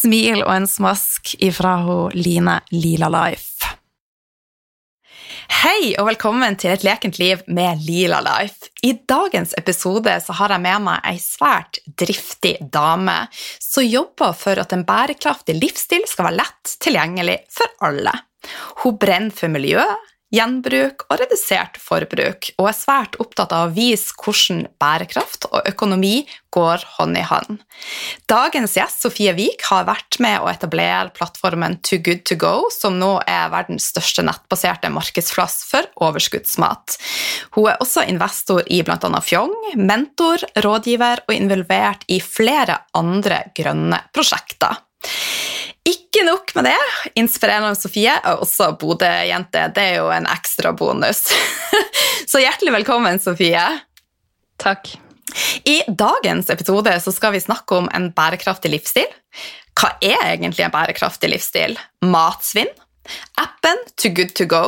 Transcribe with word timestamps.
smil 0.00 0.44
og 0.44 0.52
en 0.54 0.68
smask 0.68 1.34
ifra 1.42 1.76
hun 1.84 2.16
Line 2.16 2.60
Lila 2.72 3.10
Life. 3.12 3.68
Hei 5.60 5.92
og 5.98 6.06
velkommen 6.08 6.54
til 6.60 6.72
Et 6.72 6.84
lekent 6.86 7.18
liv 7.20 7.42
med 7.50 7.82
Lila 7.84 8.20
Life. 8.24 8.70
I 8.86 8.94
dagens 9.08 9.52
episode 9.58 10.14
så 10.24 10.36
har 10.38 10.54
jeg 10.54 10.64
med 10.64 10.86
meg 10.86 11.04
ei 11.10 11.18
svært 11.20 11.82
driftig 12.00 12.54
dame 12.72 13.16
som 13.32 13.84
jobber 13.84 14.32
for 14.38 14.62
at 14.62 14.72
en 14.72 14.86
bærekraftig 14.88 15.58
livsstil 15.58 16.06
skal 16.08 16.30
være 16.30 16.40
lett 16.40 16.76
tilgjengelig 16.80 17.36
for 17.52 17.88
alle. 17.90 18.14
Hun 18.84 18.96
brenner 18.96 19.34
for 19.36 19.52
miljøet, 19.52 20.09
gjenbruk 20.34 21.04
og 21.08 21.18
redusert 21.20 21.78
forbruk, 21.80 22.52
og 22.58 22.70
er 22.70 22.76
svært 22.76 23.18
opptatt 23.22 23.52
av 23.54 23.68
å 23.68 23.74
vise 23.74 24.14
hvordan 24.16 24.64
bærekraft 24.80 25.48
og 25.50 25.66
økonomi 25.68 26.22
går 26.54 26.84
hånd 26.96 27.18
i 27.18 27.24
hånd. 27.26 27.60
Dagens 28.30 28.76
gjest, 28.78 29.04
Sofie 29.04 29.34
Wiik, 29.36 29.64
har 29.70 29.86
vært 29.88 30.18
med 30.22 30.42
å 30.42 30.50
etablere 30.50 31.12
plattformen 31.16 31.78
Too 31.86 32.00
Good 32.02 32.24
To 32.30 32.38
Go, 32.40 32.54
som 32.74 32.98
nå 33.02 33.12
er 33.26 33.50
verdens 33.52 33.90
største 33.92 34.24
nettbaserte 34.26 34.90
markedsplass 34.94 35.62
for 35.70 35.86
overskuddsmat. 36.08 36.98
Hun 37.56 37.70
er 37.72 37.82
også 37.82 38.06
investor 38.10 38.66
i 38.70 38.82
bl.a. 38.86 39.22
Fjong, 39.24 39.54
mentor, 39.78 40.46
rådgiver 40.62 41.26
og 41.26 41.34
involvert 41.36 42.06
i 42.10 42.20
flere 42.22 42.80
andre 42.98 43.44
grønne 43.56 44.04
prosjekter. 44.14 44.78
Ikke 45.88 46.24
nok 46.26 46.52
med 46.54 46.68
det. 46.68 46.78
Inspirerende 47.18 47.76
Sofie 47.78 48.12
er 48.12 48.42
også 48.42 48.72
Bodø-jente. 48.80 49.62
Det 49.74 49.84
er 49.92 50.00
jo 50.02 50.10
en 50.12 50.28
ekstra 50.28 50.74
bonus. 50.76 51.30
Så 52.30 52.42
hjertelig 52.42 52.74
velkommen, 52.74 53.20
Sofie. 53.22 53.62
Takk. 54.60 54.92
I 55.64 55.80
dagens 55.88 56.50
episode 56.50 56.92
så 57.00 57.12
skal 57.14 57.32
vi 57.34 57.42
snakke 57.42 57.78
om 57.78 57.88
en 57.94 58.10
bærekraftig 58.12 58.72
livsstil. 58.74 59.08
Hva 59.78 59.94
er 60.04 60.34
egentlig 60.34 60.66
en 60.66 60.74
bærekraftig 60.74 61.30
livsstil? 61.32 61.78
Matsvinn? 62.04 62.70
Appen 63.40 63.80
Too 63.96 64.12
Good 64.14 64.34
To 64.38 64.46
Go? 64.50 64.64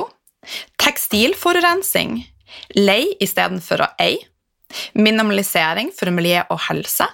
Tekstilforurensning? 0.80 2.22
Lei 2.78 3.12
istedenfor 3.22 3.84
å 3.84 3.90
eie? 4.02 4.22
Minimalisering 4.96 5.90
for 5.92 6.08
miljø 6.14 6.40
og 6.48 6.62
helse? 6.70 7.04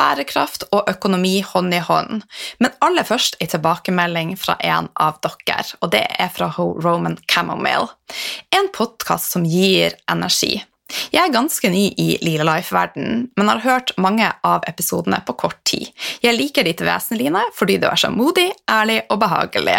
Bærekraft 0.00 0.66
og 0.70 0.88
økonomi 0.90 1.40
hånd 1.46 1.74
i 1.74 1.82
hånd. 1.84 2.24
Men 2.58 2.74
aller 2.84 3.06
først 3.06 3.38
en 3.40 3.52
tilbakemelding 3.54 4.34
fra 4.40 4.56
en 4.64 4.90
av 5.00 5.20
dere, 5.24 5.64
og 5.80 5.92
det 5.94 6.06
er 6.18 6.32
fra 6.34 6.50
Roman 6.56 7.18
Chamomile. 7.30 7.92
En 8.56 8.70
podkast 8.74 9.32
som 9.34 9.46
gir 9.46 9.96
energi. 10.10 10.58
Jeg 11.14 11.22
er 11.22 11.34
ganske 11.34 11.70
ny 11.70 11.84
i 12.02 12.08
Lila 12.22 12.46
Life-verden, 12.48 13.28
men 13.38 13.50
har 13.50 13.62
hørt 13.62 13.92
mange 14.00 14.26
av 14.46 14.64
episodene 14.70 15.20
på 15.26 15.36
kort 15.38 15.60
tid. 15.68 15.90
Jeg 16.24 16.36
liker 16.36 16.66
ditt 16.66 16.82
vesen, 16.82 17.18
Line, 17.20 17.44
fordi 17.54 17.78
du 17.78 17.86
er 17.90 18.00
så 18.00 18.10
modig, 18.10 18.48
ærlig 18.70 19.00
og 19.08 19.20
behagelig. 19.22 19.78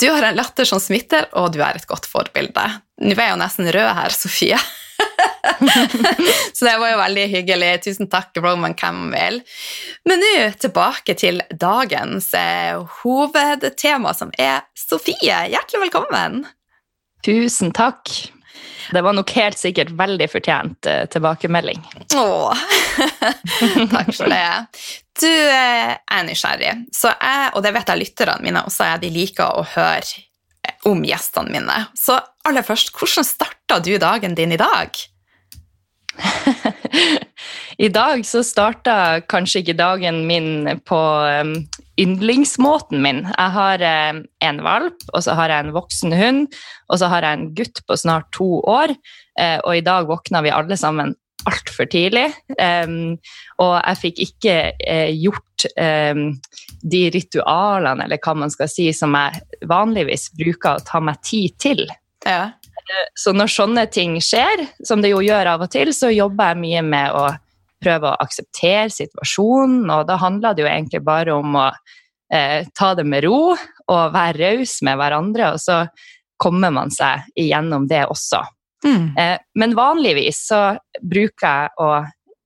Du 0.00 0.08
har 0.08 0.24
en 0.26 0.38
latter 0.38 0.66
som 0.68 0.82
smitter, 0.82 1.28
og 1.38 1.52
du 1.54 1.60
er 1.62 1.76
et 1.76 1.88
godt 1.90 2.08
forbilde. 2.08 2.66
Nå 3.00 3.14
er 3.14 3.26
jeg 3.26 3.34
jo 3.34 3.40
nesten 3.40 3.70
rød 3.70 3.90
her, 4.00 4.14
Sofie. 4.16 4.60
så 6.56 6.66
det 6.66 6.74
var 6.80 6.92
jo 6.92 6.98
veldig 7.00 7.26
hyggelig. 7.32 7.70
Tusen 7.86 8.10
takk, 8.12 8.36
Roman 8.42 8.74
Campbell. 8.78 9.40
Men 10.08 10.22
nå 10.22 10.34
tilbake 10.60 11.16
til 11.18 11.42
dagens 11.50 12.32
eh, 12.36 12.80
hovedtema, 13.02 14.14
som 14.16 14.32
er 14.38 14.64
Sofie. 14.78 15.46
Hjertelig 15.52 15.86
velkommen. 15.88 16.44
Tusen 17.26 17.72
takk. 17.76 18.12
Det 18.90 19.02
var 19.02 19.14
nok 19.14 19.30
helt 19.36 19.58
sikkert 19.58 19.92
veldig 19.98 20.26
fortjent 20.32 20.88
eh, 20.90 21.04
tilbakemelding. 21.12 21.82
Åh, 22.16 22.64
takk 23.94 24.10
for 24.16 24.32
det. 24.32 24.48
Du 25.20 25.28
eh, 25.28 25.94
er 25.94 26.26
nysgjerrig, 26.26 26.72
så 26.96 27.12
jeg, 27.12 27.52
og 27.54 27.62
det 27.64 27.74
vet 27.76 27.92
jeg 27.92 28.02
lytterne 28.02 28.42
mine 28.42 28.64
også 28.66 28.88
er, 28.88 29.00
de 29.02 29.12
liker 29.14 29.60
å 29.60 29.64
høre 29.76 30.26
om 30.88 31.04
gjestene 31.04 31.52
mine. 31.54 31.78
Så 31.98 32.16
aller 32.48 32.64
først, 32.66 32.92
hvordan 32.96 33.26
starta 33.26 33.80
du 33.84 33.94
dagen 34.00 34.34
din 34.38 34.56
i 34.56 34.60
dag? 34.60 34.96
I 37.80 37.88
dag 37.88 38.26
så 38.26 38.42
starta 38.44 39.20
kanskje 39.30 39.62
ikke 39.62 39.78
dagen 39.78 40.24
min 40.28 40.68
på 40.88 40.98
um, 41.40 41.54
yndlingsmåten 42.00 43.00
min. 43.04 43.22
Jeg 43.28 43.54
har 43.54 43.84
um, 44.12 44.20
en 44.44 44.60
valp, 44.66 45.06
og 45.14 45.24
så 45.24 45.36
har 45.38 45.52
jeg 45.52 45.66
en 45.66 45.74
voksen 45.76 46.12
hund, 46.16 46.44
og 46.90 47.00
så 47.00 47.08
har 47.12 47.24
jeg 47.24 47.38
en 47.38 47.48
gutt 47.56 47.82
på 47.86 47.96
snart 47.96 48.28
to 48.36 48.60
år. 48.68 48.92
Uh, 49.40 49.58
og 49.64 49.78
i 49.78 49.84
dag 49.86 50.08
våkna 50.10 50.44
vi 50.44 50.52
alle 50.54 50.76
sammen 50.80 51.14
altfor 51.48 51.88
tidlig. 51.88 52.26
Um, 52.60 53.16
og 53.62 53.78
jeg 53.78 54.00
fikk 54.02 54.24
ikke 54.26 54.56
uh, 54.76 55.10
gjort 55.16 55.46
de 56.80 57.00
ritualene, 57.12 58.06
eller 58.06 58.20
hva 58.24 58.32
man 58.44 58.52
skal 58.52 58.68
si, 58.72 58.86
som 58.96 59.12
jeg 59.12 59.64
vanligvis 59.68 60.30
bruker 60.36 60.78
å 60.78 60.84
ta 60.84 61.02
meg 61.04 61.20
tid 61.24 61.56
til. 61.60 61.82
Ja. 62.24 62.52
Så 63.18 63.32
når 63.36 63.52
sånne 63.52 63.86
ting 63.92 64.16
skjer, 64.24 64.64
som 64.86 65.02
det 65.02 65.12
jo 65.12 65.22
gjør 65.24 65.54
av 65.54 65.64
og 65.66 65.72
til, 65.72 65.92
så 65.96 66.10
jobber 66.12 66.52
jeg 66.52 66.62
mye 66.64 66.84
med 66.86 67.16
å 67.16 67.24
prøve 67.80 68.10
å 68.10 68.20
akseptere 68.20 68.90
situasjonen, 68.92 69.88
og 69.92 70.06
da 70.10 70.18
handler 70.20 70.54
det 70.54 70.64
jo 70.64 70.70
egentlig 70.70 71.02
bare 71.06 71.34
om 71.34 71.56
å 71.56 71.66
eh, 72.32 72.66
ta 72.76 72.92
det 72.98 73.06
med 73.08 73.24
ro 73.24 73.54
og 73.54 74.14
være 74.14 74.36
raus 74.58 74.78
med 74.86 75.00
hverandre, 75.00 75.54
og 75.54 75.62
så 75.62 75.82
kommer 76.40 76.72
man 76.72 76.92
seg 76.92 77.26
igjennom 77.40 77.88
det 77.88 78.04
også. 78.08 78.42
Mm. 78.84 79.16
Eh, 79.16 79.36
men 79.60 79.76
vanligvis 79.76 80.44
så 80.48 80.60
bruker 81.00 81.46
jeg 81.46 81.72
å 81.80 81.90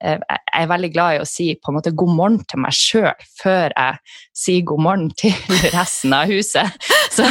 jeg 0.02 0.20
er 0.58 0.69
veldig 0.69 0.91
glad 0.93 1.17
i 1.17 1.20
å 1.23 1.29
si 1.29 1.46
på 1.56 1.70
en 1.70 1.79
måte 1.79 1.93
god 1.96 2.12
morgen 2.17 2.41
til 2.50 2.61
meg 2.64 2.75
sjøl 2.76 3.26
før 3.38 3.73
jeg 3.73 4.17
sier 4.37 4.67
god 4.69 4.82
morgen 4.87 5.11
til 5.17 5.35
resten 5.76 6.14
av 6.17 6.31
huset. 6.31 6.88
Så 7.14 7.26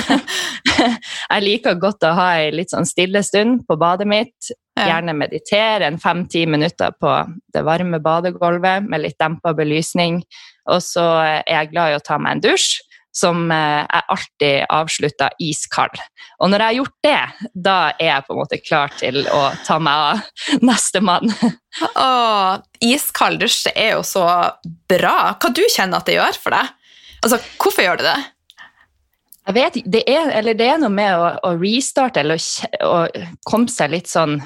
jeg 0.80 1.44
liker 1.44 1.80
godt 1.82 2.08
å 2.08 2.14
ha 2.18 2.30
ei 2.42 2.54
litt 2.56 2.74
sånn 2.74 2.88
stille 2.90 3.24
stund 3.26 3.66
på 3.68 3.78
badet 3.80 4.10
mitt. 4.10 4.54
Gjerne 4.74 5.14
meditere 5.14 5.86
en 5.86 6.00
fem-ti 6.02 6.48
minutter 6.50 6.96
på 6.98 7.12
det 7.54 7.62
varme 7.68 8.00
badegulvet 8.02 8.88
med 8.90 9.04
litt 9.04 9.20
dempa 9.22 9.54
belysning. 9.58 10.24
Og 10.72 10.82
så 10.82 11.04
er 11.22 11.44
jeg 11.46 11.74
glad 11.76 11.94
i 11.94 12.00
å 12.00 12.04
ta 12.04 12.18
meg 12.18 12.38
en 12.40 12.46
dusj 12.48 12.82
som 13.14 13.46
jeg 13.52 13.86
eh, 13.86 14.06
alltid 14.16 14.66
avslutter 14.74 15.36
iskald. 15.44 16.00
Og 16.42 16.50
når 16.50 16.64
jeg 16.64 16.68
har 16.68 16.78
gjort 16.80 16.96
det, 17.06 17.50
da 17.54 17.78
er 17.94 18.10
jeg 18.10 18.26
på 18.28 18.34
en 18.34 18.42
måte 18.42 18.62
klar 18.64 18.96
til 19.00 19.22
å 19.30 19.42
ta 19.66 19.78
meg 19.84 20.06
av 20.10 20.62
nestemann. 20.66 21.34
Iskald 22.94 23.44
dusj 23.44 23.70
er 23.74 23.96
jo 23.96 24.06
så 24.08 24.26
bra. 24.90 25.18
Hva 25.38 25.54
du 25.54 25.64
kjenner 25.68 26.02
at 26.02 26.10
det 26.10 26.18
gjør 26.18 26.40
for 26.42 26.58
deg? 26.58 26.74
Altså, 27.24 27.40
Hvorfor 27.62 27.86
gjør 27.86 28.02
du 28.02 28.08
det? 28.08 28.18
Jeg 29.44 29.56
vet 29.58 29.78
det 29.92 30.04
er, 30.08 30.30
eller 30.40 30.56
det 30.56 30.68
er 30.72 30.78
noe 30.80 30.92
med 30.94 31.20
å, 31.20 31.30
å 31.44 31.56
restarte 31.60 32.22
eller 32.24 32.40
å, 32.40 33.04
å 33.04 33.24
komme 33.48 33.72
seg 33.72 33.92
litt 33.92 34.08
sånn 34.08 34.38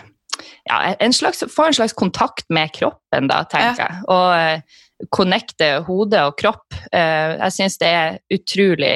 ja, 0.68 0.96
en 1.00 1.14
slags, 1.14 1.44
få 1.54 1.70
en 1.70 1.78
slags 1.78 1.96
kontakt 1.98 2.46
med 2.54 2.74
kroppen, 2.76 3.30
da, 3.30 3.44
tenker 3.50 3.84
jeg. 3.86 4.02
Og 4.12 4.28
uh, 4.34 4.82
connecte 5.14 5.72
hode 5.88 6.22
og 6.28 6.38
kropp. 6.40 6.68
Uh, 6.92 7.38
jeg 7.44 7.56
syns 7.60 7.78
det 7.82 7.90
er 7.94 8.20
utrolig 8.34 8.94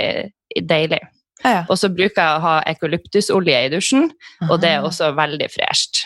deilig. 0.67 1.01
Ja. 1.41 1.63
Og 1.73 1.77
så 1.81 1.89
bruker 1.89 2.21
jeg 2.21 2.37
å 2.37 2.41
ha 2.43 2.55
eukalyptusolje 2.69 3.61
i 3.65 3.69
dusjen, 3.73 4.11
og 4.45 4.59
det 4.61 4.75
er 4.75 4.83
også 4.85 5.07
veldig 5.17 5.47
fresht. 5.49 6.03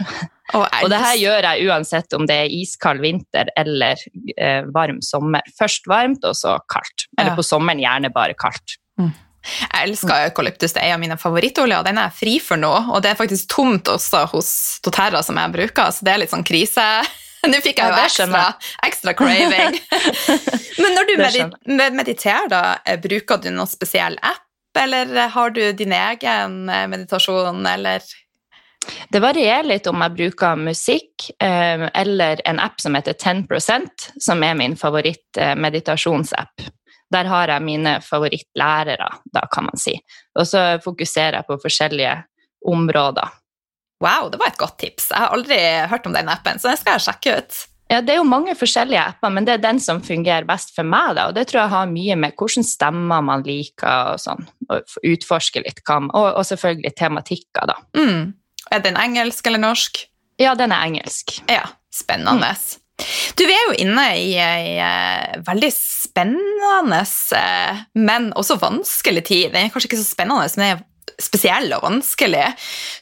Og, 0.53 0.63
Og 0.83 0.87
det 0.93 0.99
her 1.01 1.15
gjør 1.19 1.47
jeg 1.49 1.65
uansett 1.67 2.13
om 2.15 2.23
det 2.29 2.37
er 2.45 2.53
iskald 2.53 3.01
vinter 3.03 3.49
eller 3.57 3.99
eh, 4.37 4.61
varm 4.71 5.01
sommer. 5.03 5.43
Først 5.59 5.89
varmt, 5.91 6.23
og 6.23 6.37
så 6.39 6.55
kaldt. 6.71 7.07
Eller 7.17 7.33
Ja. 7.33 7.35
på 7.35 7.43
sommeren 7.43 7.81
gjerne 7.83 8.13
bare 8.13 8.37
kaldt. 8.37 8.77
Jeg 8.95 9.89
elsker 9.89 10.29
eukalyptus, 10.29 10.73
det 10.73 10.81
er 10.81 10.93
en 10.93 10.95
av 10.95 11.03
mine 11.03 11.17
favorittoljer. 11.19 11.79
og 11.79 11.85
Den 11.85 11.99
er 12.01 12.09
fri 12.15 12.37
for 12.39 12.57
nå, 12.61 12.71
og 12.93 13.01
det 13.03 13.11
er 13.11 13.19
faktisk 13.19 13.49
tomt 13.51 13.91
også 13.91 14.23
hos 14.31 14.79
doTERRA 14.85 15.21
som 15.25 15.35
jeg 15.41 15.51
bruker, 15.51 15.91
så 15.91 16.05
det 16.05 16.13
er 16.13 16.21
litt 16.23 16.31
sånn 16.31 16.47
krise. 16.47 16.85
Nå 17.51 17.61
fikk 17.63 17.79
jeg 17.81 17.93
jo 17.93 18.01
ekstra, 18.01 18.43
ekstra 18.87 19.13
craving. 19.17 19.79
Men 20.81 20.97
når 20.97 21.09
du 21.09 21.15
mediterer, 21.95 22.49
da, 22.51 22.63
eh, 22.85 22.99
bruker 23.01 23.41
du 23.41 23.49
noen 23.53 23.69
spesiell 23.69 24.17
app, 24.21 24.43
eller 24.79 25.29
har 25.31 25.55
du 25.55 25.63
din 25.73 25.93
egen 25.95 26.69
eh, 26.69 26.87
meditasjon, 26.91 27.65
eller 27.65 28.03
Det 29.09 29.19
varierer 29.19 29.65
litt 29.65 29.87
om 29.87 30.01
jeg 30.03 30.13
bruker 30.13 30.59
musikk 30.61 31.29
eh, 31.41 31.87
eller 31.93 32.41
en 32.45 32.59
app 32.59 32.81
som 32.81 32.95
heter 32.95 33.13
10% 33.13 34.11
som 34.21 34.43
er 34.43 34.57
min 34.59 34.75
favoritt-meditasjonsapp. 34.77 36.67
Der 37.13 37.29
har 37.29 37.49
jeg 37.49 37.63
mine 37.65 37.99
favorittlærere, 38.01 39.09
da 39.33 39.47
kan 39.51 39.69
man 39.69 39.79
si. 39.79 39.95
Og 40.37 40.47
så 40.49 40.77
fokuserer 40.83 41.39
jeg 41.39 41.47
på 41.47 41.57
forskjellige 41.63 42.15
områder. 42.65 43.33
Wow, 44.03 44.27
det 44.29 44.39
var 44.41 44.51
et 44.51 44.57
godt 44.59 44.77
tips. 44.81 45.09
Jeg 45.11 45.21
har 45.23 45.31
aldri 45.35 45.57
hørt 45.91 46.05
om 46.09 46.13
den 46.13 46.29
appen, 46.29 46.59
så 46.59 46.69
den 46.71 46.77
skal 46.81 46.97
jeg 46.97 47.05
sjekke 47.07 47.37
ut. 47.39 47.61
Ja, 47.89 47.99
Det 48.01 48.15
er 48.15 48.17
jo 48.17 48.23
mange 48.27 48.55
forskjellige 48.57 49.01
apper, 49.11 49.29
men 49.31 49.45
det 49.45 49.53
er 49.53 49.61
den 49.61 49.79
som 49.79 50.01
fungerer 50.01 50.45
best 50.49 50.73
for 50.75 50.83
meg. 50.83 51.15
da, 51.15 51.27
og 51.27 51.35
Det 51.35 51.47
tror 51.47 51.61
jeg 51.61 51.69
har 51.69 51.85
mye 51.91 52.15
med 52.17 52.33
hvilke 52.35 52.63
stemmer 52.65 53.21
man 53.23 53.43
liker, 53.45 54.13
og 54.15 54.19
sånn, 54.19 54.47
og 54.69 54.95
utforske 55.05 55.61
litt 55.63 55.81
hva 55.85 55.99
man- 56.01 56.11
Og, 56.13 56.33
og 56.35 56.43
selvfølgelig 56.45 56.95
tematikker, 56.95 57.67
da. 57.67 57.75
Mm. 57.95 58.33
Er 58.71 58.79
den 58.79 58.97
engelsk 58.97 59.45
eller 59.47 59.59
norsk? 59.59 60.05
Ja, 60.39 60.55
den 60.55 60.71
er 60.71 60.83
engelsk. 60.87 61.39
Ja, 61.47 61.67
spennende. 61.93 62.55
Du, 63.35 63.43
vi 63.45 63.53
er 63.53 63.65
jo 63.69 63.75
inne 63.85 64.03
i 64.17 64.33
ei 64.39 64.77
eh, 64.79 65.37
veldig 65.45 65.71
spennende, 65.71 67.05
eh, 67.35 67.81
men 67.95 68.31
også 68.33 68.57
vanskelig 68.59 69.23
tid. 69.25 69.51
Den 69.53 69.65
er 69.65 69.69
kanskje 69.69 69.89
ikke 69.91 69.99
så 70.01 70.09
spennende, 70.15 70.41
men 70.41 70.49
den 70.55 70.77
er 70.79 70.83
spesiell 71.21 71.71
og 71.75 71.85
vanskelig. 71.85 72.47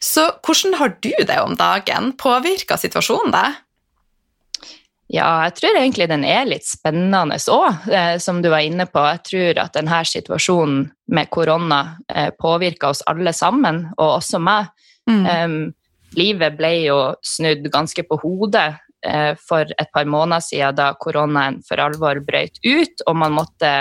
Så 0.04 0.28
hvordan 0.46 0.78
har 0.80 0.96
du 1.04 1.14
det 1.14 1.40
om 1.42 1.56
dagen? 1.60 2.14
Påvirker 2.20 2.82
situasjonen 2.82 3.34
deg? 3.36 3.62
Ja, 5.14 5.44
jeg 5.46 5.58
tror 5.60 5.78
egentlig 5.78 6.08
den 6.10 6.24
er 6.26 6.48
litt 6.48 6.66
spennende 6.66 7.38
òg, 7.54 7.90
eh, 7.92 8.16
som 8.24 8.40
du 8.42 8.50
var 8.50 8.64
inne 8.66 8.88
på. 8.90 9.02
Jeg 9.12 9.22
tror 9.28 9.60
at 9.66 9.76
denne 9.76 10.00
situasjonen 10.10 10.88
med 11.14 11.30
korona 11.30 11.82
eh, 12.10 12.32
påvirker 12.34 12.90
oss 12.90 13.04
alle 13.10 13.34
sammen, 13.36 13.86
og 13.98 14.18
også 14.18 14.42
meg. 14.42 14.72
Mm. 15.10 15.26
Um, 15.28 15.58
livet 16.16 16.56
ble 16.58 16.72
jo 16.86 16.98
snudd 17.26 17.68
ganske 17.74 18.06
på 18.08 18.18
hodet 18.22 18.70
eh, 19.06 19.34
for 19.38 19.68
et 19.68 19.92
par 19.94 20.08
måneder 20.08 20.46
siden 20.46 20.78
da 20.80 20.94
koronaen 20.96 21.60
for 21.68 21.84
alvor 21.84 22.22
brøt 22.24 22.58
ut, 22.64 23.04
og 23.06 23.20
man 23.20 23.36
måtte, 23.36 23.74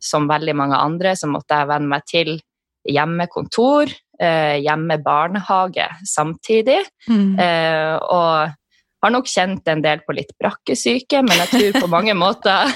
som 0.00 0.30
veldig 0.30 0.54
mange 0.56 0.78
andre, 0.78 1.16
så 1.18 1.28
måtte 1.28 1.60
jeg 1.60 1.72
venne 1.74 1.92
meg 1.92 2.06
til 2.08 2.38
hjemmekontor, 2.88 3.90
eh, 4.20 4.56
hjemmebarnehage 4.64 5.88
samtidig. 6.04 6.80
Mm. 7.08 7.38
Eh, 7.38 7.96
og 7.96 8.56
har 9.00 9.12
nok 9.14 9.28
kjent 9.28 9.68
en 9.68 9.82
del 9.84 10.02
på 10.04 10.16
litt 10.16 10.32
brakkesyke, 10.40 11.22
men 11.24 11.44
jeg 11.44 11.52
tror 11.52 11.84
på 11.86 11.92
mange 11.92 12.14
måter 12.16 12.68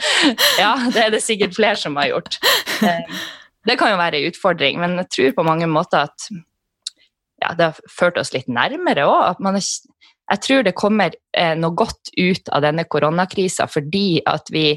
Ja, 0.62 0.74
det 0.90 1.04
er 1.04 1.12
det 1.14 1.22
sikkert 1.22 1.54
flere 1.54 1.78
som 1.78 1.98
har 2.00 2.10
gjort. 2.10 2.40
Eh, 2.82 3.20
det 3.68 3.78
kan 3.78 3.92
jo 3.92 4.00
være 4.00 4.18
en 4.18 4.32
utfordring, 4.32 4.80
men 4.82 4.96
jeg 5.02 5.10
tror 5.14 5.36
på 5.38 5.46
mange 5.46 5.68
måter 5.70 6.08
at 6.08 6.28
ja, 7.38 7.52
det 7.54 7.68
har 7.68 7.80
ført 7.92 8.18
oss 8.18 8.32
litt 8.34 8.48
nærmere 8.50 9.04
òg. 9.06 9.44
Jeg 10.28 10.40
tror 10.44 10.64
det 10.66 10.74
kommer 10.76 11.14
noe 11.56 11.76
godt 11.78 12.10
ut 12.18 12.50
av 12.52 12.64
denne 12.64 12.84
koronakrisa 12.90 13.68
fordi 13.70 14.20
at 14.26 14.50
vi 14.52 14.72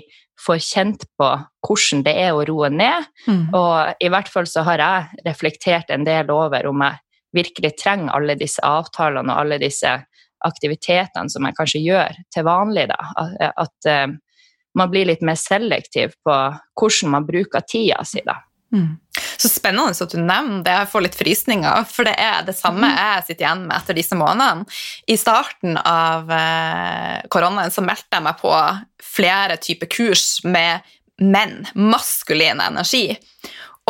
får 0.46 0.62
kjent 0.66 1.06
på 1.20 1.30
hvordan 1.68 2.04
det 2.06 2.14
er 2.24 2.34
å 2.34 2.44
roe 2.48 2.70
ned. 2.74 3.08
Mm. 3.28 3.44
Og 3.58 4.04
i 4.04 4.10
hvert 4.12 4.32
fall 4.32 4.50
så 4.50 4.66
har 4.68 4.82
jeg 4.82 5.26
reflektert 5.28 5.92
en 5.94 6.06
del 6.08 6.32
over 6.34 6.68
om 6.70 6.84
jeg 6.86 7.02
virkelig 7.36 7.76
trenger 7.80 8.16
alle 8.16 8.36
disse 8.40 8.64
avtalene 8.66 9.32
og 9.32 9.46
alle 9.46 9.60
disse 9.62 9.94
aktivitetene 10.42 11.30
som 11.30 11.46
jeg 11.46 11.58
kanskje 11.58 11.84
gjør 11.86 12.18
til 12.34 12.48
vanlig. 12.48 12.88
Da. 12.92 13.00
At, 13.22 13.60
at 13.68 13.90
uh, 13.92 14.16
man 14.78 14.92
blir 14.92 15.08
litt 15.10 15.24
mer 15.26 15.40
selektiv 15.40 16.16
på 16.26 16.38
hvordan 16.80 17.14
man 17.16 17.28
bruker 17.28 17.64
tida 17.68 18.02
si. 18.08 18.24
Da. 18.26 18.40
Mm. 18.76 18.96
Så 19.38 19.50
spennende 19.52 19.94
at 19.94 20.14
du 20.14 20.20
nevner 20.20 20.64
det. 20.66 20.78
Jeg 20.80 20.92
får 20.92 21.06
litt 21.06 21.20
frysninger, 21.20 21.86
for 21.90 22.08
det 22.08 22.16
er 22.20 22.42
det 22.48 22.58
samme 22.58 22.90
jeg 22.92 23.28
sitter 23.28 23.46
igjen 23.46 23.68
med 23.68 23.78
etter 23.78 23.98
disse 23.98 24.18
månedene. 24.20 24.66
I 25.08 25.18
starten 25.20 25.78
av 25.78 26.32
eh, 26.36 27.22
koronaen 27.32 27.74
så 27.74 27.84
meldte 27.86 28.18
jeg 28.18 28.28
meg 28.28 28.42
på 28.42 28.56
flere 29.12 29.60
typer 29.62 29.92
kurs 29.92 30.26
med 30.48 30.92
menn, 31.22 31.62
maskulin 31.78 32.62
energi. 32.64 33.12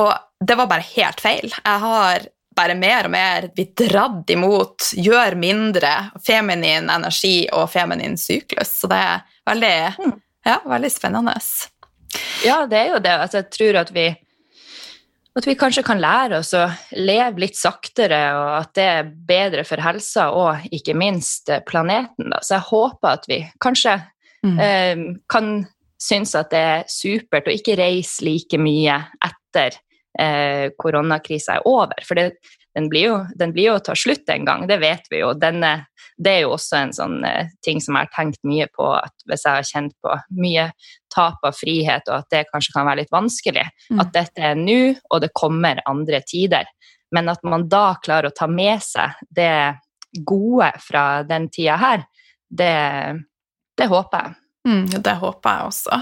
Og 0.01 0.13
det 0.41 0.57
var 0.57 0.69
bare 0.71 0.88
helt 0.93 1.21
feil. 1.23 1.51
Jeg 1.51 1.83
har 1.85 2.27
bare 2.55 2.75
mer 2.75 3.07
og 3.07 3.13
mer 3.13 3.47
blitt 3.55 3.79
dratt 3.79 4.29
imot 4.33 4.91
gjør 4.99 5.38
mindre 5.39 5.91
feminin 6.25 6.89
energi 6.91 7.47
og 7.55 7.69
feminin 7.71 8.17
syklus. 8.19 8.73
Så 8.81 8.89
det 8.91 8.99
er 8.99 9.21
veldig, 9.47 9.75
ja, 10.49 10.57
veldig 10.67 10.91
spennende. 10.91 11.38
Ja, 12.45 12.65
det 12.67 12.79
er 12.79 12.91
jo 12.95 12.99
det. 13.03 13.15
Altså, 13.15 13.41
jeg 13.41 13.51
tror 13.55 13.79
at 13.85 13.93
vi 13.95 14.09
at 15.38 15.48
vi 15.48 15.56
kanskje 15.56 15.83
kan 15.88 16.01
lære 16.04 16.42
oss 16.42 16.51
å 16.57 16.66
leve 16.98 17.39
litt 17.46 17.55
saktere, 17.55 18.20
og 18.36 18.50
at 18.58 18.74
det 18.75 18.88
er 18.88 19.12
bedre 19.29 19.63
for 19.67 19.79
helsa 19.79 20.29
og 20.36 20.65
ikke 20.75 20.96
minst 20.98 21.50
eh, 21.50 21.62
planeten. 21.63 22.32
Da. 22.34 22.41
Så 22.44 22.58
jeg 22.58 22.67
håper 22.72 23.20
at 23.20 23.29
vi 23.32 23.44
kanskje 23.63 24.00
Mm. 24.41 24.60
eh, 24.60 24.98
kan 25.29 25.67
synes 26.01 26.32
at 26.34 26.50
det 26.50 26.58
er 26.60 26.84
supert 26.89 27.46
å 27.46 27.53
ikke 27.53 27.75
reise 27.77 28.24
like 28.25 28.58
mye 28.58 28.96
etter 29.22 29.75
eh, 30.20 30.72
koronakrisa 30.77 31.60
er 31.60 31.68
over. 31.68 32.01
For 32.08 32.20
det, 32.20 32.32
den, 32.75 32.89
blir 32.89 33.06
jo, 33.08 33.15
den 33.36 33.53
blir 33.56 33.72
jo 33.72 33.80
ta 33.84 33.96
slutt 33.96 34.30
en 34.32 34.46
gang, 34.48 34.68
det 34.68 34.80
vet 34.82 35.08
vi 35.12 35.22
jo. 35.22 35.34
Denne, 35.38 35.86
det 36.18 36.34
er 36.38 36.41
jo 36.46 36.53
også 36.56 36.77
en 36.80 36.94
sånn 36.96 37.20
eh, 37.27 37.51
ting 37.65 37.82
som 37.84 37.98
jeg 37.98 38.08
har 38.10 38.13
tenkt 38.15 38.41
mye 38.48 38.68
på, 38.75 38.88
at 38.96 39.25
hvis 39.30 39.46
jeg 39.48 39.60
har 39.60 39.70
kjent 39.70 39.96
på 40.03 40.18
mye 40.41 40.70
tap 41.13 41.44
av 41.48 41.56
frihet, 41.58 42.08
og 42.08 42.22
at 42.22 42.30
det 42.32 42.46
kanskje 42.51 42.75
kan 42.75 42.88
være 42.88 43.03
litt 43.03 43.13
vanskelig, 43.13 43.68
Mm. 43.91 44.00
at 44.00 44.13
dette 44.15 44.39
er 44.51 44.56
nå, 44.56 44.96
og 45.12 45.22
det 45.22 45.34
kommer 45.36 45.82
andre 45.89 46.22
tider. 46.24 46.70
Men 47.12 47.27
at 47.27 47.41
man 47.44 47.68
da 47.68 47.98
klarer 48.00 48.30
å 48.30 48.36
ta 48.36 48.48
med 48.48 48.80
seg 48.80 49.18
det 49.36 49.75
gode 50.27 50.70
fra 50.80 51.24
den 51.27 51.50
tida 51.51 51.75
her, 51.80 52.06
det, 52.48 52.72
det 53.80 53.88
håper 53.91 54.24
jeg. 54.24 54.38
Mm, 54.68 54.86
det 55.03 55.13
håper 55.20 55.58
jeg 55.58 55.68
også. 55.72 56.00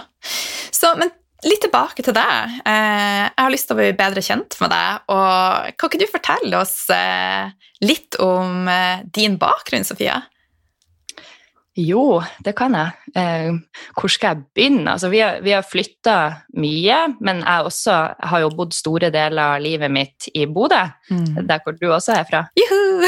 Så, 0.75 0.93
men 0.99 1.09
litt 1.45 1.61
tilbake 1.63 2.03
til 2.03 2.15
deg. 2.15 2.57
Eh, 2.67 3.27
jeg 3.27 3.39
har 3.39 3.53
lyst 3.53 3.69
til 3.69 3.77
å 3.77 3.79
bli 3.79 3.93
bedre 3.97 4.23
kjent 4.25 4.57
med 4.61 4.73
deg. 4.73 5.05
og 5.13 5.77
Kan 5.79 5.91
ikke 5.91 6.01
du 6.01 6.09
fortelle 6.11 6.59
oss 6.59 6.75
eh, 6.93 7.53
litt 7.85 8.19
om 8.23 8.67
eh, 8.71 9.05
din 9.15 9.39
bakgrunn, 9.39 9.87
Sofia? 9.87 10.21
Jo, 11.79 12.19
det 12.43 12.51
kan 12.59 12.73
jeg. 12.75 13.59
Hvor 13.95 14.11
skal 14.11 14.33
jeg 14.33 14.47
begynne? 14.57 14.97
Altså, 14.97 15.07
vi 15.13 15.21
har, 15.23 15.37
vi 15.45 15.53
har 15.53 15.63
flytta 15.63 16.15
mye, 16.59 16.97
men 17.23 17.39
jeg 17.39 17.69
også 17.69 17.93
har 18.31 18.41
jo 18.43 18.49
bodd 18.57 18.75
store 18.75 19.07
deler 19.13 19.53
av 19.53 19.63
livet 19.63 19.93
mitt 19.93 20.27
i 20.33 20.43
Bodø, 20.49 20.81
der 21.07 21.61
hvor 21.63 21.77
du 21.79 21.85
også 21.87 22.17
er 22.17 22.27
fra. 22.27 22.41
Juhu! 22.59 23.07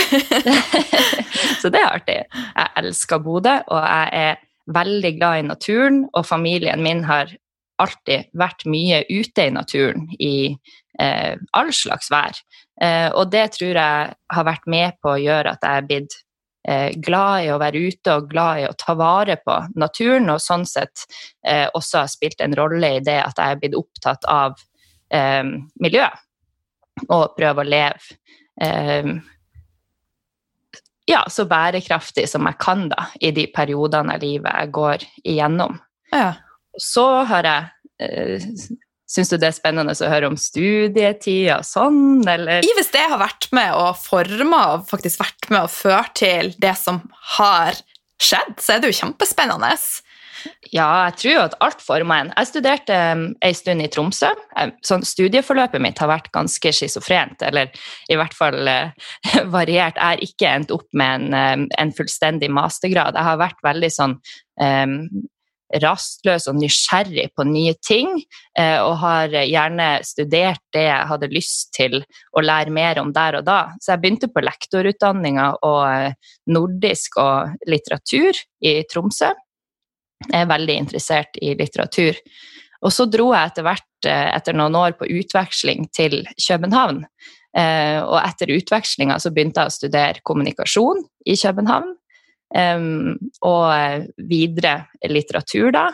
Så 1.59 1.73
det 1.73 1.81
er 1.81 1.89
artig. 1.89 2.17
Jeg 2.31 2.71
elsker 2.85 3.19
Bodø, 3.25 3.57
og 3.67 3.83
jeg 3.83 4.23
er 4.29 4.39
veldig 4.71 5.13
glad 5.17 5.41
i 5.41 5.47
naturen, 5.49 6.03
og 6.13 6.25
familien 6.29 6.83
min 6.85 7.03
har 7.09 7.33
alltid 7.81 8.31
vært 8.37 8.65
mye 8.69 9.03
ute 9.09 9.47
i 9.47 9.53
naturen 9.53 10.07
i 10.19 10.33
eh, 10.99 11.35
all 11.57 11.71
slags 11.75 12.11
vær. 12.13 12.37
Eh, 12.81 13.09
og 13.11 13.31
det 13.33 13.47
tror 13.57 13.77
jeg 13.77 14.13
har 14.35 14.47
vært 14.47 14.67
med 14.69 14.99
på 15.01 15.13
å 15.13 15.21
gjøre 15.21 15.55
at 15.55 15.65
jeg 15.65 15.81
er 15.81 15.87
blitt 15.89 16.17
eh, 16.67 16.89
glad 17.03 17.45
i 17.45 17.51
å 17.53 17.59
være 17.61 17.83
ute 17.89 18.15
og 18.17 18.29
glad 18.31 18.63
i 18.63 18.67
å 18.69 18.77
ta 18.77 18.95
vare 18.97 19.37
på 19.41 19.57
naturen, 19.75 20.29
og 20.33 20.43
sånn 20.43 20.65
sett 20.69 21.05
eh, 21.47 21.67
også 21.73 22.03
har 22.03 22.11
spilt 22.11 22.41
en 22.41 22.57
rolle 22.57 22.95
i 22.97 23.03
det 23.05 23.19
at 23.23 23.37
jeg 23.37 23.55
er 23.55 23.61
blitt 23.61 23.77
opptatt 23.79 24.27
av 24.29 24.57
eh, 25.13 25.43
miljø, 25.81 26.07
og 27.09 27.37
prøve 27.37 27.63
å 27.63 27.69
leve 27.69 28.17
eh, 28.61 29.13
ja, 31.09 31.25
så 31.29 31.45
bærekraftig 31.49 32.27
som 32.29 32.45
jeg 32.47 32.59
kan 32.61 32.85
da, 32.91 33.09
i 33.19 33.33
de 33.35 33.47
periodene 33.51 34.15
av 34.15 34.23
livet 34.23 34.53
jeg 34.53 34.73
går 34.75 35.05
igjennom. 35.23 35.79
Ja. 36.13 36.33
Så 36.81 37.05
har 37.29 37.47
jeg 37.47 38.07
eh, 38.07 38.51
Syns 39.11 39.27
du 39.27 39.35
det 39.35 39.49
er 39.49 39.55
spennende 39.55 39.91
å 39.91 40.07
høre 40.07 40.29
om 40.31 40.37
studietida 40.39 41.57
sånn, 41.67 42.21
eller? 42.31 42.63
Hvis 42.63 42.93
det 42.93 43.01
har 43.11 43.19
vært 43.19 43.49
med 43.51 43.73
og 43.75 43.97
forma 43.99 44.61
og 44.77 44.85
faktisk 44.87 45.19
vært 45.19 45.49
med 45.51 45.65
og 45.65 45.73
ført 45.73 46.13
til 46.21 46.53
det 46.63 46.77
som 46.79 47.01
har 47.33 47.75
skjedd, 48.21 48.53
så 48.63 48.77
er 48.77 48.79
det 48.79 48.93
jo 48.93 48.99
kjempespennende. 49.01 49.73
Ja, 50.71 51.09
jeg 51.09 51.17
tror 51.19 51.33
jo 51.33 51.41
at 51.43 51.57
alt 51.65 51.83
former 51.83 52.23
en. 52.23 52.31
Jeg 52.37 52.49
studerte 52.49 52.95
um, 53.11 53.25
en 53.43 53.57
stund 53.57 53.83
i 53.83 53.89
Tromsø. 53.91 54.31
Sånn, 54.87 55.03
studieforløpet 55.05 55.83
mitt 55.83 55.99
har 56.01 56.09
vært 56.09 56.31
ganske 56.33 56.71
schizofrent, 56.73 57.43
eller 57.45 57.73
i 58.07 58.17
hvert 58.19 58.37
fall 58.37 58.63
uh, 58.63 59.11
variert. 59.57 59.99
Jeg 59.99 60.05
har 60.05 60.23
ikke 60.23 60.55
endt 60.55 60.71
opp 60.71 60.87
med 60.97 61.27
en, 61.35 61.67
en, 61.67 61.93
fullstendig 61.97 62.47
mastergrad. 62.53 63.19
Jeg 63.19 63.27
har 63.27 63.43
vært 63.43 63.59
veldig 63.67 63.91
sånn 63.91 64.17
um, 64.63 64.97
rastløs 65.83 66.47
og 66.51 66.57
nysgjerrig 66.59 67.29
på 67.37 67.45
nye 67.47 67.75
ting, 67.85 68.13
uh, 68.59 68.79
og 68.85 68.95
har 69.03 69.35
gjerne 69.39 69.89
studert 70.07 70.63
det 70.75 70.87
jeg 70.87 71.09
hadde 71.11 71.31
lyst 71.31 71.71
til 71.77 72.01
å 72.35 72.43
lære 72.43 72.73
mer 72.73 73.01
om 73.01 73.13
der 73.15 73.39
og 73.39 73.47
da. 73.47 73.61
Så 73.79 73.93
jeg 73.93 74.03
begynte 74.03 74.31
på 74.31 74.43
lektorutdanninga 74.43 75.47
og 75.67 75.83
uh, 75.85 76.33
nordisk 76.51 77.19
og 77.21 77.55
litteratur 77.69 78.37
i 78.65 78.81
Tromsø. 78.91 79.31
Jeg 80.29 80.43
er 80.43 80.49
veldig 80.49 80.81
interessert 80.83 81.39
i 81.41 81.55
litteratur. 81.57 82.17
Og 82.81 82.93
så 82.93 83.05
dro 83.09 83.29
jeg 83.33 83.51
etter 83.51 83.65
hvert, 83.65 83.89
eh, 84.09 84.27
etter 84.35 84.57
noen 84.57 84.75
år, 84.77 84.97
på 84.97 85.09
utveksling 85.09 85.87
til 85.93 86.25
København. 86.47 87.03
Eh, 87.57 87.99
og 88.01 88.17
etter 88.21 88.53
utvekslinga 88.55 89.19
så 89.19 89.31
begynte 89.33 89.61
jeg 89.61 89.71
å 89.71 89.75
studere 89.75 90.23
kommunikasjon 90.23 91.03
i 91.25 91.35
København. 91.35 91.95
Og 92.51 94.07
videre 94.27 94.73
litteratur, 95.07 95.69
da. 95.71 95.85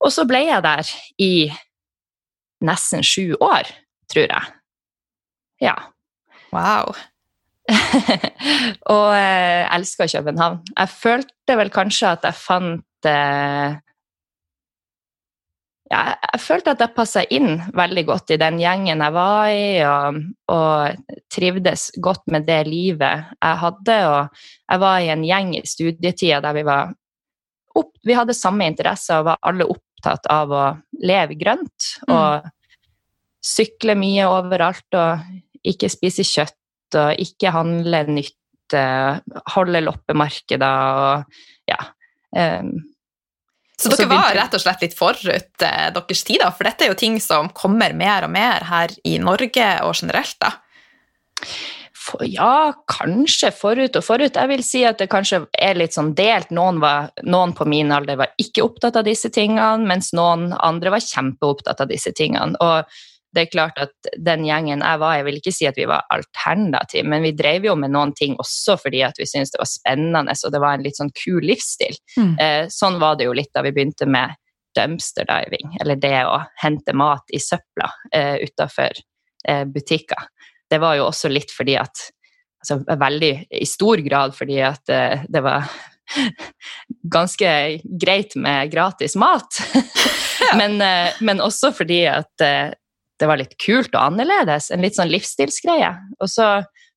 og 0.00 0.12
så 0.14 0.24
ble 0.28 0.44
jeg 0.46 0.62
der 0.62 0.92
i 1.18 1.32
nesten 2.64 3.04
sju 3.04 3.34
år, 3.40 3.68
tror 4.12 4.26
jeg. 4.28 4.52
Ja. 5.60 5.76
Wow. 6.54 6.94
og 8.94 9.08
jeg 9.14 9.60
eh, 9.62 9.74
elska 9.76 10.08
København. 10.10 10.60
Jeg 10.78 10.88
følte 10.88 11.56
vel 11.60 11.70
kanskje 11.70 12.14
at 12.16 12.26
jeg 12.26 12.38
fant 12.38 13.08
eh, 13.08 13.76
ja, 15.90 16.00
jeg 16.14 16.40
følte 16.44 16.74
at 16.74 16.82
jeg 16.84 16.94
passa 16.94 17.22
inn 17.34 17.56
veldig 17.74 18.04
godt 18.06 18.30
i 18.34 18.38
den 18.38 18.60
gjengen 18.62 19.02
jeg 19.02 19.14
var 19.16 19.50
i, 19.50 19.64
og, 19.82 20.20
og, 20.54 21.16
trivdes 21.30 21.88
godt 22.02 22.30
med 22.30 22.46
det 22.46 22.60
livet 22.68 23.26
jeg 23.34 23.60
hadde. 23.64 23.98
Og 24.06 24.44
jeg 24.70 24.82
var 24.84 25.02
i 25.02 25.10
en 25.10 25.26
gjeng 25.26 25.52
i 25.58 25.64
studietida 25.66 26.40
der 26.44 26.56
vi 26.56 26.64
var 26.68 26.94
opp, 27.78 27.92
Vi 28.06 28.16
hadde 28.16 28.34
samme 28.34 28.66
interesser 28.70 29.20
og 29.20 29.30
var 29.32 29.42
alle 29.46 29.66
opptatt 29.70 30.26
av 30.30 30.54
å 30.54 30.64
leve 31.02 31.38
grønt. 31.38 31.90
Mm. 32.06 32.14
Og 32.14 32.48
sykle 33.44 33.96
mye 33.98 34.28
overalt 34.30 34.98
og 34.98 35.66
ikke 35.66 35.90
spise 35.90 36.26
kjøtt 36.26 36.98
og 37.00 37.22
ikke 37.22 37.52
handle 37.54 38.04
nytt, 38.10 38.74
holde 39.54 39.82
loppemarkeder 39.82 41.00
og 41.02 41.40
ja. 41.70 41.80
Um, 42.30 42.76
så 43.80 43.90
dere 43.94 44.08
var 44.10 44.34
rett 44.36 44.54
og 44.56 44.62
slett 44.62 44.82
litt 44.84 44.96
forut 44.96 45.64
eh, 45.64 45.90
deres 45.96 46.24
tid, 46.26 46.42
da? 46.42 46.50
For 46.52 46.68
dette 46.68 46.84
er 46.84 46.92
jo 46.92 46.98
ting 47.00 47.18
som 47.22 47.50
kommer 47.56 47.94
mer 47.96 48.26
og 48.26 48.34
mer 48.34 48.66
her 48.68 48.92
i 49.08 49.16
Norge 49.22 49.68
og 49.86 49.94
generelt, 49.96 50.36
da? 50.42 50.54
For, 52.00 52.24
ja, 52.24 52.72
kanskje 52.88 53.50
forut 53.52 53.96
og 53.96 54.04
forut. 54.04 54.36
Jeg 54.36 54.50
vil 54.50 54.62
si 54.64 54.82
at 54.88 55.00
det 55.00 55.10
kanskje 55.12 55.42
er 55.56 55.76
litt 55.76 55.96
sånn 55.96 56.14
delt. 56.16 56.52
Noen, 56.56 56.80
var, 56.80 57.10
noen 57.28 57.52
på 57.56 57.66
min 57.68 57.92
alder 57.92 58.20
var 58.20 58.32
ikke 58.40 58.64
opptatt 58.64 58.96
av 59.00 59.06
disse 59.08 59.32
tingene, 59.32 59.84
mens 59.88 60.12
noen 60.16 60.50
andre 60.56 60.94
var 60.96 61.04
kjempeopptatt 61.04 61.84
av 61.84 61.90
disse 61.92 62.12
tingene. 62.16 62.56
Og 62.60 63.00
det 63.34 63.44
er 63.44 63.50
klart 63.52 63.78
at 63.78 64.10
den 64.18 64.44
gjengen 64.46 64.82
jeg 64.82 65.00
var 65.02 65.16
jeg 65.16 65.26
vil 65.28 65.38
ikke 65.38 65.54
si 65.54 65.68
at 65.68 65.78
vi 65.78 65.86
var 65.90 66.06
alternativ, 66.10 67.06
men 67.06 67.22
vi 67.22 67.32
drev 67.38 67.68
jo 67.68 67.76
med 67.78 67.94
noen 67.94 68.12
ting 68.16 68.36
også 68.42 68.76
fordi 68.80 69.04
at 69.06 69.18
vi 69.20 69.28
syntes 69.28 69.54
det 69.54 69.62
var 69.62 69.70
spennende 69.70 70.34
og 70.34 70.54
det 70.54 70.62
var 70.62 70.76
en 70.76 70.84
litt 70.86 70.98
sånn 70.98 71.12
kul 71.14 71.44
livsstil. 71.46 71.96
Mm. 72.18 72.32
Eh, 72.42 72.62
sånn 72.72 72.98
var 73.02 73.18
det 73.18 73.28
jo 73.28 73.36
litt 73.36 73.52
da 73.54 73.62
vi 73.66 73.74
begynte 73.76 74.08
med 74.10 74.34
dumpster 74.76 75.26
diving, 75.26 75.74
eller 75.82 75.98
det 75.98 76.16
å 76.26 76.40
hente 76.62 76.94
mat 76.94 77.34
i 77.34 77.40
søpla 77.42 77.90
eh, 78.14 78.36
utafor 78.46 78.98
eh, 79.48 79.64
butikker. 79.66 80.30
Det 80.70 80.78
var 80.78 80.98
jo 80.98 81.08
også 81.08 81.30
litt 81.30 81.50
fordi 81.54 81.74
at 81.80 82.10
altså 82.60 82.80
veldig 82.84 83.32
i 83.56 83.66
stor 83.66 84.02
grad 84.04 84.36
fordi 84.36 84.60
at 84.64 84.92
eh, 84.92 85.24
det 85.28 85.42
var 85.44 85.66
ganske 87.16 87.52
greit 88.02 88.36
med 88.36 88.70
gratis 88.72 89.16
mat. 89.16 89.62
men, 90.60 90.80
eh, 90.82 91.16
men, 91.20 91.42
også 91.42 91.72
fordi 91.76 92.04
at 92.10 92.44
eh, 92.44 92.70
det 93.20 93.28
var 93.28 93.40
litt 93.40 93.56
kult 93.60 93.92
og 93.94 94.00
annerledes. 94.00 94.70
En 94.72 94.84
litt 94.84 94.96
sånn 94.96 95.12
livsstilsgreie. 95.12 95.92
Og 96.20 96.30
så 96.32 96.50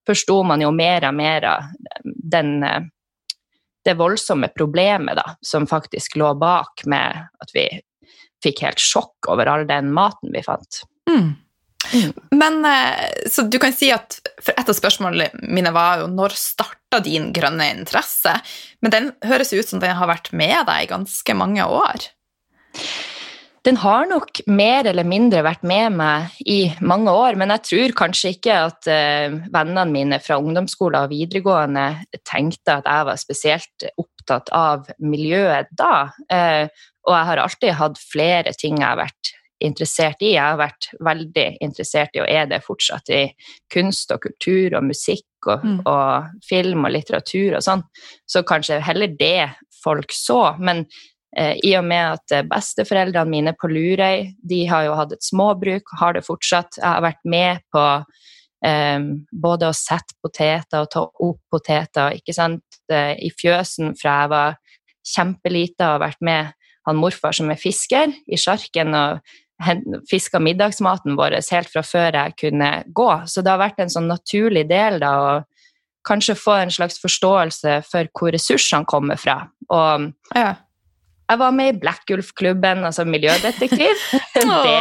forsto 0.08 0.40
man 0.48 0.64
jo 0.64 0.72
mer 0.76 1.06
og 1.10 1.16
mer 1.18 1.48
av 1.48 1.72
den, 2.04 2.64
eh, 2.64 2.82
det 3.84 3.98
voldsomme 4.00 4.48
problemet 4.56 5.20
da, 5.20 5.36
som 5.42 5.68
faktisk 5.68 6.16
lå 6.16 6.34
bak 6.40 6.86
med 6.86 7.28
at 7.44 7.54
vi 7.54 7.68
fikk 8.44 8.64
helt 8.64 8.80
sjokk 8.80 9.32
over 9.32 9.48
all 9.52 9.68
den 9.68 9.92
maten 9.96 10.32
vi 10.34 10.44
fant. 10.44 10.84
Mm. 11.10 11.36
Mm. 11.94 12.14
Men 12.32 12.66
eh, 12.66 13.28
Så 13.30 13.42
du 13.42 13.60
kan 13.60 13.74
si 13.76 13.90
at 13.92 14.16
for 14.40 14.56
Et 14.56 14.70
av 14.70 14.76
spørsmålene 14.76 15.50
mine 15.52 15.74
var 15.76 16.00
jo 16.00 16.08
når 16.08 16.36
starta 16.40 17.02
din 17.04 17.32
grønne 17.36 17.68
interesse? 17.76 18.38
Men 18.80 18.94
den 18.94 19.10
høres 19.28 19.52
ut 19.52 19.68
som 19.68 19.84
den 19.84 19.96
har 19.98 20.08
vært 20.08 20.32
med 20.32 20.64
deg 20.70 20.86
i 20.86 20.92
ganske 20.94 21.36
mange 21.36 21.66
år? 21.68 22.08
Den 23.64 23.78
har 23.80 24.08
nok 24.10 24.42
mer 24.52 24.88
eller 24.90 25.08
mindre 25.08 25.44
vært 25.46 25.62
med 25.68 25.96
meg 25.96 26.40
i 26.52 26.58
mange 26.84 27.12
år, 27.16 27.38
men 27.40 27.54
jeg 27.56 27.64
tror 27.70 27.94
kanskje 28.02 28.34
ikke 28.36 28.58
at 28.66 28.90
uh, 28.92 29.38
vennene 29.54 29.86
mine 29.92 30.20
fra 30.24 30.40
ungdomsskolen 30.42 31.06
og 31.06 31.14
videregående 31.14 31.86
tenkte 32.28 32.80
at 32.80 32.90
jeg 32.90 33.08
var 33.08 33.22
spesielt 33.22 33.86
opptatt 33.94 34.52
av 34.56 34.90
miljøet 35.00 35.72
da. 35.80 36.10
Uh, 36.28 36.68
og 37.08 37.16
jeg 37.16 37.30
har 37.30 37.44
alltid 37.46 37.80
hatt 37.80 38.04
flere 38.04 38.54
ting 38.60 38.82
jeg 38.82 38.88
har 38.90 39.00
vært 39.00 39.32
interessert 39.64 40.20
i. 40.20 40.34
Jeg 40.34 40.44
har 40.44 40.60
vært 40.60 40.90
veldig 41.00 41.48
interessert 41.64 42.18
i, 42.18 42.24
og 42.24 42.28
er 42.28 42.52
det 42.52 42.64
fortsatt, 42.66 43.14
i 43.16 43.24
kunst 43.72 44.12
og 44.12 44.26
kultur 44.26 44.76
og 44.76 44.90
musikk 44.90 45.48
og, 45.48 45.64
mm. 45.64 45.80
og 45.88 46.44
film 46.44 46.84
og 46.84 46.96
litteratur 46.98 47.56
og 47.56 47.64
sånn. 47.64 47.88
Så 48.28 48.44
kanskje 48.48 48.84
heller 48.84 49.16
det 49.20 49.54
folk 49.84 50.12
så. 50.16 50.42
Men 50.60 50.84
Eh, 50.88 51.13
I 51.36 51.72
og 51.80 51.86
med 51.88 52.18
at 52.20 52.36
eh, 52.36 52.46
besteforeldrene 52.46 53.30
mine 53.30 53.54
på 53.58 53.70
Lurøy 53.72 54.28
de 54.46 54.60
har 54.70 54.88
jo 54.88 54.98
hatt 55.00 55.16
et 55.16 55.26
småbruk, 55.26 55.96
har 56.00 56.18
det 56.18 56.26
fortsatt. 56.28 56.78
Jeg 56.78 56.86
har 56.86 57.06
vært 57.06 57.24
med 57.26 57.64
på 57.74 57.86
um, 58.04 59.08
både 59.32 59.70
å 59.70 59.78
sette 59.78 60.14
poteter 60.22 60.84
og 60.84 60.92
ta 60.94 61.08
opp 61.08 61.42
poteter 61.54 62.20
ikke 62.20 62.36
sant? 62.38 62.64
i 62.94 63.30
fjøsen 63.32 63.94
fra 63.96 64.14
jeg 64.22 64.30
var 64.30 64.58
kjempelita 65.08 65.94
og 65.94 66.02
vært 66.04 66.20
med 66.22 66.52
han 66.86 67.00
morfar 67.00 67.34
som 67.34 67.50
er 67.50 67.58
fisker, 67.58 68.12
i 68.28 68.38
sjarken 68.38 68.94
og 68.94 70.04
fiska 70.10 70.42
middagsmaten 70.44 71.16
vår 71.20 71.38
helt 71.40 71.72
fra 71.72 71.84
før 71.86 72.18
jeg 72.20 72.36
kunne 72.42 72.70
gå. 72.96 73.10
Så 73.26 73.42
det 73.42 73.54
har 73.54 73.62
vært 73.62 73.80
en 73.80 73.94
sånn 73.94 74.10
naturlig 74.12 74.66
del 74.70 75.00
da 75.04 75.14
å 75.22 75.32
kanskje 76.08 76.36
få 76.36 76.58
en 76.60 76.74
slags 76.74 77.00
forståelse 77.00 77.80
for 77.88 78.10
hvor 78.18 78.34
ressursene 78.36 78.88
kommer 78.90 79.20
fra. 79.20 79.46
Og 79.72 80.10
ja. 80.36 80.56
Jeg 81.30 81.40
var 81.40 81.54
med 81.56 81.72
i 81.72 81.78
Blackulf-klubben, 81.80 82.84
altså 82.84 83.06
miljødetektiv. 83.08 84.02
det 84.66 84.80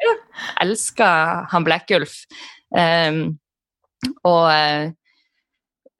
jeg 0.00 0.16
elsker 0.64 1.44
han 1.50 1.66
Blackulf. 1.66 2.24
Um, 2.70 3.38
og 4.24 4.46
eh, 4.48 4.92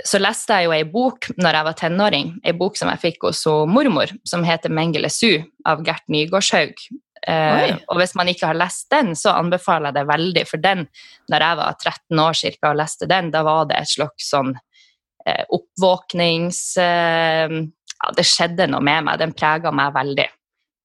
så 0.07 0.21
leste 0.23 0.57
jeg 0.57 0.69
jo 0.69 0.73
ei 0.73 0.87
bok 0.89 1.27
når 1.37 1.59
jeg 1.59 1.67
var 1.67 1.77
tenåring, 1.77 2.31
ei 2.47 2.55
bok 2.57 2.79
som 2.79 2.89
jeg 2.93 3.03
fikk 3.03 3.27
hos 3.29 3.43
mormor, 3.69 4.13
som 4.25 4.47
heter 4.47 4.73
'Mengele 4.73 5.11
Su' 5.13 5.43
av 5.69 5.85
Gert 5.85 6.07
Nygårdshaug. 6.09 6.73
Uh, 7.21 7.77
og 7.93 7.99
hvis 8.01 8.15
man 8.17 8.31
ikke 8.33 8.49
har 8.49 8.57
lest 8.57 8.87
den, 8.89 9.13
så 9.13 9.35
anbefaler 9.37 9.91
jeg 9.91 9.99
det 9.99 10.07
veldig, 10.09 10.45
for 10.49 10.63
den, 10.65 10.87
når 11.29 11.45
jeg 11.45 11.59
var 11.59 11.75
13 11.77 12.23
år 12.25 12.39
cirka, 12.39 12.71
og 12.71 12.79
leste 12.81 13.09
den, 13.11 13.29
da 13.35 13.43
var 13.45 13.67
det 13.69 13.77
et 13.77 13.93
slags 13.93 14.31
sånn 14.33 14.55
uh, 14.57 15.45
oppvåknings... 15.53 16.63
Uh, 16.81 17.69
ja, 18.01 18.13
det 18.17 18.27
skjedde 18.29 18.69
noe 18.73 18.83
med 18.85 19.07
meg. 19.07 19.21
Den 19.21 19.35
prega 19.37 19.73
meg 19.75 19.93
veldig. 19.95 20.29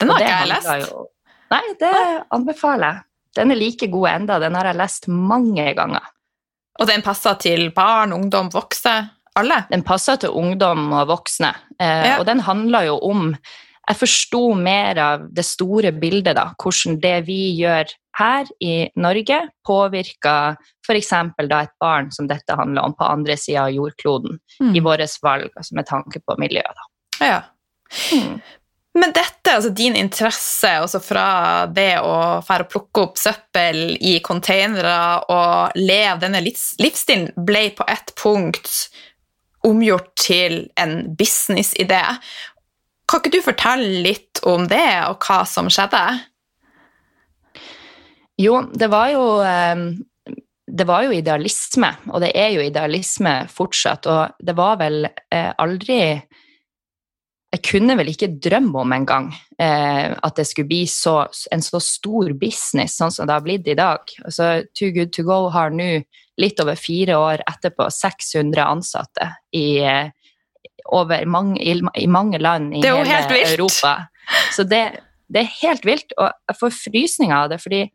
Den 0.02 0.12
har 0.12 0.24
ikke 0.24 0.32
jeg 0.34 0.52
lest. 0.52 0.72
Jo... 0.84 1.06
Nei, 1.54 1.64
det 1.80 1.94
anbefaler 2.36 2.88
jeg. 2.90 3.06
Den 3.36 3.52
er 3.52 3.60
like 3.60 3.88
god 3.92 4.10
enda. 4.12 4.40
Den 4.40 4.56
har 4.56 4.70
jeg 4.70 4.80
lest 4.80 5.10
mange 5.12 5.68
ganger. 5.76 6.12
Og 6.80 6.90
den 6.90 7.04
passer 7.04 7.38
til 7.40 7.70
barn, 7.76 8.16
ungdom, 8.16 8.50
voksne? 8.52 8.96
Alle? 9.40 9.62
Den 9.72 9.84
passer 9.84 10.20
til 10.20 10.36
ungdom 10.36 10.88
og 10.96 11.10
voksne. 11.12 11.52
Eh, 11.80 12.10
ja. 12.12 12.18
Og 12.20 12.26
den 12.28 12.44
handler 12.44 12.92
jo 12.92 13.00
om 13.04 13.32
Jeg 13.86 14.00
forsto 14.00 14.40
mer 14.58 14.98
av 14.98 15.26
det 15.30 15.44
store 15.46 15.92
bildet, 15.94 16.34
da. 16.40 16.48
Hvordan 16.58 16.96
det 17.04 17.28
vi 17.28 17.52
gjør 17.54 17.92
her 18.18 18.48
i 18.58 18.88
Norge, 18.98 19.38
påvirker 19.62 20.56
f.eks. 20.82 21.12
et 21.14 21.76
barn 21.78 22.10
som 22.10 22.26
dette 22.26 22.58
handler 22.58 22.82
om, 22.82 22.96
på 22.98 23.06
andre 23.06 23.36
sida 23.38 23.68
av 23.68 23.76
jordkloden, 23.76 24.40
mm. 24.58 24.74
i 24.74 24.82
våre 24.82 25.06
valg, 25.22 25.52
altså 25.54 25.78
med 25.78 25.86
tanke 25.86 26.18
på 26.26 26.38
miljøet. 26.42 26.74
Da. 26.74 26.90
Ja. 27.26 27.42
Mm. 28.12 28.38
Men 28.96 29.12
dette, 29.12 29.52
altså 29.52 29.70
din 29.76 29.96
interesse 30.00 30.70
også 30.80 31.02
fra 31.04 31.28
det 31.68 31.98
å 32.00 32.40
fære 32.48 32.68
plukke 32.72 33.02
opp 33.04 33.20
søppel 33.20 33.98
i 34.00 34.20
containere 34.24 35.26
og 35.34 35.76
leve 35.76 36.22
denne 36.24 36.40
livsstilen, 36.46 37.28
ble 37.36 37.68
på 37.76 37.88
et 37.92 38.14
punkt 38.16 38.72
omgjort 39.68 40.14
til 40.22 40.62
en 40.80 41.02
businessidé. 41.18 42.02
Kan 43.10 43.20
ikke 43.20 43.34
du 43.36 43.42
fortelle 43.44 44.06
litt 44.06 44.40
om 44.48 44.70
det, 44.72 44.88
og 45.10 45.28
hva 45.28 45.42
som 45.50 45.68
skjedde? 45.68 46.06
Jo, 48.40 48.62
det 48.72 48.88
var 48.92 49.12
jo 49.12 49.26
ehm, 49.44 49.90
det 50.66 50.88
var 50.88 51.06
jo 51.06 51.14
idealisme, 51.14 51.92
og 52.10 52.24
det 52.24 52.32
er 52.36 52.56
jo 52.56 52.64
idealisme 52.64 53.36
fortsatt. 53.52 54.08
Og 54.10 54.40
det 54.40 54.56
var 54.58 54.80
vel 54.80 55.06
eh, 55.06 55.52
aldri 55.62 56.00
Jeg 57.56 57.64
kunne 57.64 57.96
vel 57.96 58.10
ikke 58.12 58.34
drømme 58.44 58.82
om 58.84 58.94
engang 58.96 59.30
eh, 59.62 60.12
at 60.12 60.36
det 60.36 60.44
skulle 60.50 60.68
bli 60.68 60.84
så, 60.92 61.22
en 61.56 61.64
så 61.64 61.80
stor 61.80 62.34
business 62.40 62.98
sånn 63.00 63.14
som 63.16 63.30
det 63.30 63.36
har 63.38 63.46
blitt 63.46 63.70
i 63.72 63.78
dag. 63.80 64.04
Altså, 64.26 64.66
Too 64.76 64.92
Good 64.96 65.14
To 65.16 65.24
Go 65.28 65.38
har 65.54 65.72
nå, 65.72 66.04
litt 66.42 66.60
over 66.60 66.76
fire 66.76 67.16
år 67.16 67.46
etterpå, 67.48 67.88
600 67.96 68.60
ansatte 68.66 69.30
i, 69.56 69.80
eh, 69.80 70.12
mange, 71.32 71.62
i, 71.64 71.78
i 72.04 72.08
mange 72.12 72.42
land 72.44 72.76
i 72.76 72.84
hele 72.84 73.40
Europa. 73.46 74.10
Så 74.52 74.66
det, 74.68 74.84
det, 75.32 75.46
er 75.46 75.56
helt 75.62 75.88
vilt, 75.88 76.12
og 76.18 76.28
jeg 76.28 76.60
får 76.60 76.76
frysninger 76.82 77.38
av 77.38 77.54
det. 77.54 77.62
fordi 77.64 77.86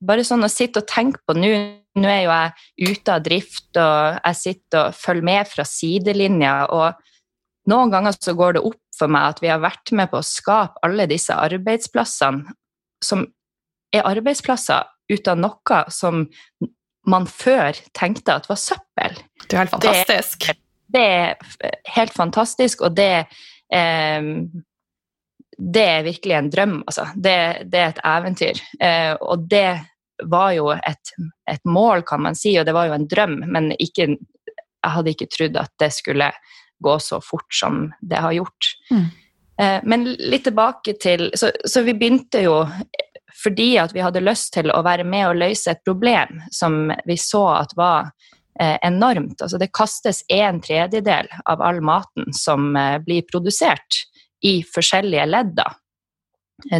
bare 0.00 0.24
sånn 0.24 0.46
å 0.46 0.52
sitte 0.52 0.80
og 0.80 0.88
tenke 0.88 1.20
på 1.26 1.36
nå 1.36 1.52
Nå 1.98 2.06
er 2.06 2.20
jo 2.22 2.30
jeg 2.30 2.92
ute 2.92 3.10
av 3.10 3.22
drift, 3.24 3.68
og 3.74 4.18
jeg 4.22 4.36
sitter 4.38 4.84
og 4.84 4.94
følger 4.94 5.24
med 5.26 5.48
fra 5.50 5.64
sidelinja. 5.66 6.52
Og 6.70 6.94
noen 7.68 7.92
ganger 7.92 8.16
så 8.16 8.34
går 8.38 8.56
det 8.56 8.64
opp 8.68 8.80
for 8.98 9.12
meg 9.12 9.34
at 9.34 9.42
vi 9.44 9.50
har 9.52 9.62
vært 9.62 9.92
med 9.96 10.10
på 10.10 10.20
å 10.20 10.26
skape 10.26 10.80
alle 10.86 11.08
disse 11.10 11.34
arbeidsplassene 11.34 12.54
som 13.04 13.26
er 13.94 14.06
arbeidsplasser 14.08 14.88
ut 15.12 15.28
av 15.30 15.38
noe 15.40 15.82
som 15.92 16.26
man 17.08 17.28
før 17.30 17.76
tenkte 17.96 18.34
at 18.36 18.48
var 18.50 18.58
søppel. 18.60 19.14
Det 19.46 19.54
er 19.56 19.62
helt 19.62 19.72
fantastisk. 19.72 20.48
Det, 20.48 20.56
det 20.92 21.04
er 21.06 21.78
helt 21.94 22.16
fantastisk, 22.16 22.82
og 22.84 22.96
det 22.98 23.12
eh, 23.72 24.32
det 25.58 25.82
er 25.82 26.04
virkelig 26.06 26.34
en 26.38 26.50
drøm, 26.50 26.74
altså. 26.86 27.08
Det, 27.16 27.36
det 27.66 27.80
er 27.80 27.88
et 27.90 28.04
eventyr. 28.06 28.60
Eh, 28.78 29.14
og 29.18 29.48
det 29.50 29.80
var 30.30 30.52
jo 30.54 30.70
et, 30.76 31.12
et, 31.50 31.64
mål, 31.66 32.04
kan 32.06 32.22
man 32.22 32.38
si, 32.38 32.54
og 32.58 32.66
det 32.66 32.74
var 32.76 32.86
jo 32.88 32.94
en 32.94 33.08
drøm, 33.10 33.40
men 33.50 33.72
ikke, 33.78 34.06
jeg 34.14 34.94
hadde 34.94 35.14
ikke 35.14 35.30
trodd 35.34 35.58
at 35.58 35.72
det 35.82 35.90
skulle 35.96 36.30
gå 36.84 36.98
så 37.02 37.20
fort 37.24 37.54
som 37.54 37.88
det 38.00 38.20
har 38.22 38.32
gjort. 38.32 38.72
Mm. 38.90 39.04
Eh, 39.60 39.78
men 39.84 40.04
litt 40.04 40.44
tilbake 40.44 40.94
til 41.02 41.30
så, 41.34 41.50
så, 41.64 41.82
vi 41.82 41.96
begynte 41.98 42.42
jo 42.44 42.60
fordi 43.38 43.76
at 43.78 43.94
vi 43.94 44.02
hadde 44.02 44.22
lyst 44.24 44.52
til 44.56 44.70
å 44.74 44.82
være 44.86 45.06
med 45.06 45.28
og 45.28 45.40
løse 45.42 45.72
et 45.72 45.84
problem 45.86 46.40
som 46.54 46.88
vi 47.06 47.16
så 47.20 47.44
at 47.60 47.74
var 47.78 48.10
eh, 48.60 48.76
enormt. 48.82 49.42
Altså 49.42 49.60
det 49.62 49.72
kastes 49.74 50.24
en 50.34 50.62
tredjedel 50.62 51.30
av 51.46 51.62
all 51.62 51.82
maten 51.84 52.32
som 52.34 52.72
eh, 52.76 52.98
blir 53.02 53.26
produsert 53.30 54.04
i 54.42 54.60
forskjellige 54.66 55.26
ledd. 55.26 55.60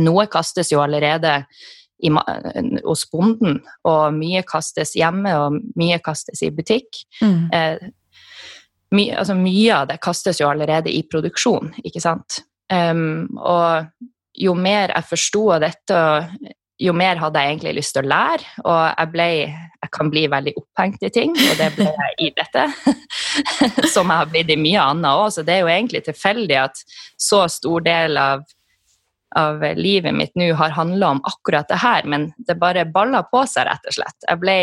Noe 0.02 0.26
kastes 0.30 0.72
jo 0.72 0.82
allerede 0.82 1.44
i, 1.98 2.10
hos 2.84 3.04
bonden, 3.10 3.58
og 3.86 4.14
mye 4.14 4.42
kastes 4.46 4.94
hjemme, 4.98 5.32
og 5.38 5.58
mye 5.78 5.98
kastes 6.02 6.42
i 6.46 6.50
butikk. 6.54 7.02
Mm. 7.22 7.48
Eh, 7.54 7.88
my, 8.94 9.08
altså 9.20 9.36
mye 9.36 9.72
av 9.74 9.88
det 9.90 9.98
kastes 10.04 10.40
jo 10.40 10.48
allerede 10.50 10.92
i 10.92 11.02
produksjon, 11.08 11.74
ikke 11.84 12.02
sant. 12.02 12.42
Um, 12.72 13.26
og 13.40 13.88
jo 14.38 14.54
mer 14.54 14.92
jeg 14.94 15.08
forsto 15.08 15.44
av 15.56 15.64
dette, 15.64 16.00
jo 16.78 16.94
mer 16.94 17.18
hadde 17.18 17.40
jeg 17.42 17.54
egentlig 17.54 17.74
lyst 17.80 17.96
til 17.96 18.06
å 18.06 18.10
lære. 18.12 18.52
Og 18.62 18.78
jeg, 18.86 19.10
ble, 19.14 19.28
jeg 19.82 19.92
kan 19.94 20.12
bli 20.12 20.24
veldig 20.30 20.54
opphengt 20.60 21.06
i 21.06 21.10
ting, 21.14 21.34
og 21.34 21.56
det 21.58 21.72
ble 21.76 21.88
jeg 21.88 22.28
i 22.28 22.30
dette. 22.38 22.66
Som 23.94 24.12
jeg 24.12 24.22
har 24.22 24.30
blitt 24.30 24.52
i 24.54 24.60
mye 24.60 24.84
annet 24.92 25.10
òg. 25.10 25.32
Så 25.34 25.44
det 25.46 25.56
er 25.56 25.64
jo 25.64 25.72
egentlig 25.72 26.04
tilfeldig 26.06 26.60
at 26.62 26.84
så 27.18 27.44
stor 27.50 27.84
del 27.86 28.20
av, 28.22 28.46
av 29.38 29.64
livet 29.78 30.14
mitt 30.14 30.38
nå 30.38 30.52
har 30.58 30.76
handla 30.78 31.14
om 31.16 31.22
akkurat 31.28 31.68
det 31.70 31.82
her, 31.82 32.06
men 32.06 32.30
det 32.46 32.60
bare 32.62 32.86
balla 32.88 33.24
på 33.26 33.42
seg, 33.50 33.66
rett 33.68 33.90
og 33.90 33.98
slett. 33.98 34.18
Jeg 34.28 34.42
ble, 34.44 34.58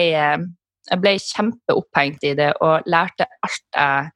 jeg 0.89 1.03
ble 1.03 1.17
kjempeopphengt 1.19 2.29
i 2.31 2.35
det 2.39 2.53
og 2.63 2.87
lærte 2.87 3.27
alt 3.43 3.65
jeg 3.75 4.05
eh, 4.05 4.13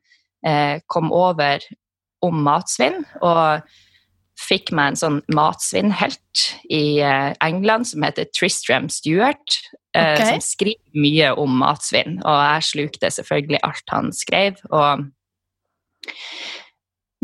kom 0.88 1.10
over 1.12 1.64
om 2.24 2.44
matsvinn. 2.46 3.02
og 3.20 3.66
fikk 4.40 4.72
meg 4.76 4.94
en 4.94 5.00
sånn 5.00 5.18
matsvinnhelt 5.36 6.44
i 6.72 7.00
eh, 7.04 7.32
England 7.44 7.90
som 7.90 8.06
heter 8.06 8.30
Tristram 8.36 8.90
Stewart. 8.92 9.58
Eh, 9.98 10.14
okay. 10.14 10.36
Som 10.36 10.44
skriver 10.46 11.02
mye 11.04 11.32
om 11.42 11.58
matsvinn, 11.62 12.20
og 12.24 12.38
jeg 12.38 12.68
slukte 12.70 13.12
selvfølgelig 13.14 13.62
alt 13.66 13.94
han 13.94 14.12
skrev. 14.16 14.62
Og 14.70 15.06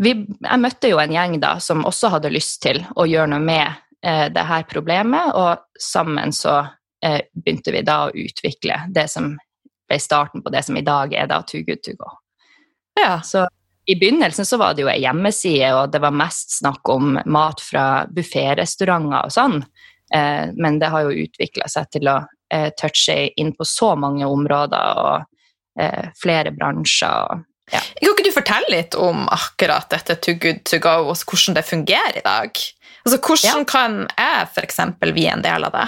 vi, 0.02 0.16
jeg 0.26 0.62
møtte 0.62 0.92
jo 0.92 1.00
en 1.02 1.16
gjeng 1.16 1.40
da 1.44 1.56
som 1.64 1.86
også 1.88 2.12
hadde 2.18 2.34
lyst 2.34 2.62
til 2.66 2.82
å 2.96 3.08
gjøre 3.08 3.32
noe 3.36 3.44
med 3.46 3.68
eh, 4.04 4.28
det 4.34 4.48
her 4.50 4.68
problemet, 4.70 5.32
og 5.38 5.82
sammen 5.82 6.36
så 6.36 6.62
eh, 7.06 7.22
begynte 7.32 7.76
vi 7.76 7.86
da 7.86 8.06
å 8.06 8.14
utvikle 8.14 8.86
det 8.96 9.08
som 9.14 9.36
ble 9.86 10.02
starten 10.02 10.42
på 10.42 10.52
det 10.52 10.66
som 10.66 10.78
i 10.78 10.86
dag 10.86 11.14
er 11.14 11.30
da 11.30 11.44
Too 11.46 11.64
Good 11.64 11.86
To 11.86 11.96
Go. 12.00 12.10
Ja. 13.00 13.22
Så 13.22 13.48
i 13.86 13.96
begynnelsen 13.96 14.46
så 14.46 14.58
var 14.58 14.74
det 14.74 14.86
jo 14.86 14.90
ei 14.90 15.02
hjemmeside, 15.04 15.70
og 15.78 15.92
det 15.94 16.02
var 16.02 16.16
mest 16.16 16.58
snakk 16.58 16.90
om 16.90 17.20
mat 17.26 17.62
fra 17.62 18.06
bufférestauranter 18.10 19.28
og 19.28 19.34
sånn. 19.34 19.60
Eh, 20.14 20.48
men 20.58 20.80
det 20.82 20.90
har 20.94 21.06
jo 21.06 21.26
utvikla 21.26 21.70
seg 21.70 21.92
til 21.94 22.10
å 22.10 22.20
eh, 22.54 22.72
touche 22.80 23.18
inn 23.38 23.54
på 23.58 23.68
så 23.68 23.94
mange 24.00 24.26
områder 24.26 25.02
og 25.04 25.82
eh, 25.82 26.10
flere 26.18 26.54
bransjer. 26.56 27.30
Og, 27.30 27.46
ja. 27.74 27.84
Kan 28.02 28.16
ikke 28.16 28.26
du 28.26 28.34
fortelle 28.34 28.74
litt 28.74 28.98
om 28.98 29.28
akkurat 29.34 29.90
dette 29.94 30.18
Too 30.18 30.40
Good 30.42 30.66
To 30.72 30.82
Go, 30.82 30.98
og 31.12 31.22
hvordan 31.22 31.60
det 31.60 31.68
fungerer 31.70 32.22
i 32.22 32.26
dag? 32.26 32.66
Altså, 33.06 33.22
hvordan 33.22 33.62
ja. 33.62 33.70
kan 33.70 34.02
jeg 34.10 34.50
f.eks. 34.50 34.82
bli 35.02 35.30
en 35.30 35.46
del 35.46 35.70
av 35.70 35.78
det? 35.78 35.88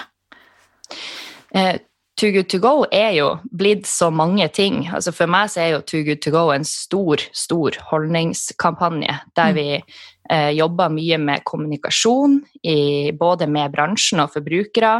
Too 2.17 2.31
Good 2.33 2.49
To 2.49 2.57
Go 2.57 2.85
er 2.89 3.11
jo 3.13 3.27
blitt 3.53 3.85
så 3.85 4.09
mange 4.09 4.47
ting. 4.49 4.87
Altså 4.89 5.13
for 5.13 5.29
meg 5.29 5.51
så 5.53 5.61
er 5.61 5.67
jo 5.75 5.83
Too 5.85 6.01
Good 6.07 6.23
To 6.25 6.33
Go 6.33 6.47
en 6.49 6.65
stor, 6.65 7.21
stor 7.29 7.77
holdningskampanje 7.91 9.19
der 9.37 9.51
mm. 9.53 9.57
vi 9.59 9.67
eh, 9.77 10.49
jobber 10.57 10.89
mye 10.89 11.19
med 11.21 11.45
kommunikasjon, 11.45 12.39
i, 12.65 13.13
både 13.13 13.45
med 13.53 13.69
bransjen 13.75 14.23
og 14.23 14.33
forbrukere. 14.33 14.95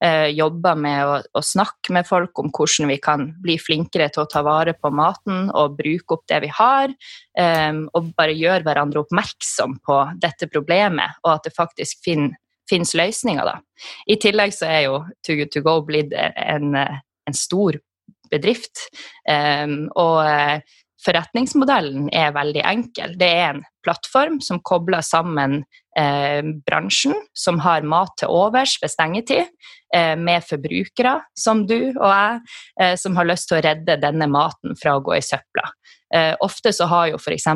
Eh, 0.00 0.30
jobber 0.32 0.80
med 0.80 1.04
å, 1.04 1.18
å, 1.20 1.44
snakke 1.44 1.92
med 1.92 2.08
folk 2.08 2.40
om 2.40 2.48
hvordan 2.48 2.88
vi 2.88 2.96
kan 3.04 3.28
bli 3.44 3.58
flinkere 3.60 4.08
til 4.08 4.24
å 4.24 4.30
ta 4.32 4.40
vare 4.46 4.72
på 4.72 4.88
maten 4.96 5.50
og 5.52 5.76
bruke 5.76 6.16
opp 6.16 6.24
det 6.32 6.40
vi 6.46 6.54
har. 6.56 6.96
Eh, 7.36 7.82
og 7.92 8.14
bare 8.16 8.38
gjøre 8.38 8.64
hverandre 8.64 9.04
oppmerksom 9.04 9.76
på 9.84 10.00
dette 10.24 10.48
problemet, 10.48 11.20
og 11.26 11.36
at 11.36 11.50
det 11.50 11.58
faktisk 11.58 12.00
finner 12.08 12.32
finnes 12.72 12.96
løsninger, 12.98 13.46
da. 13.46 13.58
I 14.10 14.18
tillegg 14.20 14.56
så 14.56 14.68
er 14.72 14.84
jo 14.88 14.98
Too 15.22 15.38
Good 15.38 15.54
To 15.54 15.64
Go 15.64 15.78
blitt 15.86 16.14
en, 16.16 16.74
en 16.74 17.36
stor 17.36 17.78
bedrift. 18.32 18.86
Um, 19.28 19.90
og 19.98 20.22
eh, 20.24 20.78
forretningsmodellen 21.04 22.08
er 22.14 22.34
veldig 22.34 22.62
enkel. 22.68 23.14
Det 23.18 23.28
er 23.28 23.46
en 23.52 23.62
plattform 23.84 24.40
som 24.44 24.60
kobler 24.64 25.02
sammen 25.04 25.62
eh, 25.98 26.42
bransjen, 26.66 27.16
som 27.34 27.60
har 27.64 27.86
mat 27.86 28.14
til 28.20 28.30
overs 28.32 28.76
ved 28.82 28.92
stengetid, 28.92 29.50
eh, 29.94 30.14
med 30.16 30.44
forbrukere 30.46 31.18
som 31.38 31.64
du 31.66 31.90
og 31.90 32.08
jeg, 32.08 32.40
eh, 32.80 32.94
som 33.00 33.18
har 33.18 33.28
lyst 33.28 33.50
til 33.50 33.58
å 33.58 33.64
redde 33.66 33.98
denne 34.02 34.30
maten 34.30 34.78
fra 34.78 34.96
å 34.96 35.04
gå 35.04 35.18
i 35.18 35.24
søpla. 35.24 35.66
Eh, 36.14 36.34
ofte 36.44 36.74
så 36.76 36.86
har 36.90 37.08
jo 37.08 37.18
f.eks. 37.18 37.46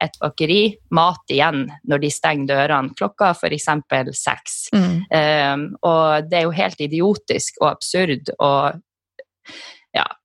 et 0.00 0.18
bakeri 0.22 0.62
mat 0.94 1.32
igjen 1.34 1.64
når 1.90 2.04
de 2.04 2.10
stenger 2.14 2.50
dørene 2.52 2.94
klokka 2.94 3.32
f.eks. 3.34 3.68
seks. 4.14 4.58
Mm. 4.74 4.98
Eh, 5.10 5.56
og 5.82 6.30
det 6.30 6.40
er 6.40 6.46
jo 6.46 6.54
helt 6.54 6.80
idiotisk 6.80 7.58
og 7.60 7.72
absurd 7.74 8.30
og 8.38 8.80
ja, 9.44 9.83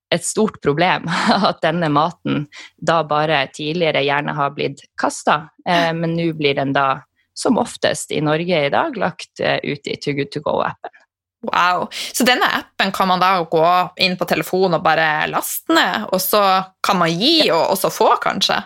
et 0.10 0.26
stort 0.26 0.62
problem 0.62 1.08
at 1.50 1.62
denne 1.62 1.90
maten 1.94 2.48
da 2.78 3.02
bare 3.08 3.46
tidligere 3.54 4.04
gjerne 4.06 4.36
har 4.38 4.56
blitt 4.56 4.86
kasta, 5.00 5.42
eh, 5.68 5.92
men 5.94 6.16
nå 6.18 6.32
blir 6.38 6.58
den 6.58 6.74
da 6.76 7.02
som 7.40 7.60
oftest 7.62 8.12
i 8.12 8.22
Norge 8.22 8.66
i 8.66 8.72
dag 8.74 8.98
lagt 9.00 9.40
eh, 9.40 9.60
ut 9.64 9.88
i 9.88 9.96
Too 9.96 10.18
Good 10.18 10.32
To 10.36 10.44
Go-appen. 10.44 10.96
Wow. 11.48 11.88
Så 12.14 12.26
denne 12.28 12.50
appen 12.52 12.92
kan 12.92 13.08
man 13.08 13.22
da 13.22 13.38
gå 13.48 13.68
inn 14.04 14.18
på 14.20 14.28
telefonen 14.28 14.80
og 14.80 14.84
bare 14.84 15.30
laste 15.32 15.72
ned, 15.72 16.10
og 16.12 16.20
så 16.20 16.42
kan 16.84 17.00
man 17.00 17.14
gi 17.16 17.48
og 17.54 17.78
også 17.78 17.94
få, 17.96 18.10
kanskje? 18.24 18.60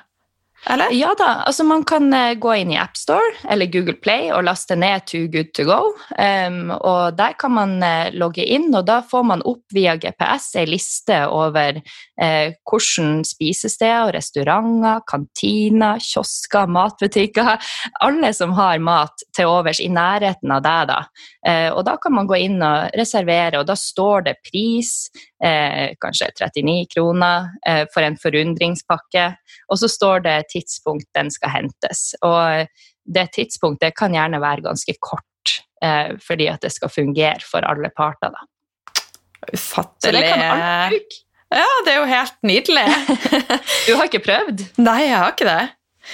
Eller? 0.66 0.92
Ja 0.92 1.16
da, 1.18 1.26
altså 1.44 1.64
man 1.64 1.84
kan 1.84 2.14
eh, 2.14 2.34
gå 2.40 2.54
inn 2.56 2.72
i 2.72 2.78
AppStore 2.80 3.50
eller 3.52 3.68
Google 3.72 3.98
Play 4.00 4.30
og 4.32 4.46
laste 4.48 4.78
ned 4.80 5.04
Too 5.10 5.28
Good 5.32 5.52
To 5.58 5.66
Go. 5.68 5.80
Um, 6.16 6.72
og 6.72 7.18
der 7.18 7.36
kan 7.40 7.52
man 7.58 7.76
uh, 7.84 8.14
logge 8.16 8.46
inn, 8.46 8.70
og 8.72 8.86
da 8.88 9.02
får 9.04 9.26
man 9.28 9.44
opp 9.50 9.76
via 9.76 9.98
GPS 10.00 10.54
ei 10.62 10.66
liste 10.70 11.18
over 11.28 11.82
uh, 11.82 12.48
hvordan 12.70 13.26
spisesteder, 13.28 14.14
restauranter, 14.16 15.04
kantiner, 15.10 16.00
kiosker, 16.04 16.72
matbutikker 16.72 17.54
Alle 18.06 18.32
som 18.36 18.56
har 18.56 18.80
mat 18.84 19.26
til 19.36 19.52
overs 19.52 19.82
i 19.84 19.90
nærheten 19.92 20.52
av 20.56 20.64
deg, 20.64 20.94
da. 20.94 21.00
Uh, 21.44 21.70
og 21.76 21.84
da 21.90 21.98
kan 22.00 22.16
man 22.16 22.30
gå 22.30 22.40
inn 22.46 22.64
og 22.64 22.96
reservere, 22.96 23.60
og 23.60 23.68
da 23.68 23.76
står 23.80 24.30
det 24.30 24.38
pris, 24.48 24.96
kanskje 25.44 26.30
39 26.40 26.86
kroner 26.94 27.50
for 27.92 28.06
en 28.06 28.16
forundringspakke, 28.16 29.26
og 29.68 29.80
så 29.82 29.90
står 29.92 30.22
det 30.24 30.36
tidspunkt 30.54 31.10
den 31.18 31.32
skal 31.34 31.54
hentes. 31.58 32.14
Og 32.22 32.70
det 33.04 33.28
tidspunktet 33.36 33.98
kan 33.98 34.16
gjerne 34.16 34.42
være 34.44 34.66
ganske 34.70 34.96
kort, 35.02 35.60
eh, 35.84 36.16
fordi 36.24 36.48
at 36.54 36.64
det 36.64 36.74
skal 36.76 36.94
fungere 36.94 37.44
for 37.44 37.66
alle 37.68 37.92
parter. 37.98 38.34
Da. 38.34 38.48
Ufattelig. 39.52 40.08
Så 40.08 40.16
det 40.16 40.26
kan 40.30 40.48
alle 40.48 40.90
bruke. 40.96 41.22
Ja, 41.54 41.70
det 41.86 41.94
er 41.94 42.00
jo 42.00 42.10
helt 42.10 42.38
nydelig. 42.42 42.86
du 43.88 43.96
har 43.96 44.08
ikke 44.10 44.24
prøvd? 44.26 44.68
Nei, 44.82 45.02
jeg 45.06 45.18
har 45.22 45.34
ikke 45.36 45.50
det. 45.50 45.64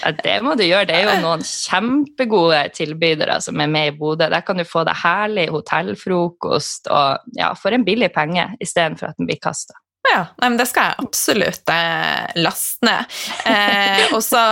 Ja, 0.04 0.12
det 0.14 0.36
må 0.46 0.54
du 0.58 0.64
gjøre. 0.66 0.86
Det 0.90 0.98
er 0.98 1.08
jo 1.08 1.22
noen 1.24 1.44
kjempegode 1.46 2.60
tilbydere 2.76 3.40
som 3.42 3.62
er 3.64 3.72
med 3.72 3.90
i 3.90 3.96
Bodø. 3.98 4.28
Der 4.30 4.44
kan 4.46 4.60
du 4.60 4.66
få 4.68 4.84
deg 4.88 5.00
herlig 5.02 5.48
hotellfrokost 5.54 6.92
og 6.94 7.32
ja, 7.40 7.54
for 7.58 7.74
en 7.74 7.86
billig 7.88 8.12
penge 8.16 8.46
istedenfor 8.62 9.12
at 9.12 9.22
den 9.22 9.30
blir 9.30 9.40
kasta. 9.42 9.78
Ja, 10.08 10.26
nei, 10.40 10.48
men 10.48 10.58
det 10.60 10.70
skal 10.70 10.92
jeg 10.92 11.06
absolutt 11.06 11.72
eh, 11.74 12.30
laste 12.40 12.88
ned. 12.88 13.18
Eh, 13.46 14.06
og 14.16 14.22
så 14.24 14.44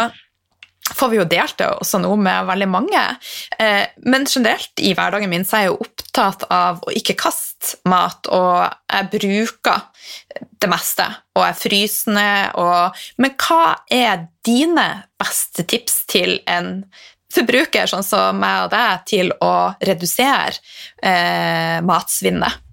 får 0.95 1.10
vi 1.10 1.19
jo 1.19 1.27
delt 1.27 1.57
det 1.60 1.67
også 1.71 1.99
nå 2.03 2.12
med 2.19 2.47
veldig 2.47 2.67
mange. 2.71 3.03
Eh, 3.60 3.88
men 4.05 4.27
generelt 4.29 4.83
i 4.83 4.93
hverdagen 4.95 5.31
min 5.31 5.45
så 5.47 5.57
er 5.57 5.65
jeg 5.65 5.73
jo 5.73 5.81
opptatt 5.88 6.45
av 6.53 6.83
å 6.83 6.93
ikke 6.95 7.17
kaste 7.19 7.79
mat, 7.89 8.29
og 8.31 8.67
jeg 8.91 9.10
bruker 9.12 9.88
det 10.62 10.69
meste, 10.71 11.05
og 11.36 11.43
jeg 11.43 11.57
fryser 11.60 12.13
ned 12.15 12.57
og 12.62 12.99
Men 13.21 13.33
hva 13.41 13.77
er 13.91 14.27
dine 14.45 14.88
beste 15.19 15.65
tips 15.67 16.03
til 16.10 16.38
en 16.49 16.86
forbruker 17.33 17.89
sånn 17.89 18.05
som 18.05 18.39
meg 18.39 18.67
og 18.67 18.71
deg 18.71 19.03
til 19.10 19.33
å 19.43 19.53
redusere 19.83 20.55
eh, 21.01 21.83
matsvinnet? 21.86 22.63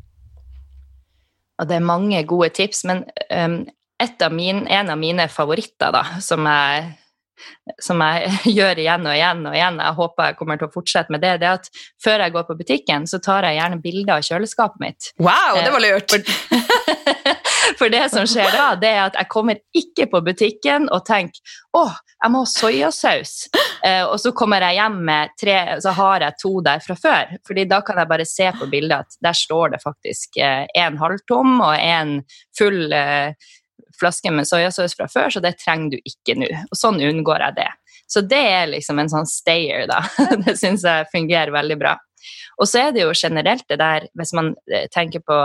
Og 1.60 1.70
det 1.70 1.78
er 1.78 1.86
mange 1.86 2.24
gode 2.26 2.50
tips, 2.54 2.84
men 2.88 3.04
um, 3.30 3.62
av 4.02 4.34
min, 4.34 4.66
en 4.66 4.90
av 4.90 4.98
mine 4.98 5.28
favoritter, 5.30 5.92
da, 5.94 6.02
som 6.24 6.46
jeg, 6.50 6.88
som 7.82 8.02
jeg, 8.02 8.32
gjør 8.58 8.82
igjen 8.82 9.06
og 9.06 9.14
igjen 9.14 9.44
og 9.46 9.56
igjen, 9.56 9.80
jeg 9.86 9.98
håper 10.00 10.30
jeg 10.30 10.38
kommer 10.40 10.60
til 10.60 10.68
å 10.68 10.74
fortsette 10.74 11.14
med 11.14 11.22
det, 11.24 11.36
det 11.42 11.50
er 11.50 11.60
at 11.60 11.70
før 12.02 12.26
jeg 12.26 12.34
går 12.34 12.48
på 12.48 12.58
butikken, 12.58 13.06
så 13.10 13.22
tar 13.22 13.46
jeg 13.48 13.60
gjerne 13.60 13.80
bilder 13.84 14.16
av 14.18 14.26
kjøleskapet 14.26 14.82
mitt. 14.82 15.12
Wow, 15.22 15.60
det 15.60 15.74
var 15.74 15.84
lurt! 15.84 16.18
For 17.78 17.90
det 17.90 18.02
som 18.12 18.26
skjer 18.28 18.50
da, 18.52 18.66
det 18.78 18.90
er 18.90 19.02
at 19.06 19.16
jeg 19.18 19.30
kommer 19.32 19.58
ikke 19.76 20.06
på 20.12 20.20
butikken 20.26 20.90
og 20.92 21.06
tenker 21.08 21.56
å, 21.74 21.86
jeg 22.22 22.32
må 22.32 22.44
ha 22.44 22.50
soyasaus. 22.50 23.32
Eh, 23.84 24.04
og 24.08 24.16
så 24.20 24.32
kommer 24.32 24.64
jeg 24.64 24.78
hjem 24.78 24.96
med 25.04 25.34
tre, 25.40 25.56
så 25.84 25.92
har 25.98 26.24
jeg 26.24 26.38
to 26.40 26.52
der 26.64 26.80
fra 26.84 26.96
før. 26.96 27.34
fordi 27.46 27.66
da 27.68 27.82
kan 27.84 27.98
jeg 28.00 28.08
bare 28.08 28.24
se 28.24 28.46
på 28.58 28.68
bildet 28.72 29.04
at 29.04 29.18
der 29.20 29.36
står 29.36 29.74
det 29.74 29.82
faktisk 29.82 30.38
eh, 30.40 30.96
halvtom 31.00 31.60
og 31.60 31.74
én 31.76 32.22
full 32.58 32.92
eh, 32.92 33.34
flaske 34.00 34.30
med 34.32 34.48
soyasaus 34.48 34.96
fra 34.96 35.08
før, 35.08 35.28
så 35.30 35.40
det 35.40 35.58
trenger 35.60 35.94
du 35.94 36.08
ikke 36.08 36.38
nå. 36.40 36.48
Og 36.70 36.78
sånn 36.78 37.02
unngår 37.04 37.44
jeg 37.48 37.58
det. 37.60 37.70
Så 38.08 38.24
det 38.24 38.40
er 38.40 38.72
liksom 38.72 38.98
en 38.98 39.10
sånn 39.12 39.28
stayer, 39.28 39.86
da. 39.88 40.00
Det 40.44 40.56
syns 40.58 40.84
jeg 40.84 41.08
fungerer 41.12 41.52
veldig 41.54 41.78
bra. 41.80 41.94
Og 42.60 42.68
så 42.68 42.86
er 42.86 42.92
det 42.94 43.02
jo 43.02 43.12
generelt 43.16 43.64
det 43.68 43.78
der, 43.80 44.06
hvis 44.16 44.32
man 44.36 44.52
tenker 44.94 45.20
på 45.24 45.36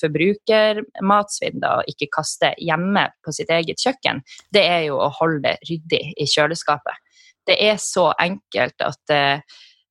forbrukermatsvinn, 0.00 1.60
da, 1.62 1.78
og 1.80 1.88
ikke 1.88 2.10
kaste 2.18 2.52
hjemme 2.60 3.06
på 3.24 3.34
sitt 3.34 3.52
eget 3.54 3.80
kjøkken, 3.80 4.20
det 4.52 4.64
er 4.66 4.82
jo 4.88 4.98
å 5.00 5.12
holde 5.20 5.44
det 5.46 5.70
ryddig 5.70 6.02
i 6.20 6.28
kjøleskapet. 6.28 7.01
Det 7.48 7.58
er 7.58 7.78
så 7.82 8.10
enkelt 8.22 8.84
at 8.84 8.98
det 9.10 9.26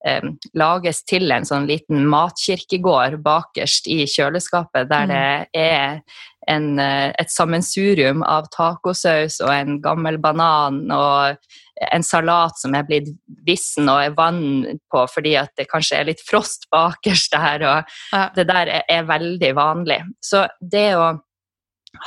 eh, 0.07 0.27
lages 0.57 1.03
til 1.09 1.31
en 1.31 1.47
sånn 1.47 1.69
liten 1.69 2.05
matkirkegård 2.09 3.19
bakerst 3.25 3.89
i 3.91 4.03
kjøleskapet, 4.09 4.89
der 4.91 5.07
mm. 5.07 5.13
det 5.13 5.65
er 5.65 5.97
en, 6.49 6.79
et 6.81 7.29
sammensurium 7.29 8.23
av 8.25 8.47
tacosaus 8.55 9.37
og 9.43 9.51
en 9.53 9.77
gammel 9.83 10.17
banan 10.21 10.87
og 10.95 11.37
en 11.89 12.05
salat 12.05 12.57
som 12.59 12.75
er 12.77 12.85
blitt 12.87 13.09
vissen 13.47 13.89
og 13.89 14.03
er 14.03 14.15
vann 14.17 14.43
på 14.91 15.03
fordi 15.09 15.35
at 15.39 15.53
det 15.57 15.69
kanskje 15.71 15.99
er 15.99 16.09
litt 16.11 16.21
frost 16.25 16.67
bakerst 16.73 17.33
der, 17.33 17.65
og 17.65 17.93
ja. 18.13 18.23
det 18.35 18.47
der 18.49 18.73
er, 18.79 18.85
er, 18.89 19.07
veldig 19.09 19.51
vanlig. 19.57 20.01
Så 20.23 20.45
det 20.61 20.91
å 20.97 21.11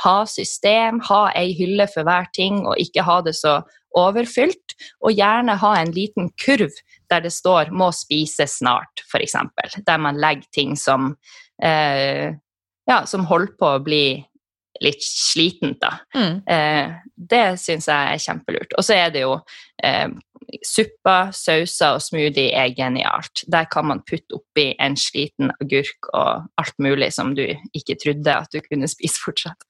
ha 0.03 0.25
system, 0.25 0.99
ha 1.09 1.29
ei 1.37 1.53
hylle 1.57 1.87
for 1.91 2.07
hver 2.07 2.29
ting, 2.35 2.63
og 2.65 2.79
ikke 2.81 3.05
ha 3.05 3.19
det 3.25 3.35
så 3.37 3.59
overfylt, 3.95 4.75
og 5.05 5.15
gjerne 5.15 5.55
ha 5.61 5.73
en 5.79 5.93
liten 5.95 6.31
kurv 6.41 6.73
der 7.09 7.21
det 7.21 7.31
står 7.31 7.71
'må 7.71 7.91
spise 7.93 8.47
snart', 8.47 9.03
f.eks., 9.11 9.35
der 9.87 9.97
man 9.97 10.17
legger 10.17 10.47
ting 10.53 10.75
som 10.75 11.15
eh, 11.63 12.33
ja, 12.87 13.05
som 13.05 13.25
holder 13.25 13.53
på 13.59 13.65
å 13.75 13.83
bli 13.83 14.25
litt 14.83 15.03
slitent, 15.03 15.79
da. 15.81 15.93
Mm. 16.15 16.41
Eh, 16.47 16.95
det 17.15 17.45
syns 17.61 17.87
jeg 17.87 18.15
er 18.15 18.21
kjempelurt. 18.21 18.75
Og 18.77 18.83
så 18.85 18.97
er 18.97 19.13
det 19.13 19.23
jo 19.23 19.37
eh, 19.83 20.09
supper, 20.65 21.31
sauser 21.35 21.97
og 21.97 22.01
smoothie 22.03 22.51
er 22.55 22.73
genialt. 22.77 23.43
Der 23.51 23.65
kan 23.71 23.85
man 23.89 24.03
putte 24.07 24.35
oppi 24.39 24.75
en 24.81 24.95
sliten 24.99 25.51
agurk 25.61 26.09
og 26.13 26.45
alt 26.61 26.77
mulig 26.81 27.13
som 27.15 27.35
du 27.37 27.45
ikke 27.75 27.95
trodde 28.01 28.31
at 28.35 28.51
du 28.53 28.59
kunne 28.65 28.87
spise 28.91 29.19
fortsatt. 29.21 29.61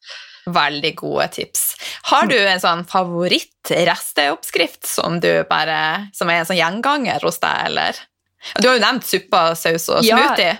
Veldig 0.46 0.94
gode 1.00 1.28
tips. 1.34 1.76
Har 2.12 2.28
du 2.30 2.38
en 2.38 2.62
sånn 2.62 2.86
favorittresteoppskrift 2.90 4.86
som, 4.86 5.20
som 5.20 6.30
er 6.30 6.38
en 6.40 6.46
sånn 6.50 6.62
gjenganger 6.62 7.20
hos 7.26 7.40
deg, 7.42 7.58
eller? 7.72 7.94
Du 8.62 8.68
har 8.70 8.76
jo 8.78 8.84
nevnt 8.84 9.06
suppa, 9.08 9.56
saus 9.58 9.90
og 9.90 10.04
smoothie. 10.06 10.54
Ja, 10.54 10.58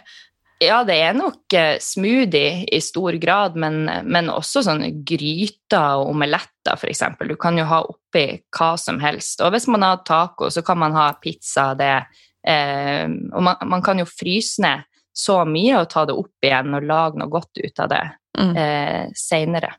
ja, 0.60 0.80
det 0.88 0.96
er 1.04 1.16
nok 1.18 1.54
eh, 1.54 1.78
smoothie 1.84 2.64
i 2.72 2.80
stor 2.82 3.18
grad, 3.20 3.58
men, 3.60 3.84
men 4.08 4.32
også 4.32 4.64
sånne 4.66 4.92
gryter 5.08 6.00
og 6.00 6.14
omeletter, 6.14 6.78
f.eks. 6.80 7.04
Du 7.28 7.36
kan 7.40 7.60
jo 7.60 7.68
ha 7.68 7.82
oppi 7.84 8.26
hva 8.56 8.72
som 8.80 9.02
helst. 9.04 9.44
Og 9.44 9.52
hvis 9.56 9.68
man 9.72 9.84
har 9.84 10.04
taco, 10.08 10.50
så 10.50 10.64
kan 10.66 10.80
man 10.80 10.96
ha 10.96 11.10
pizza 11.22 11.74
det. 11.78 11.96
Eh, 12.48 13.06
og 13.34 13.44
man, 13.44 13.60
man, 13.68 13.84
kan 13.84 14.00
jo 14.00 14.08
fryse 14.08 14.64
ned 14.64 14.86
så 15.16 15.42
mye 15.48 15.80
og 15.80 15.90
ta 15.92 16.04
det 16.08 16.16
opp 16.16 16.44
igjen 16.44 16.76
og 16.76 16.88
lage 16.88 17.20
noe 17.20 17.32
godt 17.32 17.62
ut 17.64 17.84
av 17.84 17.92
det 17.92 18.04
mm. 18.40 18.56
eh, 18.60 19.04
seinere. 19.16 19.72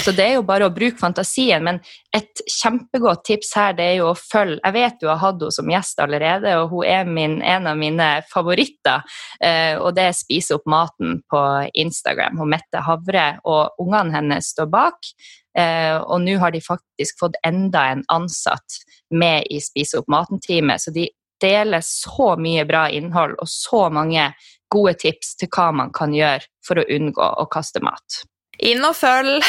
Så 0.00 0.14
det 0.16 0.24
er 0.24 0.38
jo 0.38 0.44
bare 0.48 0.66
å 0.66 0.72
bruke 0.72 0.96
fantasien. 0.96 1.60
Men 1.64 1.80
et 2.16 2.40
kjempegodt 2.48 3.26
tips 3.28 3.52
her 3.58 3.74
det 3.76 3.88
er 3.90 3.98
jo 4.00 4.08
å 4.12 4.16
følge 4.16 4.60
Jeg 4.62 4.74
vet 4.76 4.96
du 5.02 5.08
har 5.10 5.20
hatt 5.20 5.42
henne 5.42 5.52
som 5.52 5.68
gjest 5.68 6.00
allerede, 6.00 6.54
og 6.62 6.72
hun 6.72 6.88
er 6.88 7.04
min, 7.04 7.36
en 7.44 7.68
av 7.68 7.76
mine 7.76 8.08
favoritter. 8.32 9.04
Eh, 9.44 9.76
og 9.76 9.92
det 9.98 10.08
er 10.08 10.16
Spise 10.16 10.56
opp 10.56 10.64
maten 10.70 11.20
på 11.28 11.42
Instagram. 11.84 12.40
Hun 12.40 12.52
Mette 12.54 12.82
Havre 12.86 13.26
og 13.44 13.82
ungene 13.82 14.16
hennes 14.16 14.52
står 14.54 14.72
bak. 14.72 15.12
Eh, 15.58 15.98
og 16.00 16.24
nå 16.24 16.38
har 16.40 16.54
de 16.54 16.64
faktisk 16.64 17.20
fått 17.20 17.36
enda 17.44 17.90
en 17.92 18.06
ansatt 18.12 18.80
med 19.12 19.44
i 19.52 19.60
Spise 19.60 20.00
opp 20.00 20.08
maten-teamet. 20.08 20.80
Så 20.80 20.94
de 20.96 21.10
deler 21.42 21.84
så 21.84 22.32
mye 22.40 22.64
bra 22.64 22.86
innhold 22.88 23.36
og 23.42 23.50
så 23.50 23.88
mange 23.92 24.30
gode 24.72 24.94
tips 25.04 25.36
til 25.36 25.50
hva 25.52 25.68
man 25.74 25.92
kan 25.92 26.14
gjøre 26.16 26.46
for 26.64 26.80
å 26.80 26.88
unngå 26.96 27.32
å 27.42 27.48
kaste 27.52 27.82
mat. 27.84 28.22
Inn 28.58 28.84
og 28.84 28.96
følg. 28.96 29.42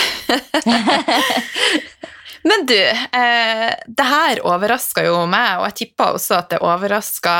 Men 2.47 2.65
du, 2.67 2.79
eh, 2.79 3.69
det 3.87 4.07
her 4.07 4.41
overraska 4.47 5.05
jo 5.05 5.23
meg, 5.31 5.59
og 5.59 5.67
jeg 5.69 5.77
tippa 5.79 6.11
også 6.15 6.39
at 6.41 6.49
det 6.51 6.63
overraska 6.63 7.35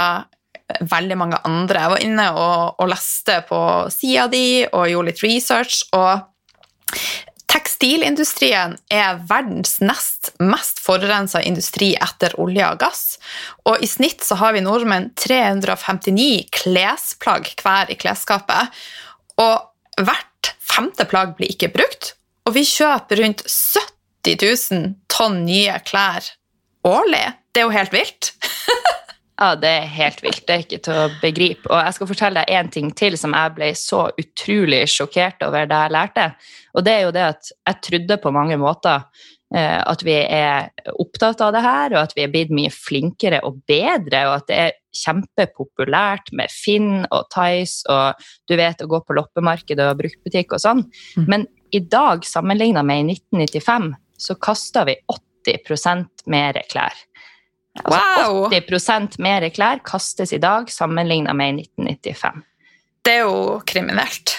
veldig 0.79 1.17
mange 1.19 1.39
andre. 1.43 1.81
Jeg 1.81 1.93
var 1.93 2.05
inne 2.05 2.27
og, 2.37 2.79
og 2.79 2.89
leste 2.91 3.41
på 3.49 3.59
sida 3.93 4.29
di 4.31 4.63
og 4.69 4.87
gjorde 4.91 5.11
litt 5.11 5.25
research, 5.25 5.83
og 5.97 6.29
Tekstilindustrien 7.53 8.73
er 8.89 9.19
verdens 9.29 9.75
nest 9.83 10.31
mest 10.41 10.79
forurensa 10.81 11.41
industri 11.45 11.91
etter 12.01 12.33
olje 12.41 12.65
og 12.65 12.79
gass. 12.81 13.03
Og 13.69 13.83
i 13.83 13.89
snitt 13.89 14.25
så 14.25 14.39
har 14.39 14.55
vi 14.55 14.63
nordmenn 14.65 15.11
359 15.19 16.47
klesplagg 16.63 17.51
hver 17.61 17.93
i 17.93 17.97
klesskapet. 17.99 18.73
Og 19.37 20.01
hvert 20.01 20.32
femte 20.73 21.05
plagg 21.09 21.35
blir 21.37 21.51
ikke 21.53 21.71
brukt, 21.73 22.13
og 22.47 22.57
vi 22.57 22.65
kjøper 22.67 23.21
rundt 23.23 23.45
70 23.47 24.71
000 24.73 24.89
tonn 25.11 25.43
nye 25.47 25.77
klær 25.87 26.25
årlig. 26.87 27.25
Det 27.53 27.61
er 27.61 27.67
jo 27.67 27.75
helt 27.75 27.93
vilt. 27.93 28.31
ja, 29.41 29.53
det 29.59 29.69
er 29.69 29.91
helt 29.95 30.23
vilt. 30.25 30.41
Det 30.47 30.55
er 30.55 30.65
ikke 30.65 30.81
til 30.83 30.99
å 30.99 31.11
begripe. 31.21 31.69
Og 31.69 31.77
jeg 31.79 31.97
skal 31.97 32.09
fortelle 32.09 32.43
deg 32.43 32.57
en 32.57 32.71
ting 32.73 32.89
til 32.97 33.17
som 33.19 33.35
jeg 33.37 33.55
ble 33.57 33.69
så 33.77 34.07
utrolig 34.19 34.81
sjokkert 34.91 35.45
over 35.47 35.69
da 35.69 35.83
jeg 35.85 35.95
lærte. 35.95 36.27
Og 36.73 36.87
det 36.87 36.95
er 36.95 37.05
jo 37.05 37.13
det 37.15 37.27
at 37.29 37.53
jeg 37.53 37.81
trodde 37.89 38.19
på 38.23 38.33
mange 38.35 38.57
måter 38.59 39.05
at 39.53 40.01
vi 40.01 40.15
er 40.17 40.71
opptatt 40.97 41.41
av 41.45 41.51
det 41.53 41.61
her, 41.61 41.93
og 41.93 41.99
at 41.99 42.15
vi 42.17 42.23
er 42.23 42.31
blitt 42.33 42.53
mye 42.53 42.71
flinkere 42.73 43.43
og 43.45 43.59
bedre, 43.69 44.23
og 44.29 44.39
at 44.39 44.47
det 44.49 44.57
er 44.57 44.71
kjempepopulært 44.93 46.31
med 46.37 46.51
Finn 46.53 47.03
og 47.09 47.27
Tice 47.33 47.85
og 47.91 48.23
du 48.49 48.55
vet 48.59 48.81
å 48.81 48.89
gå 48.89 48.99
på 49.05 49.17
loppemarkedet 49.17 49.87
og 49.89 49.99
bruktbutikk 50.01 50.55
og 50.55 50.63
sånn. 50.63 50.83
Mm. 51.17 51.27
Men 51.29 51.47
i 51.73 51.81
dag, 51.81 52.25
sammenligna 52.25 52.83
med 52.85 53.03
i 53.03 53.17
1995, 53.17 53.93
så 54.23 54.37
kasta 54.41 54.85
vi 54.89 54.97
80% 55.45 56.27
mer 56.29 56.61
klær. 56.69 56.93
Altså 57.81 57.97
Wow! 57.97 58.51
80% 58.53 59.17
mer 59.25 59.47
klær 59.49 59.81
kastes 59.85 60.35
i 60.35 60.41
dag 60.41 60.69
sammenligna 60.69 61.33
med 61.33 61.63
i 61.63 61.65
1995. 61.65 62.43
Det 63.03 63.15
er 63.17 63.25
jo 63.25 63.57
kriminelt. 63.67 64.35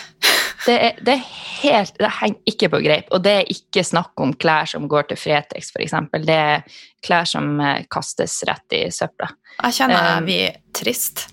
Det 0.65 0.75
er, 0.75 1.01
det 1.05 1.15
er 1.19 1.25
helt 1.65 1.99
Det 2.01 2.11
henger 2.21 2.51
ikke 2.55 2.71
på 2.73 2.81
greip. 2.85 3.13
Og 3.15 3.23
det 3.25 3.35
er 3.41 3.53
ikke 3.53 3.85
snakk 3.87 4.21
om 4.21 4.35
klær 4.37 4.69
som 4.71 4.89
går 4.91 5.11
til 5.11 5.21
Fretex, 5.21 5.71
f.eks. 5.75 5.97
Det 6.25 6.39
er 6.39 6.81
klær 7.05 7.29
som 7.29 7.61
eh, 7.61 7.85
kastes 7.93 8.41
rett 8.49 8.77
i 8.77 8.87
søpla. 8.93 9.31
Jeg 9.63 9.79
kjenner 9.79 10.01
jeg 10.01 10.19
Um, 10.19 10.27
blir 10.29 10.59
trist. 10.75 11.29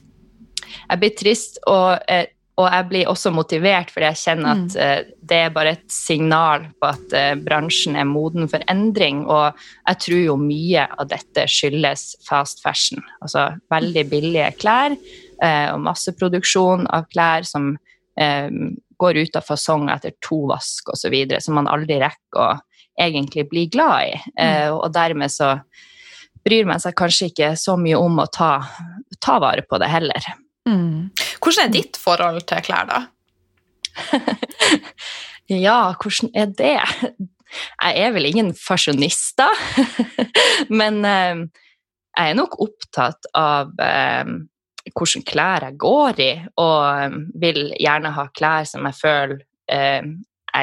Jeg 0.89 1.01
blir 1.01 1.17
trist, 1.17 1.59
og, 1.67 2.03
eh, 2.11 2.27
og 2.59 2.67
jeg 2.67 2.87
blir 2.89 3.09
også 3.09 3.31
motivert, 3.33 3.91
fordi 3.91 4.09
jeg 4.09 4.19
kjenner 4.21 4.51
at 4.51 4.75
mm. 4.75 5.13
det 5.31 5.39
er 5.45 5.53
bare 5.55 5.73
et 5.77 5.85
signal 5.91 6.67
på 6.79 6.91
at 6.91 7.15
eh, 7.17 7.33
bransjen 7.39 7.97
er 7.99 8.07
moden 8.07 8.49
for 8.51 8.63
endring. 8.71 9.23
Og 9.25 9.57
jeg 9.87 10.01
tror 10.05 10.21
jo 10.25 10.37
mye 10.39 10.85
av 10.91 11.09
dette 11.11 11.47
skyldes 11.49 12.11
fast 12.27 12.63
fashion. 12.63 13.03
Altså 13.23 13.49
veldig 13.71 14.05
billige 14.11 14.51
klær 14.61 14.95
eh, 14.95 15.67
og 15.71 15.81
masseproduksjon 15.87 16.87
av 16.91 17.07
klær 17.11 17.47
som 17.47 17.73
eh, 18.19 18.47
går 19.01 19.21
ut 19.23 19.39
av 19.39 19.45
fasong 19.47 19.89
etter 19.93 20.13
to 20.23 20.43
vask 20.51 20.93
osv., 20.93 21.15
som 21.41 21.57
man 21.57 21.69
aldri 21.71 21.97
rekker 22.01 22.41
å 22.41 22.51
egentlig 23.01 23.47
bli 23.49 23.65
glad 23.73 24.11
i. 24.11 24.19
Eh, 24.43 24.69
og 24.69 24.91
dermed 24.93 25.33
så 25.33 25.55
bryr 26.45 26.67
man 26.69 26.81
seg 26.81 26.95
kanskje 26.97 27.31
ikke 27.31 27.51
så 27.59 27.77
mye 27.79 27.97
om 27.97 28.21
å 28.21 28.29
ta, 28.33 28.53
ta 29.21 29.39
vare 29.41 29.65
på 29.65 29.79
det 29.81 29.89
heller. 29.91 30.31
Mm. 30.69 31.09
Hvordan 31.41 31.67
er 31.67 31.73
ditt 31.73 31.97
forhold 32.01 32.45
til 32.49 32.63
klær, 32.65 32.89
da? 32.91 33.03
Ja, 35.51 35.93
hvordan 35.99 36.29
er 36.37 36.51
det? 36.55 36.77
Jeg 37.81 38.03
er 38.05 38.13
vel 38.15 38.29
ingen 38.29 38.53
fasjonist, 38.55 39.41
da. 39.41 39.49
Men 40.79 41.01
eh, 41.03 41.41
jeg 42.15 42.31
er 42.31 42.37
nok 42.37 42.55
opptatt 42.63 43.27
av 43.35 43.73
eh, 43.83 44.31
hvilke 44.89 45.23
klær 45.31 45.67
jeg 45.67 45.77
går 45.81 46.21
i, 46.23 46.31
og 46.61 46.77
eh, 46.89 47.17
vil 47.43 47.63
gjerne 47.79 48.13
ha 48.17 48.27
klær 48.35 48.67
som 48.69 48.87
jeg 48.89 48.99
føler 49.01 49.47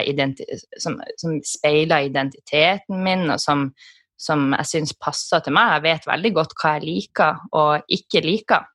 identi 0.04 0.44
som, 0.76 0.98
som 1.16 1.38
speiler 1.46 2.08
identiteten 2.10 2.98
min, 3.04 3.30
og 3.32 3.40
som, 3.40 3.68
som 4.20 4.50
jeg 4.58 4.68
syns 4.68 4.96
passer 5.00 5.40
til 5.44 5.54
meg. 5.56 5.78
Jeg 5.78 5.86
vet 5.86 6.08
veldig 6.10 6.32
godt 6.36 6.56
hva 6.58 6.74
jeg 6.76 6.84
liker 6.84 7.46
og 7.56 7.94
ikke 7.98 8.24
liker. 8.26 8.66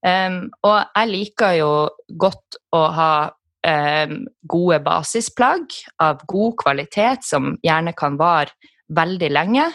Um, 0.00 0.48
og 0.64 0.78
jeg 0.96 1.10
liker 1.10 1.56
jo 1.58 1.72
godt 2.20 2.56
å 2.72 2.82
ha 2.96 3.12
um, 3.28 4.14
gode 4.48 4.80
basisplagg 4.84 5.76
av 6.00 6.24
god 6.28 6.56
kvalitet, 6.62 7.26
som 7.26 7.54
gjerne 7.64 7.92
kan 7.96 8.16
vare 8.20 8.72
veldig 8.96 9.30
lenge. 9.32 9.66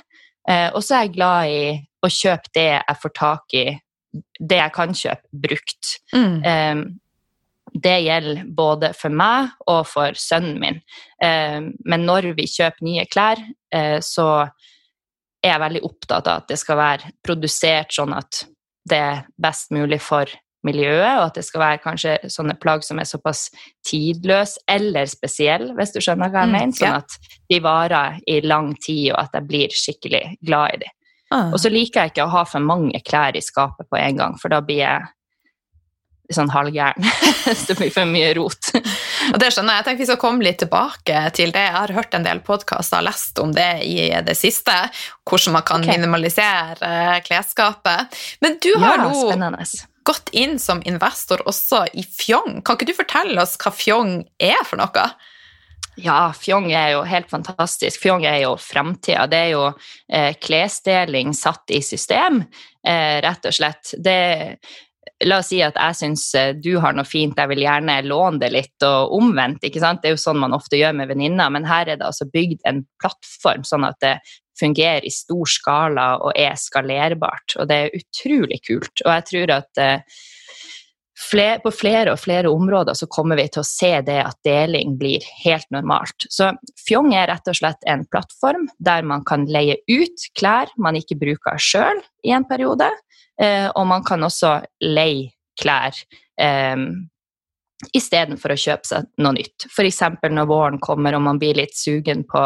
Uh, 0.50 0.70
og 0.74 0.82
så 0.86 0.98
er 0.98 1.06
jeg 1.06 1.16
glad 1.18 1.54
i 1.54 1.66
å 2.06 2.10
kjøpe 2.12 2.54
det 2.58 2.70
jeg 2.74 3.02
får 3.02 3.14
tak 3.18 3.58
i, 3.58 3.68
det 4.40 4.62
jeg 4.62 4.74
kan 4.76 4.94
kjøpe, 4.96 5.28
brukt. 5.46 5.96
Mm. 6.16 6.38
Um, 6.46 6.86
det 7.76 7.98
gjelder 8.06 8.46
både 8.56 8.92
for 8.96 9.12
meg 9.12 9.52
og 9.68 9.82
for 9.90 10.16
sønnen 10.20 10.60
min. 10.62 10.80
Um, 11.20 11.74
men 11.84 12.08
når 12.08 12.32
vi 12.38 12.48
kjøper 12.48 12.86
nye 12.88 13.06
klær, 13.12 13.42
eh, 13.74 13.98
så 14.06 14.30
er 15.46 15.52
jeg 15.52 15.64
veldig 15.66 15.84
opptatt 15.86 16.30
av 16.30 16.44
at 16.44 16.50
det 16.50 16.58
skal 16.62 16.80
være 16.80 17.14
produsert 17.26 17.94
sånn 17.94 18.16
at 18.16 18.46
det 18.90 18.98
er 19.02 19.24
best 19.42 19.74
mulig 19.74 20.00
for 20.02 20.30
miljøet, 20.66 21.20
og 21.20 21.28
at 21.28 21.38
det 21.38 21.46
skal 21.46 21.62
være 21.62 21.82
kanskje 21.84 22.16
sånne 22.32 22.56
plagg 22.62 22.84
som 22.86 23.00
er 23.02 23.08
såpass 23.10 23.48
tidløse 23.86 24.62
eller 24.72 25.10
spesielle, 25.10 25.74
hvis 25.78 25.94
du 25.94 26.00
skjønner 26.02 26.32
hva 26.34 26.46
jeg 26.46 26.52
Mm, 26.52 26.58
mener, 26.58 26.78
sånn 26.80 27.00
at 27.04 27.18
de 27.52 27.60
varer 27.62 28.20
i 28.26 28.40
lang 28.42 28.74
tid, 28.82 29.12
og 29.14 29.20
at 29.22 29.38
jeg 29.38 29.48
blir 29.50 29.76
skikkelig 29.84 30.24
glad 30.42 30.78
i 30.78 30.82
dem. 30.86 30.96
Ah. 31.36 31.52
Og 31.52 31.60
så 31.60 31.72
liker 31.74 32.06
jeg 32.06 32.14
ikke 32.14 32.26
å 32.26 32.32
ha 32.32 32.46
for 32.48 32.64
mange 32.64 33.02
klær 33.04 33.36
i 33.36 33.44
skapet 33.44 33.90
på 33.92 34.00
en 34.00 34.22
gang, 34.22 34.40
for 34.40 34.54
da 34.54 34.62
blir 34.64 34.84
jeg 34.86 35.04
sånn 36.34 36.50
halvgæren. 36.50 37.06
Det 37.68 37.76
blir 37.78 37.92
for 37.94 38.10
mye 38.10 38.32
rot. 38.38 38.72
Og 39.34 39.38
det 39.42 39.52
skjønner 39.54 39.76
jeg. 39.76 39.82
Jeg 39.82 39.86
tenker 39.88 40.02
Vi 40.02 40.08
skal 40.10 40.22
komme 40.22 40.46
litt 40.46 40.58
tilbake 40.64 41.20
til 41.38 41.52
det. 41.54 41.66
Jeg 41.68 41.76
har 41.76 41.94
hørt 41.94 42.18
en 42.18 42.26
del 42.26 42.42
podkaster 42.46 43.04
og 43.04 43.08
lest 43.08 43.42
om 43.42 43.54
det 43.54 43.70
i 43.86 44.08
det 44.26 44.36
siste. 44.38 44.74
Hvordan 45.30 45.58
man 45.58 45.66
kan 45.68 45.86
okay. 45.86 46.00
minimalisere 46.00 47.20
klesskapet. 47.26 48.18
Men 48.42 48.58
du 48.64 48.72
har 48.82 48.98
Ja, 48.98 49.06
nå 49.06 49.28
spennende. 49.28 49.68
gått 50.06 50.34
inn 50.34 50.58
som 50.62 50.82
investor 50.86 51.46
også 51.46 51.86
i 51.94 52.06
Fjong. 52.06 52.62
Kan 52.66 52.80
ikke 52.80 52.90
du 52.90 52.98
fortelle 52.98 53.42
oss 53.42 53.58
hva 53.62 53.74
Fjong 53.74 54.18
er 54.42 54.62
for 54.66 54.82
noe? 54.82 55.08
Ja, 55.96 56.34
Fjong 56.36 56.68
er 56.76 56.90
jo 56.96 57.04
helt 57.08 57.30
fantastisk. 57.32 58.02
Fjong 58.04 58.26
er 58.28 58.42
jo 58.44 58.56
framtida. 58.60 59.28
Det 59.32 59.38
er 59.40 59.52
jo 59.54 59.64
eh, 60.12 60.34
klesdeling 60.42 61.32
satt 61.36 61.72
i 61.72 61.80
system, 61.86 62.42
eh, 62.86 63.22
rett 63.24 63.48
og 63.48 63.56
slett. 63.56 63.94
Det, 64.04 64.18
la 65.24 65.40
oss 65.40 65.54
si 65.54 65.62
at 65.64 65.78
jeg 65.80 66.00
syns 66.02 66.26
eh, 66.36 66.52
du 66.60 66.74
har 66.84 66.98
noe 66.98 67.08
fint, 67.08 67.38
jeg 67.40 67.52
vil 67.54 67.64
gjerne 67.64 68.02
låne 68.04 68.42
det 68.44 68.52
litt, 68.52 68.76
og 68.84 69.16
omvendt. 69.16 69.64
ikke 69.64 69.84
sant? 69.84 70.04
Det 70.04 70.12
er 70.12 70.18
jo 70.18 70.24
sånn 70.26 70.42
man 70.44 70.58
ofte 70.58 70.80
gjør 70.80 70.98
med 71.00 71.14
venninner, 71.14 71.54
men 71.54 71.68
her 71.70 71.88
er 71.88 72.02
det 72.02 72.10
altså 72.10 72.28
bygd 72.34 72.66
en 72.68 72.84
plattform 73.02 73.64
sånn 73.68 73.88
at 73.88 74.02
det 74.04 74.18
fungerer 74.60 75.06
i 75.08 75.12
stor 75.12 75.48
skala 75.52 76.10
og 76.24 76.36
er 76.40 76.56
skalerbart. 76.60 77.56
Og 77.60 77.72
det 77.72 77.80
er 77.80 77.96
utrolig 78.00 78.60
kult. 78.68 79.04
Og 79.04 79.12
jeg 79.14 79.28
tror 79.32 79.56
at 79.62 79.84
eh, 79.84 80.24
fle- 81.16 81.60
på 81.64 81.72
flere 81.72 82.14
og 82.14 82.20
flere 82.20 82.52
områder 82.52 82.98
så 82.98 83.08
kommer 83.12 83.40
vi 83.40 83.48
til 83.52 83.64
å 83.64 83.68
se 83.68 83.92
det 84.06 84.20
at 84.24 84.38
deling 84.46 84.98
blir 85.00 85.24
helt 85.44 85.68
normalt. 85.74 86.28
Så 86.30 86.52
Fjong 86.86 87.14
er 87.16 87.30
rett 87.32 87.48
og 87.48 87.58
slett 87.58 87.88
en 87.90 88.06
plattform 88.12 88.68
der 88.78 89.06
man 89.08 89.24
kan 89.28 89.48
leie 89.48 89.78
ut 89.88 90.28
klær 90.38 90.72
man 90.78 91.00
ikke 91.00 91.20
bruker 91.22 91.60
sjøl 91.62 92.04
i 92.26 92.36
en 92.36 92.48
periode, 92.48 92.90
eh, 93.42 93.68
og 93.72 93.88
man 93.88 94.04
kan 94.04 94.24
også 94.28 94.60
leie 94.84 95.32
klær 95.60 95.96
eh, 96.42 96.88
istedenfor 97.96 98.54
å 98.54 98.60
kjøpe 98.60 98.88
seg 98.88 99.08
noe 99.24 99.38
nytt. 99.38 99.68
F.eks. 99.72 100.02
når 100.32 100.50
våren 100.50 100.82
kommer 100.84 101.16
og 101.16 101.26
man 101.28 101.40
blir 101.40 101.58
litt 101.60 101.76
sugen 101.78 102.26
på 102.28 102.44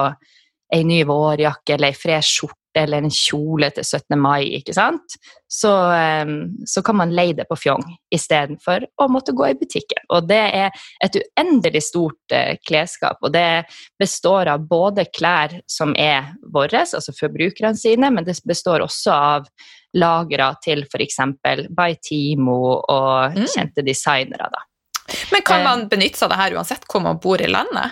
ei 0.70 0.84
ny 0.86 1.02
vårjakke 1.10 1.74
eller 1.76 1.90
ei 1.90 1.98
fresh 1.98 2.38
skjorte 2.38 2.59
eller 2.78 3.02
en 3.02 3.10
kjole 3.14 3.70
til 3.74 3.84
17. 3.84 4.18
mai, 4.20 4.44
ikke 4.60 4.74
sant? 4.78 5.16
Så, 5.50 5.72
eh, 5.94 6.26
så 6.66 6.84
kan 6.86 6.96
man 7.00 7.14
leie 7.16 7.34
det 7.34 7.48
på 7.50 7.58
Fjong 7.58 7.84
istedenfor 8.14 8.86
å 9.02 9.08
måtte 9.10 9.34
gå 9.34 9.48
i 9.50 9.58
butikken. 9.58 10.04
Og 10.10 10.28
det 10.30 10.42
er 10.54 10.72
et 11.04 11.18
uendelig 11.22 11.84
stort 11.90 12.32
eh, 12.36 12.56
klesskap, 12.68 13.18
og 13.22 13.34
det 13.34 13.66
består 14.00 14.48
av 14.54 14.68
både 14.70 15.06
klær 15.16 15.60
som 15.68 15.96
er 15.98 16.34
våre, 16.54 16.86
altså 16.86 17.14
forbrukerne 17.18 17.76
sine, 17.78 18.12
men 18.14 18.24
det 18.28 18.38
består 18.46 18.86
også 18.86 19.12
av 19.16 19.50
lagre 19.98 20.52
til 20.64 20.84
f.eks. 20.86 21.18
Baitimo 21.70 22.00
Timo 22.10 22.60
og 22.90 23.36
Mm. 23.36 23.46
kjente 23.48 23.82
designere. 23.86 24.50
da. 24.52 24.62
Men 25.32 25.42
kan 25.42 25.60
Eh. 25.60 25.64
man 25.64 25.90
benytte 25.90 26.18
seg 26.18 26.24
av 26.24 26.30
det 26.30 26.38
her 26.38 26.52
uansett 26.58 26.86
hvor 26.88 27.02
man 27.02 27.18
bor 27.18 27.42
i 27.42 27.48
landet? 27.48 27.92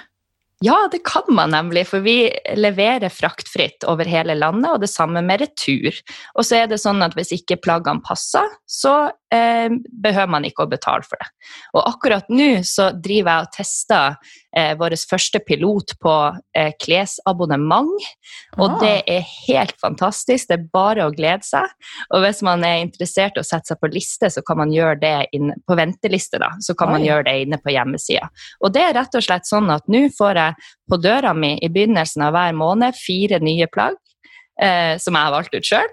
Ja, 0.66 0.88
det 0.92 1.04
kan 1.06 1.28
man 1.30 1.52
nemlig, 1.54 1.84
for 1.92 2.02
vi 2.02 2.32
leverer 2.58 3.14
fraktfritt 3.14 3.86
over 3.86 4.10
hele 4.10 4.34
landet, 4.34 4.72
og 4.72 4.82
det 4.82 4.90
samme 4.90 5.22
med 5.22 5.44
retur. 5.44 5.94
Og 6.34 6.48
så 6.48 6.64
er 6.64 6.72
det 6.72 6.80
sånn 6.82 7.04
at 7.06 7.14
hvis 7.18 7.36
ikke 7.36 7.60
plaggene 7.62 8.02
passer, 8.06 8.50
så 8.66 9.12
eh, 9.34 9.70
behøver 10.04 10.32
man 10.32 10.46
ikke 10.48 10.66
å 10.66 10.72
betale 10.72 11.06
for 11.08 11.20
det. 11.22 11.30
Og 11.76 11.84
akkurat 11.90 12.28
nå 12.32 12.64
så 12.68 12.90
driver 12.96 13.32
jeg 13.32 13.48
og 13.48 13.54
tester 13.58 14.34
eh, 14.56 14.74
vår 14.80 14.96
første 15.10 15.42
pilot 15.46 15.96
på 16.02 16.16
eh, 16.58 16.72
klesabonnement, 16.82 18.08
og 18.58 18.68
Ah. 18.68 18.80
det 18.82 19.04
er 19.08 19.26
helt 19.48 19.76
fantastisk. 19.82 20.48
Det 20.50 20.58
er 20.58 20.70
bare 20.74 21.06
å 21.08 21.14
glede 21.14 21.46
seg. 21.46 21.70
Og 22.14 22.24
hvis 22.24 22.42
man 22.44 22.64
er 22.64 22.82
interessert 22.84 23.38
i 23.38 23.44
å 23.44 23.48
sette 23.48 23.74
seg 23.74 23.80
på 23.80 23.92
liste, 23.94 24.30
så 24.34 24.42
kan 24.46 24.58
man 24.58 24.72
gjøre 24.74 25.00
det 25.02 25.16
inn, 25.38 25.54
på 25.68 25.78
venteliste, 25.78 26.40
da. 26.42 26.54
Så 26.60 26.76
kan 26.76 26.92
man 26.92 27.06
gjøre 27.06 27.28
det 27.30 27.38
inne 27.46 27.60
på 27.62 27.72
hjemmesida. 27.74 28.30
Og 28.64 28.74
det 28.74 28.84
er 28.84 28.94
rett 28.98 29.16
og 29.16 29.24
slett 29.24 29.48
sånn 29.48 29.70
at 29.74 29.88
nå 29.88 30.08
får 30.18 30.42
jeg 30.42 30.54
på 30.90 31.00
døra 31.04 31.34
mi 31.34 31.58
i 31.62 31.70
begynnelsen 31.70 32.24
av 32.28 32.36
hver 32.36 32.54
måned 32.58 32.96
fire 32.98 33.40
nye 33.44 33.68
plagg. 33.68 33.96
Eh, 34.58 34.98
som 34.98 35.14
jeg 35.14 35.22
har 35.22 35.34
valgt 35.36 35.54
ut 35.54 35.68
sjøl. 35.68 35.90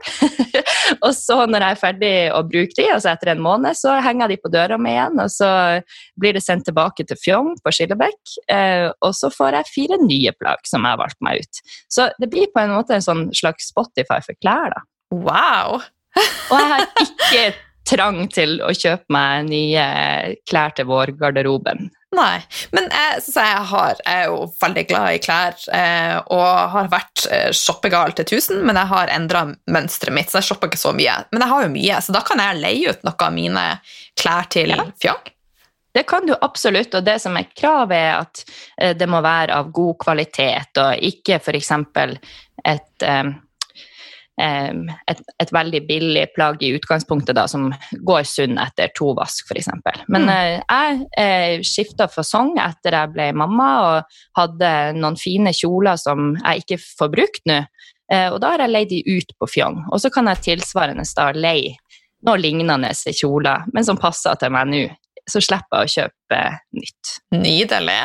og 1.05 1.11
så 1.17 1.37
når 1.45 1.67
jeg 1.67 1.75
er 1.75 1.81
ferdig 1.81 2.13
å 2.33 2.41
bruke 2.49 2.73
de, 2.79 2.87
altså 2.95 3.11
etter 3.13 3.35
en 3.35 3.43
måned, 3.45 3.77
så 3.77 3.99
henger 4.05 4.33
de 4.33 4.39
på 4.41 4.51
døra 4.53 4.79
mi 4.81 4.95
igjen. 4.95 5.21
Og 5.21 5.33
så 5.33 5.51
blir 6.21 6.37
det 6.37 6.45
sendt 6.45 6.65
tilbake 6.69 7.05
til 7.09 7.21
Fjong 7.21 7.53
på 7.61 7.75
Skillebekk. 7.77 8.39
Eh, 8.49 8.89
og 9.05 9.13
så 9.17 9.29
får 9.35 9.59
jeg 9.59 9.73
fire 9.75 10.01
nye 10.01 10.33
plagg 10.39 10.65
som 10.71 10.81
jeg 10.81 10.97
har 10.97 11.03
valgt 11.03 11.21
meg 11.25 11.45
ut. 11.45 11.63
Så 11.93 12.09
det 12.23 12.31
blir 12.33 12.49
på 12.55 12.65
en 12.65 12.73
måte 12.79 12.97
en 12.97 13.05
sånn 13.05 13.27
slags 13.37 13.69
Spotify 13.75 14.21
for 14.25 14.41
klær, 14.41 14.73
da. 14.73 14.83
Wow! 15.15 15.85
Og 16.51 16.57
jeg 16.57 16.71
har 16.71 16.85
ikke 17.05 17.47
trang 17.85 18.23
til 18.33 18.57
å 18.65 18.71
kjøpe 18.73 19.13
meg 19.13 19.51
nye 19.51 19.85
klær 20.49 20.73
til 20.77 20.89
vårgarderoben. 20.89 21.91
Nei. 22.15 22.39
Men 22.77 22.87
jeg, 22.93 23.23
så 23.27 23.43
jeg, 23.43 23.63
har, 23.71 24.01
jeg 24.05 24.23
er 24.23 24.31
jo 24.31 24.47
veldig 24.63 24.85
glad 24.91 25.17
i 25.17 25.21
klær 25.25 25.57
eh, 25.75 26.17
og 26.35 26.47
har 26.75 26.91
vært 26.93 27.25
eh, 27.31 27.51
shoppegal 27.57 28.15
til 28.19 28.29
1000, 28.29 28.63
men 28.67 28.79
jeg 28.79 28.91
har 28.93 29.13
endra 29.15 29.45
mønsteret 29.75 30.15
mitt, 30.15 30.31
så 30.31 30.39
jeg 30.41 30.49
shopper 30.53 30.71
ikke 30.71 30.83
så 30.85 30.95
mye. 30.97 31.17
Men 31.35 31.45
jeg 31.45 31.53
har 31.55 31.67
jo 31.67 31.73
mye, 31.75 32.01
så 32.07 32.15
da 32.15 32.23
kan 32.27 32.43
jeg 32.45 32.61
leie 32.63 32.93
ut 32.95 33.07
noe 33.09 33.27
av 33.29 33.35
mine 33.35 33.65
klær 34.21 34.51
til 34.55 34.75
Ja. 34.77 34.85
fjong. 35.03 35.31
Det 35.95 36.03
kan 36.11 36.27
du 36.27 36.35
absolutt, 36.43 36.95
og 36.99 37.05
det 37.07 37.21
som 37.23 37.37
er 37.39 37.47
kravet, 37.55 37.95
er 37.95 38.15
at 38.25 38.45
eh, 38.79 38.95
det 38.99 39.07
må 39.11 39.21
være 39.23 39.55
av 39.55 39.69
god 39.75 39.99
kvalitet, 40.03 40.81
og 40.83 40.99
ikke 41.07 41.39
f.eks. 41.39 41.71
et 42.65 43.07
em, 43.07 43.35
et, 44.41 45.21
et 45.39 45.53
veldig 45.55 45.81
billig 45.87 46.25
plagg 46.35 46.63
i 46.63 46.73
utgangspunktet 46.75 47.37
da, 47.39 47.45
som 47.51 47.69
går 48.07 48.25
sunn 48.27 48.59
etter 48.59 48.91
to 48.99 49.13
vask, 49.15 49.47
f.eks. 49.51 49.69
Men 50.09 50.25
Mm. 50.25 50.31
eh, 50.33 50.63
jeg 50.65 51.07
eh, 51.19 51.61
skifta 51.63 52.09
fasong 52.11 52.57
etter 52.59 52.97
jeg 52.99 53.13
ble 53.15 53.29
mamma, 53.33 53.69
og 53.85 54.19
hadde 54.41 54.73
noen 54.99 55.17
fine 55.21 55.53
kjoler 55.55 55.97
som 56.01 56.35
jeg 56.41 56.65
ikke 56.65 56.81
får 56.83 57.13
brukt 57.15 57.47
nå. 57.47 57.61
Eh, 58.13 58.27
og 58.33 58.41
da 58.43 58.51
har 58.55 58.65
jeg 58.67 58.75
leid 58.75 58.91
de 58.91 59.03
ut 59.07 59.31
på 59.39 59.47
Fjong. 59.49 59.85
Og 59.93 60.01
så 60.03 60.11
kan 60.13 60.27
jeg 60.33 60.43
tilsvarende 60.51 61.07
da 61.17 61.31
leie 61.33 61.77
noe 62.25 62.41
lignende 62.41 62.91
kjoler, 63.13 63.65
men 63.73 63.85
som 63.85 63.97
passer 64.01 64.35
til 64.41 64.53
meg 64.53 64.69
nå. 64.69 64.83
Så 65.31 65.41
slipper 65.41 65.83
jeg 65.83 65.89
å 65.89 65.93
kjøpe 65.95 66.41
nytt. 66.77 67.13
Nydelig. 67.35 68.01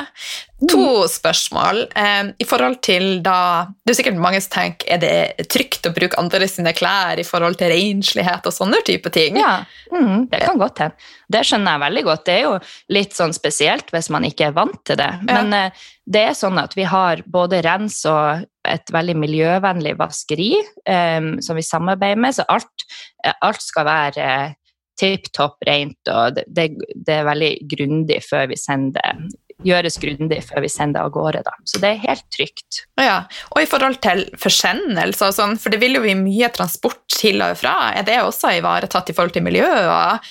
To 0.71 1.07
spørsmål. 1.07 1.81
Eh, 1.95 2.31
I 2.39 2.47
forhold 2.47 2.81
til 2.83 3.21
da 3.23 3.67
Det 3.85 3.93
er 3.93 3.97
sikkert 4.01 4.19
mange 4.19 4.41
som 4.43 4.53
tenker 4.57 4.91
er 4.95 5.01
det 5.01 5.47
trygt 5.51 5.87
å 5.87 5.93
bruke 5.95 6.19
andre 6.19 6.47
sine 6.51 6.73
klær 6.75 7.19
i 7.19 7.27
forhold 7.27 7.59
til 7.59 7.71
renslighet 7.73 8.47
og 8.47 8.55
sånne 8.55 8.81
type 8.87 9.11
ting. 9.15 9.39
Ja, 9.39 9.63
mm, 9.91 10.29
det 10.31 10.43
kan 10.43 10.59
godt 10.59 10.83
hende. 10.83 11.09
Det 11.31 11.45
skjønner 11.47 11.75
jeg 11.75 11.85
veldig 11.85 12.05
godt. 12.09 12.25
Det 12.27 12.35
er 12.35 12.45
jo 12.47 12.53
litt 12.95 13.15
sånn 13.15 13.35
spesielt 13.35 13.91
hvis 13.95 14.11
man 14.13 14.27
ikke 14.27 14.49
er 14.49 14.55
vant 14.57 14.79
til 14.87 14.99
det. 14.99 15.11
Men 15.27 15.55
ja. 15.55 15.65
det 16.07 16.25
er 16.31 16.37
sånn 16.37 16.59
at 16.61 16.75
vi 16.77 16.87
har 16.89 17.23
både 17.27 17.63
rens 17.65 18.01
og 18.09 18.47
et 18.67 18.91
veldig 18.93 19.15
miljøvennlig 19.17 19.95
vaskeri 19.99 20.51
um, 20.59 21.29
som 21.43 21.57
vi 21.57 21.65
samarbeider 21.65 22.19
med, 22.21 22.35
så 22.35 22.45
alt, 22.51 22.85
eh, 23.25 23.35
alt 23.45 23.63
skal 23.63 23.87
være 23.87 24.25
eh, 24.25 24.57
tipp 24.99 25.29
topp 25.35 25.61
rent, 25.67 25.99
og 26.11 26.35
det, 26.35 26.45
det, 26.93 27.13
er 27.13 27.27
veldig 27.29 27.53
grundig 27.71 28.19
før 28.27 28.49
vi 28.51 28.57
sender 28.59 29.29
gjøres 29.65 29.97
grundig 29.99 30.39
før 30.47 30.63
vi 30.63 30.69
sender 30.71 31.03
av 31.03 31.13
gårde. 31.15 31.41
Da. 31.43 31.53
Så 31.67 31.81
det 31.83 31.89
er 31.91 32.03
helt 32.05 32.25
trygt. 32.31 32.83
Ja, 32.99 33.25
Og 33.51 33.63
i 33.63 33.67
forhold 33.69 33.99
til 34.03 34.25
forsendelse 34.39 35.27
og 35.27 35.35
sånn, 35.35 35.57
for 35.59 35.73
det 35.73 35.81
vil 35.81 35.97
jo 35.97 36.03
bli 36.05 36.15
mye 36.19 36.47
transport 36.55 37.01
til 37.11 37.43
og 37.43 37.57
fra, 37.59 37.91
er 37.95 38.07
det 38.07 38.21
også 38.23 38.53
ivaretatt 38.59 39.11
i 39.11 39.17
forhold 39.17 39.35
til 39.35 39.43
miljøet? 39.43 40.29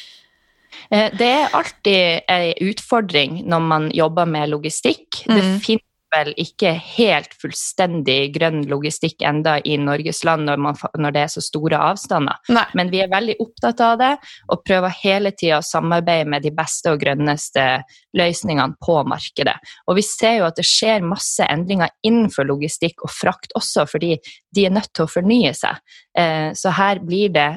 Eh, 0.90 1.10
Det 1.12 1.28
er 1.28 1.52
alltid 1.52 2.24
en 2.28 2.54
utfordring 2.70 3.42
når 3.48 3.60
man 3.60 3.90
jobber 3.92 4.24
med 4.26 4.48
logistikk. 4.48 5.24
Det 5.26 5.42
Mhm. 5.44 5.60
finnes 5.60 5.87
vel 6.14 6.30
ikke 6.40 6.72
helt 6.96 7.34
fullstendig 7.40 8.32
grønn 8.34 8.62
logistikk 8.70 9.22
enda 9.26 9.58
i 9.64 9.76
Norges 9.80 10.22
land 10.26 10.48
når, 10.48 10.62
man, 10.64 10.78
når 10.98 11.14
det 11.14 11.22
er 11.24 11.32
så 11.32 11.42
store 11.44 11.80
avstander. 11.90 12.38
Nei. 12.54 12.64
Men 12.78 12.92
vi 12.92 13.02
er 13.04 13.12
veldig 13.12 13.36
opptatt 13.44 13.82
av 13.84 13.98
det 14.00 14.12
og 14.48 14.64
prøver 14.66 14.96
hele 15.02 15.32
tida 15.36 15.60
å 15.60 15.66
samarbeide 15.66 16.28
med 16.32 16.46
de 16.46 16.52
beste 16.54 16.92
og 16.92 17.02
grønneste 17.02 17.66
løsningene 18.18 18.78
på 18.84 18.98
markedet. 19.08 19.56
Og 19.86 19.98
vi 20.00 20.06
ser 20.06 20.40
jo 20.40 20.48
at 20.48 20.58
det 20.58 20.66
skjer 20.68 21.06
masse 21.06 21.44
endringer 21.44 21.92
innenfor 22.06 22.48
logistikk 22.48 23.04
og 23.06 23.12
frakt 23.12 23.54
også, 23.58 23.86
fordi 23.90 24.16
de 24.54 24.66
er 24.66 24.74
nødt 24.74 24.92
til 24.96 25.06
å 25.06 25.12
fornye 25.12 25.54
seg. 25.56 25.80
Eh, 26.18 26.50
Så 26.56 26.72
her 26.74 27.00
blir 27.04 27.32
det 27.34 27.50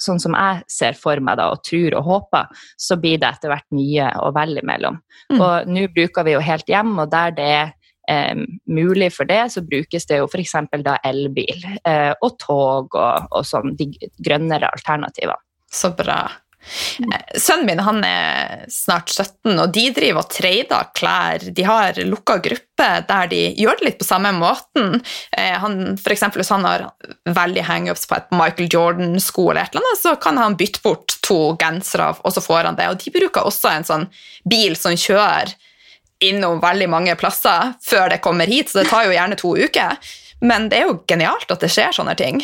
sånn 0.00 0.20
som 0.22 0.34
jeg 0.36 0.64
ser 0.70 0.98
for 0.98 1.20
meg 1.22 1.38
da, 1.40 1.50
og 1.54 1.62
tror 1.66 1.96
og 1.98 2.08
håper, 2.08 2.66
så 2.80 2.98
blir 3.00 3.20
det 3.22 3.30
etter 3.30 3.52
hvert 3.52 3.66
mye 3.74 4.10
å 4.22 4.32
velge 4.34 4.64
mellom. 4.66 5.00
Mm. 5.32 5.40
Og 5.40 5.70
nå 5.70 5.86
bruker 5.94 6.26
vi 6.26 6.36
jo 6.36 6.44
helt 6.44 6.70
hjem, 6.70 6.94
og 6.98 7.10
der 7.14 7.34
det 7.36 7.48
er 7.54 7.72
eh, 8.10 8.44
mulig 8.66 9.10
for 9.14 9.28
det, 9.30 9.42
så 9.54 9.64
brukes 9.64 10.08
det 10.10 10.20
jo 10.20 10.28
f.eks. 10.28 10.56
da 10.84 10.98
elbil 11.06 11.66
eh, 11.84 12.12
og 12.20 12.38
tog 12.42 12.98
og, 12.98 13.30
og 13.30 13.46
sånn 13.48 13.76
de 13.78 13.90
grønnere 14.18 14.72
alternativer. 14.74 15.38
Så 15.74 15.90
bra. 15.96 16.22
Eh, 17.04 17.38
Sønnen 17.40 17.66
min 17.68 17.82
han 17.84 18.00
er 18.06 18.64
snart 18.72 19.12
17, 19.12 19.52
og 19.58 19.72
de 19.74 19.84
driver 19.94 20.22
og 20.22 20.30
trader 20.32 20.90
klær. 20.96 21.44
De 21.56 21.66
har 21.66 22.00
lukka 22.06 22.38
gruppe 22.44 22.88
der 23.08 23.28
de 23.30 23.42
gjør 23.60 23.78
det 23.78 23.88
litt 23.88 24.00
på 24.00 24.08
samme 24.08 24.32
måten. 24.36 24.98
Eh, 25.36 25.54
han, 25.62 25.94
for 26.00 26.14
eksempel, 26.14 26.42
hvis 26.42 26.52
han 26.54 26.66
har 26.66 26.88
veldig 27.28 27.66
hangups 27.68 28.08
på 28.10 28.18
et 28.18 28.34
Michael 28.34 28.72
Jordan-sko, 28.72 29.50
eller 29.50 29.66
et 29.66 29.76
eller 29.76 29.84
annet, 29.84 30.02
så 30.02 30.16
kan 30.20 30.40
han 30.40 30.58
bytte 30.60 30.82
bort 30.84 31.18
to 31.24 31.38
gensere, 31.60 32.12
og 32.22 32.34
så 32.34 32.42
får 32.44 32.70
han 32.70 32.80
det. 32.80 32.90
Og 32.90 33.00
de 33.02 33.14
bruker 33.14 33.46
også 33.46 33.72
en 33.74 33.88
sånn 33.88 34.08
bil 34.48 34.76
som 34.78 34.96
kjører 34.98 35.54
innom 36.24 36.60
veldig 36.62 36.86
mange 36.88 37.14
plasser 37.20 37.74
før 37.84 38.08
det 38.12 38.22
kommer 38.24 38.48
hit, 38.48 38.70
så 38.70 38.80
det 38.80 38.90
tar 38.90 39.08
jo 39.08 39.16
gjerne 39.16 39.38
to 39.40 39.54
uker. 39.58 39.98
Men 40.44 40.68
det 40.70 40.80
er 40.80 40.88
jo 40.88 41.00
genialt 41.08 41.50
at 41.52 41.64
det 41.64 41.72
skjer 41.72 41.94
sånne 41.96 42.16
ting. 42.18 42.42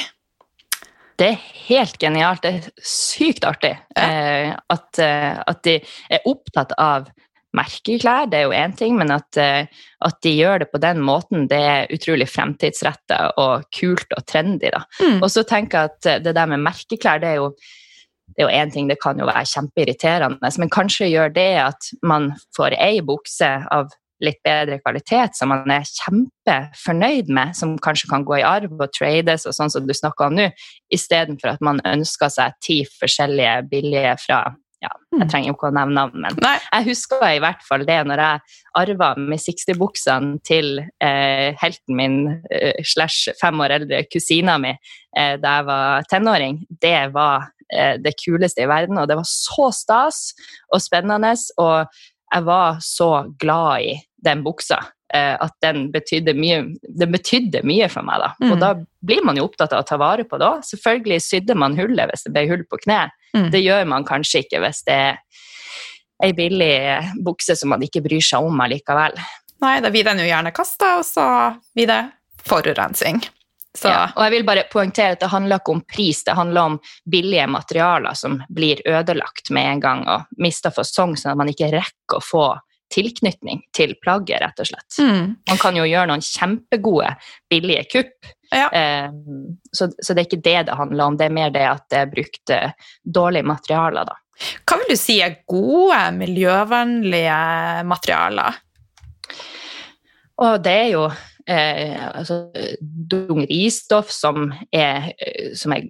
Det 1.20 1.26
er 1.28 1.40
helt 1.68 1.98
genialt. 2.00 2.44
Det 2.44 2.50
er 2.50 2.86
sykt 2.86 3.44
artig 3.44 3.74
eh, 3.76 4.54
at, 4.56 5.00
eh, 5.04 5.34
at 5.36 5.58
de 5.66 5.74
er 6.08 6.28
opptatt 6.28 6.72
av 6.80 7.10
merkeklær, 7.56 8.28
det 8.30 8.38
er 8.38 8.46
jo 8.46 8.54
én 8.54 8.72
ting, 8.78 8.94
men 8.96 9.10
at, 9.12 9.36
eh, 9.40 9.66
at 10.06 10.18
de 10.24 10.32
gjør 10.36 10.62
det 10.62 10.70
på 10.70 10.80
den 10.82 11.02
måten, 11.04 11.48
det 11.50 11.58
er 11.58 11.92
utrolig 11.92 12.28
fremtidsretta 12.30 13.20
og 13.42 13.66
kult 13.74 14.14
og 14.16 14.24
trendy. 14.30 14.70
Da. 14.70 14.84
Mm. 15.02 15.18
Og 15.18 15.28
så 15.34 15.44
tenker 15.44 15.78
jeg 15.78 15.92
at 15.92 16.10
eh, 16.12 16.20
det 16.24 16.36
der 16.38 16.50
med 16.50 16.64
merkeklær, 16.64 17.22
det 17.22 17.34
er 17.34 17.40
jo 17.42 17.52
det 18.30 18.44
er 18.44 18.46
jo 18.46 18.58
én 18.62 18.70
ting, 18.70 18.86
det 18.86 19.00
kan 19.02 19.18
jo 19.18 19.26
være 19.26 19.42
kjempeirriterende, 19.50 20.50
men 20.62 20.70
kanskje 20.70 21.08
gjør 21.10 21.32
det 21.34 21.48
at 21.64 21.88
man 22.06 22.28
får 22.56 22.76
ei 22.78 23.00
bukse 23.02 23.48
av 23.74 23.90
litt 24.24 24.40
bedre 24.44 24.80
kvalitet 24.82 25.36
som 25.38 25.52
man 25.52 25.70
er 25.72 25.86
kjempefornøyd 25.88 27.30
med, 27.32 27.54
som 27.56 27.76
kanskje 27.82 28.10
kan 28.12 28.24
gå 28.28 28.40
i 28.40 28.46
arv 28.46 28.72
og 28.76 28.90
trades 28.96 29.46
og 29.48 29.56
sånn 29.56 29.72
som 29.72 29.86
du 29.88 29.94
snakka 29.96 30.28
om 30.28 30.38
nå, 30.38 30.50
istedenfor 30.92 31.54
at 31.54 31.64
man 31.64 31.82
ønsker 31.88 32.32
seg 32.32 32.58
ti 32.64 32.82
forskjellige 33.00 33.60
billige 33.70 34.16
fra 34.24 34.44
ja, 34.80 34.90
jeg 35.12 35.28
trenger 35.28 35.50
jo 35.50 35.54
ikke 35.58 35.68
å 35.68 35.74
nevne 35.76 35.92
navn, 35.92 36.22
men 36.24 36.38
Nei. 36.40 36.54
jeg 36.64 36.86
husker 36.86 37.24
i 37.26 37.40
hvert 37.44 37.60
fall 37.66 37.82
det 37.84 37.98
når 38.08 38.22
jeg 38.24 38.60
arva 38.80 39.10
med 39.20 39.42
60-buksene 39.42 40.38
til 40.46 40.80
eh, 41.04 41.50
helten 41.60 41.98
min 41.98 42.16
eh, 42.48 42.80
slash 42.88 43.34
fem 43.40 43.60
år 43.60 43.76
eldre 43.76 44.06
kusina 44.08 44.56
mi 44.62 44.72
eh, 44.72 45.34
da 45.42 45.58
jeg 45.58 45.66
var 45.68 46.08
tenåring. 46.08 46.62
Det 46.80 46.96
var 47.12 47.50
eh, 47.68 47.98
det 48.00 48.14
kuleste 48.22 48.64
i 48.64 48.70
verden, 48.72 48.96
og 49.02 49.10
det 49.10 49.20
var 49.20 49.28
så 49.28 49.68
stas 49.76 50.22
og 50.72 50.80
spennende. 50.80 51.34
Og 51.60 52.00
jeg 52.30 52.46
var 52.48 52.80
så 52.80 53.10
glad 53.42 53.84
i 53.84 53.98
den 54.24 54.42
buksa. 54.44 54.78
eh, 55.12 55.36
At 55.40 55.54
den 55.62 55.90
betydde 55.90 56.34
mye, 56.38 56.60
den 56.86 57.10
betydde 57.12 57.62
mye 57.66 57.88
for 57.90 58.02
meg. 58.06 58.20
da. 58.22 58.28
Mm. 58.40 58.52
Og 58.52 58.60
da 58.60 58.74
blir 59.02 59.24
man 59.24 59.36
jo 59.36 59.44
opptatt 59.48 59.72
av 59.72 59.82
å 59.82 59.86
ta 59.88 59.96
vare 59.96 60.24
på 60.24 60.38
det 60.38 60.46
òg. 60.46 60.62
Selvfølgelig 60.68 61.20
sydde 61.24 61.56
man 61.58 61.74
hullet 61.76 62.10
hvis 62.12 62.22
det 62.28 62.32
ble 62.36 62.46
hull 62.48 62.62
på 62.70 62.78
kne. 62.84 63.08
Mm. 63.34 63.50
Det 63.50 63.62
gjør 63.64 63.86
man 63.90 64.04
kanskje 64.04 64.44
ikke 64.44 64.60
hvis 64.62 64.84
det 64.86 64.94
er 64.94 65.18
ei 66.22 66.32
billig 66.36 67.24
bukse 67.24 67.56
som 67.56 67.70
man 67.72 67.82
ikke 67.82 68.02
bryr 68.04 68.20
seg 68.22 68.44
om 68.44 68.60
allikevel. 68.60 69.14
Nei, 69.60 69.80
da 69.80 69.90
blir 69.92 70.04
den 70.04 70.18
jo 70.22 70.28
gjerne 70.28 70.52
kasta, 70.56 70.98
og 71.00 71.04
så 71.04 71.24
blir 71.74 71.86
det 71.90 72.00
forurensning. 72.46 73.20
Så 73.76 73.88
Ja. 73.88 74.10
Og 74.16 74.22
jeg 74.24 74.32
vil 74.32 74.44
bare 74.44 74.64
poengtere 74.70 75.12
at 75.12 75.20
det 75.20 75.28
handler 75.30 75.60
ikke 75.60 75.72
om 75.76 75.80
pris, 75.86 76.24
det 76.24 76.34
handler 76.34 76.60
om 76.72 76.80
billige 77.08 77.46
materialer 77.46 78.14
som 78.18 78.42
blir 78.50 78.80
ødelagt 78.84 79.50
med 79.50 79.66
en 79.74 79.80
gang 79.80 80.08
og 80.08 80.24
mister 80.38 80.70
fasong, 80.74 81.14
sånn 81.16 81.32
at 81.32 81.38
man 81.38 81.48
ikke 81.52 81.70
rekker 81.70 82.18
å 82.18 82.24
få 82.24 82.46
tilknytning 82.90 83.62
til 83.76 83.94
plagget, 84.02 84.40
rett 84.42 84.62
og 84.62 84.70
slett. 84.72 84.98
mm. 84.98 85.26
Man 85.50 85.60
kan 85.62 85.78
jo 85.78 85.86
gjøre 85.88 86.10
noen 86.10 86.24
kjempegode, 86.24 87.12
billige 87.50 87.84
kupp. 87.92 88.32
Ja. 88.50 88.66
Eh, 88.74 89.10
så, 89.72 89.90
så 89.94 90.14
det 90.14 90.24
er 90.24 90.26
ikke 90.28 90.42
det 90.42 90.56
det 90.70 90.78
handler 90.78 91.06
om, 91.06 91.18
det 91.18 91.28
er 91.28 91.36
mer 91.36 91.54
det 91.54 91.66
at 91.70 91.86
det 91.92 92.00
er 92.00 92.10
brukt 92.10 92.54
dårlige 93.04 93.46
materialer, 93.46 94.10
da. 94.10 94.18
Hva 94.64 94.78
vil 94.80 94.94
du 94.94 94.98
si 94.98 95.18
er 95.20 95.42
gode, 95.48 96.00
miljøvennlige 96.16 97.40
materialer? 97.86 98.56
Og 100.40 100.62
det 100.64 100.76
er 100.86 100.88
jo 100.94 101.04
altså, 101.48 102.50
dungeristoff 103.10 104.10
som 104.12 104.50
er, 104.72 105.12
eh, 105.18 105.52
som 105.56 105.72
er 105.72 105.86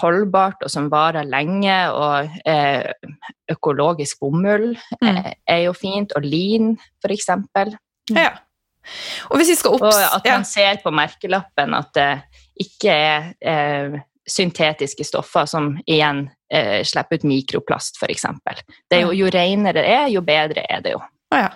holdbart 0.00 0.62
og 0.64 0.70
som 0.70 0.90
varer 0.92 1.24
lenge, 1.28 1.74
og 1.92 2.28
eh, 2.46 2.92
økologisk 3.52 4.20
bomull 4.20 4.76
Mm. 5.02 5.08
eh, 5.16 5.32
er 5.48 5.58
jo 5.66 5.72
fint, 5.72 6.12
og 6.16 6.22
lin 6.22 6.76
f.eks. 7.04 7.26
Ja. 8.14 8.30
Og 9.30 9.36
hvis 9.38 9.48
vi 9.52 9.54
skal 9.54 9.70
Og 9.78 9.86
at 9.86 10.16
at 10.16 10.22
Ja. 10.24 10.32
man 10.36 10.44
ser 10.44 10.76
på 10.82 10.90
merkelappen 10.90 11.74
at 11.74 11.92
det 11.94 12.22
ikke 12.60 12.90
er 12.90 13.34
eh, 13.40 14.00
syntetiske 14.28 15.04
stoffer 15.04 15.46
som 15.46 15.78
igjen 15.86 16.30
eh, 16.52 16.82
slipper 16.84 17.16
ut 17.18 17.24
mikroplast, 17.24 17.96
f.eks. 18.00 18.24
Jo, 18.92 19.10
jo 19.12 19.26
renere 19.26 19.72
det 19.82 19.86
er, 19.88 20.06
jo 20.08 20.20
bedre 20.20 20.64
er 20.70 20.80
det 20.80 20.92
jo. 20.92 21.00
Å, 21.32 21.36
ja. 21.36 21.48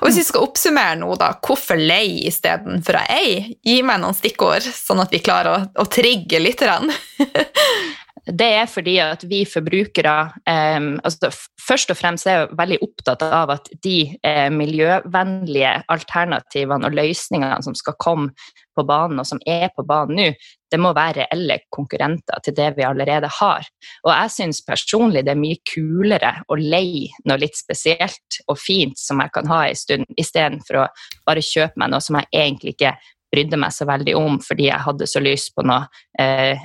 Og 0.00 0.08
hvis 0.08 0.20
vi 0.22 0.26
skal 0.28 0.44
oppsummere 0.46 0.98
nå, 1.00 1.10
da, 1.20 1.32
hvorfor 1.44 1.80
lei 1.80 2.26
istedenfor 2.28 3.00
ei? 3.04 3.58
Gi 3.66 3.80
meg 3.86 4.02
noen 4.02 4.16
stikkord, 4.16 4.64
sånn 4.64 5.02
at 5.04 5.12
vi 5.14 5.22
klarer 5.24 5.54
å, 5.54 5.84
å 5.84 5.88
trigge 5.92 6.40
litt. 6.42 6.64
det 8.28 8.48
er 8.58 8.66
fordi 8.68 8.98
at 9.00 9.22
vi 9.28 9.44
forbrukere 9.48 10.16
um, 10.44 10.96
altså 11.04 11.30
Først 11.68 11.90
og 11.92 11.98
fremst 11.98 12.24
er 12.28 12.38
jeg 12.38 12.56
veldig 12.56 12.78
opptatt 12.84 13.22
av 13.26 13.50
at 13.52 13.66
de 13.84 13.98
eh, 14.24 14.46
miljøvennlige 14.48 15.72
alternativene 15.92 16.88
og 16.88 16.96
løsningene 16.96 17.58
som 17.66 17.74
skal 17.76 17.96
komme 18.00 18.30
på 18.72 18.86
banen, 18.88 19.20
og 19.20 19.26
som 19.28 19.42
er 19.44 19.66
på 19.76 19.84
banen 19.84 20.16
nå, 20.16 20.28
det 20.72 20.80
må 20.80 20.94
være 20.96 21.26
reelle 21.26 21.58
konkurrenter 21.74 22.40
til 22.46 22.56
det 22.56 22.70
vi 22.78 22.86
allerede 22.88 23.28
har. 23.40 23.68
Og 24.06 24.10
jeg 24.14 24.32
syns 24.32 24.62
personlig 24.64 25.26
det 25.26 25.34
er 25.34 25.42
mye 25.42 25.60
kulere 25.68 26.32
å 26.48 26.56
leie 26.56 27.12
noe 27.28 27.36
litt 27.42 27.60
spesielt 27.60 28.40
og 28.46 28.56
fint 28.56 28.96
som 28.96 29.20
jeg 29.20 29.34
kan 29.36 29.52
ha 29.52 29.66
en 29.68 29.82
stund, 29.82 30.08
istedenfor 30.16 30.84
å 30.86 30.88
bare 31.28 31.44
kjøpe 31.44 31.76
meg 31.82 31.92
noe 31.92 32.00
som 32.04 32.16
jeg 32.16 32.32
egentlig 32.32 32.78
ikke 32.78 32.96
brydde 33.28 33.60
meg 33.60 33.76
så 33.76 33.84
veldig 33.88 34.16
om 34.16 34.38
fordi 34.40 34.70
jeg 34.70 34.84
hadde 34.88 35.08
så 35.10 35.20
lyst 35.20 35.52
på 35.52 35.68
noe 35.68 35.84
eh, 36.20 36.56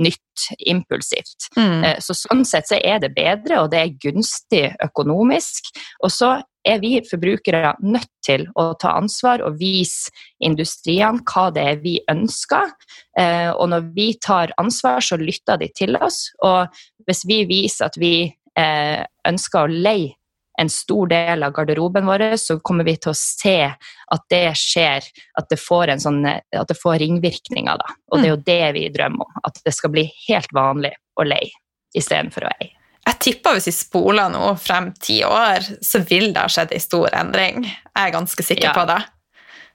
nytt, 0.00 0.48
impulsivt. 0.58 1.48
Mm. 1.56 1.84
Eh, 1.84 2.00
så 2.02 2.16
sånn 2.16 2.44
sett 2.48 2.68
så 2.70 2.78
er 2.80 3.00
det 3.02 3.14
bedre, 3.16 3.62
og 3.62 3.70
det 3.72 3.80
er 3.80 3.96
gunstig 4.02 4.64
økonomisk. 4.84 5.70
Og 6.04 6.12
så 6.12 6.36
er 6.64 6.80
vi 6.80 6.96
forbrukere 7.04 7.74
nødt 7.84 8.10
til 8.24 8.46
å 8.56 8.70
ta 8.80 8.94
ansvar 8.98 9.44
og 9.44 9.58
vise 9.60 10.12
industriene 10.44 11.22
hva 11.28 11.50
det 11.54 11.66
er 11.74 11.82
vi 11.84 11.98
ønsker. 12.10 12.72
Eh, 13.18 13.50
og 13.52 13.68
når 13.72 13.90
vi 13.96 14.08
tar 14.22 14.54
ansvar, 14.60 15.04
så 15.04 15.20
lytter 15.20 15.60
de 15.60 15.70
til 15.76 15.98
oss. 16.00 16.26
Og 16.44 16.72
hvis 17.06 17.24
vi 17.28 17.42
viser 17.50 17.90
at 17.90 18.00
vi 18.00 18.16
eh, 18.58 19.00
ønsker 19.28 19.64
å 19.64 19.72
leie 19.88 20.14
en 20.60 20.70
stor 20.70 21.08
del 21.10 21.42
av 21.42 21.52
garderoben 21.56 22.06
vår, 22.06 22.26
så 22.40 22.58
kommer 22.62 22.86
vi 22.86 22.96
til 22.96 23.10
å 23.10 23.18
se 23.18 23.58
at 23.66 24.26
det 24.30 24.46
skjer, 24.58 25.06
at 25.40 25.50
det 25.50 25.58
får, 25.58 25.96
sånn, 26.04 26.22
at 26.26 26.70
det 26.70 26.78
får 26.78 27.00
ringvirkninger. 27.02 27.80
Da. 27.80 27.96
Og 28.12 28.22
det 28.22 28.28
er 28.28 28.32
jo 28.32 28.40
mm. 28.40 28.46
det 28.46 28.62
vi 28.78 28.86
drømmer 28.94 29.26
om, 29.26 29.42
at 29.50 29.60
det 29.66 29.74
skal 29.74 29.94
bli 29.94 30.06
helt 30.28 30.54
vanlig 30.54 30.94
å 31.18 31.26
leie 31.26 31.52
istedenfor 31.94 32.46
å 32.46 32.54
eie. 32.58 32.72
Jeg 33.04 33.20
tipper 33.20 33.58
hvis 33.58 33.68
vi 33.68 33.74
spoler 33.76 34.30
nå 34.32 34.54
frem 34.56 34.88
ti 34.96 35.18
år, 35.26 35.66
så 35.84 36.00
vil 36.08 36.30
det 36.32 36.40
ha 36.40 36.48
skjedd 36.48 36.72
en 36.72 36.82
stor 36.82 37.18
endring. 37.18 37.66
Jeg 37.66 38.00
er 38.00 38.14
ganske 38.14 38.46
sikker 38.46 38.70
ja. 38.70 38.76
på 38.76 38.86
det. 38.88 39.02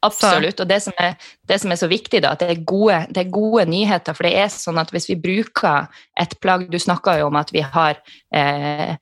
Absolutt. 0.01 0.61
Og 0.63 0.67
det 0.69 0.79
som, 0.83 0.95
er, 0.97 1.15
det 1.47 1.59
som, 1.61 1.71
er, 1.73 1.79
så 1.79 1.89
viktig, 1.91 2.21
da, 2.23 2.33
at 2.33 2.41
det 2.41 2.49
er, 2.53 2.63
gode, 2.67 3.01
det 3.11 3.25
er, 3.25 3.31
gode, 3.33 3.65
nyheter. 3.69 4.15
For 4.15 4.25
det 4.25 4.33
er 4.39 4.51
sånn 4.53 4.79
at 4.81 4.93
hvis 4.95 5.09
vi 5.11 5.19
bruker 5.19 5.89
et 6.19 6.37
plagg 6.43 6.69
Du 6.71 6.79
snakka 6.79 7.17
jo 7.19 7.27
om 7.29 7.39
at 7.39 7.51
vi 7.53 7.63
har 7.65 7.99
eh, 8.33 8.95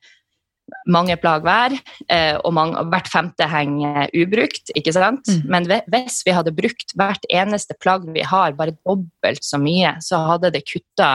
mange 0.88 1.16
plagg 1.20 1.44
hver, 1.46 1.74
eh, 2.12 2.36
og 2.44 2.54
mange, 2.56 2.82
hvert 2.92 3.10
femte 3.10 3.48
henger 3.48 4.08
ubrukt. 4.16 4.72
ikke 4.76 4.94
sant? 4.96 5.28
Mm. 5.28 5.44
Men 5.52 5.68
hvis 5.92 6.22
vi 6.26 6.34
hadde 6.36 6.54
brukt 6.56 6.94
hvert 6.98 7.28
eneste 7.32 7.76
plagg 7.82 8.08
vi 8.14 8.24
har, 8.26 8.56
bare 8.58 8.76
dobbelt 8.86 9.44
så 9.44 9.60
mye, 9.60 9.96
så 10.04 10.24
hadde 10.32 10.52
det 10.54 10.66
kutta 10.68 11.12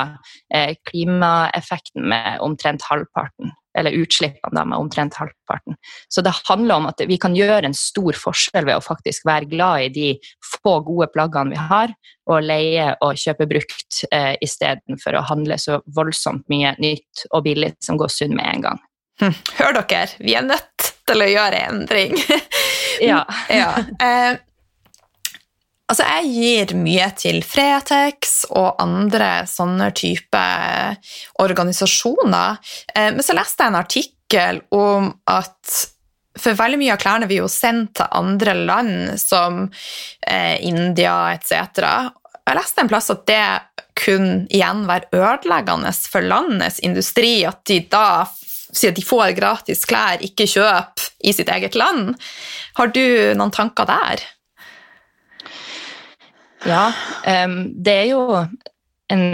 eh, 0.54 0.76
klimaeffekten 0.90 2.08
med 2.10 2.40
omtrent 2.46 2.86
halvparten. 2.90 3.54
Eller 3.74 3.96
utslippene 3.98 4.54
da, 4.54 4.68
med 4.70 4.78
omtrent 4.78 5.16
halvparten. 5.18 5.80
Så 6.06 6.22
det 6.22 6.36
handler 6.46 6.78
om 6.78 6.88
at 6.92 7.02
vi 7.10 7.18
kan 7.18 7.34
gjøre 7.34 7.66
en 7.66 7.74
stor 7.74 8.14
forskjell 8.14 8.68
ved 8.68 8.78
å 8.78 8.86
faktisk 8.86 9.26
være 9.26 9.50
glad 9.50 9.88
i 9.88 9.94
de 9.96 10.10
få 10.62 10.76
gode 10.86 11.10
plaggene 11.16 11.56
vi 11.56 11.62
har, 11.72 11.96
og 12.30 12.46
leie 12.46 12.92
og 13.04 13.18
kjøpe 13.20 13.50
brukt 13.50 14.04
eh, 14.14 14.36
istedenfor 14.46 15.18
å 15.18 15.26
handle 15.26 15.58
så 15.60 15.82
voldsomt 15.96 16.46
mye 16.54 16.76
nytt 16.78 17.26
og 17.32 17.48
billig 17.50 17.74
som 17.84 17.98
går 18.00 18.14
sunn 18.14 18.38
med 18.38 18.46
en 18.46 18.68
gang. 18.70 18.84
Hm. 19.22 19.36
Hør 19.60 19.78
dere, 19.78 20.08
vi 20.20 20.34
er 20.38 20.46
nødt 20.46 20.90
til 21.08 21.24
å 21.24 21.30
gjøre 21.30 21.62
endring. 21.68 22.18
ja. 23.12 23.22
ja. 23.62 23.70
Eh, 24.02 24.34
altså, 25.92 26.08
jeg 26.08 26.32
gir 26.34 26.76
mye 26.80 27.10
til 27.20 27.42
Fretex 27.46 28.44
og 28.52 28.82
andre 28.84 29.46
sånne 29.50 29.92
type 29.98 30.44
organisasjoner. 31.44 32.62
Eh, 32.96 33.12
men 33.16 33.26
så 33.26 33.38
leste 33.38 33.66
jeg 33.66 33.74
en 33.74 33.82
artikkel 33.84 34.64
om 34.74 35.12
at 35.30 35.82
for 36.40 36.58
veldig 36.58 36.80
mye 36.82 36.96
av 36.96 37.02
klærne 37.02 37.30
vi 37.30 37.38
jo 37.38 37.50
sendt 37.52 38.00
til 38.00 38.10
andre 38.18 38.56
land, 38.58 39.12
som 39.22 39.68
eh, 40.26 40.58
India 40.66 41.36
etc. 41.36 41.84
Jeg 42.44 42.58
leste 42.58 42.82
en 42.82 42.90
plass 42.90 43.12
at 43.14 43.28
det 43.30 43.46
kunne 43.94 44.48
igjen 44.50 44.88
være 44.90 45.14
ødeleggende 45.14 45.92
for 46.10 46.26
landets 46.26 46.82
industri, 46.84 47.44
at 47.46 47.62
de 47.70 47.84
da 47.92 48.26
si 48.74 48.90
at 48.90 48.98
de 48.98 49.06
får 49.06 49.36
gratis 49.38 49.86
klær, 49.90 50.22
ikke 50.26 50.48
kjøp 50.50 51.04
i 51.24 51.34
sitt 51.36 51.52
eget 51.54 51.78
land. 51.80 52.16
Har 52.80 52.94
du 52.94 53.04
noen 53.38 53.54
tanker 53.54 53.88
der? 53.90 54.24
Ja, 56.64 56.86
det 57.24 57.94
er 57.94 58.08
jo 58.08 58.24
en, 59.14 59.26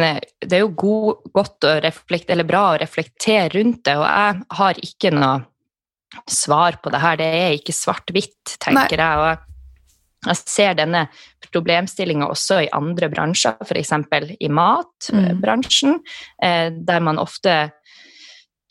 det 0.41 0.55
er 0.55 0.63
jo 0.63 0.71
god, 0.75 1.27
godt 1.35 1.67
å 1.67 1.75
reflekt, 1.83 2.31
eller 2.33 2.47
bra 2.47 2.71
å 2.71 2.79
reflektere 2.81 3.51
rundt 3.53 3.83
det, 3.87 3.95
og 3.99 4.07
jeg 4.07 4.41
har 4.59 4.81
ikke 4.85 5.13
noe 5.15 5.35
svar 6.29 6.79
på 6.81 6.91
det 6.93 7.03
her. 7.03 7.19
Det 7.19 7.29
er 7.37 7.59
ikke 7.59 7.75
svart-hvitt, 7.75 8.57
tenker 8.57 8.97
Nei. 8.97 9.05
jeg. 9.05 9.21
og 9.21 9.45
jeg 10.27 10.39
ser 10.41 10.73
denne 10.75 11.05
problemstillinga 11.49 12.27
også 12.27 12.57
i 12.65 12.71
andre 12.75 13.07
bransjer, 13.11 13.55
f.eks. 13.63 13.93
i 14.35 14.49
matbransjen, 14.51 15.99
mm. 16.01 16.81
Der 16.89 17.05
man 17.05 17.21
ofte 17.21 17.71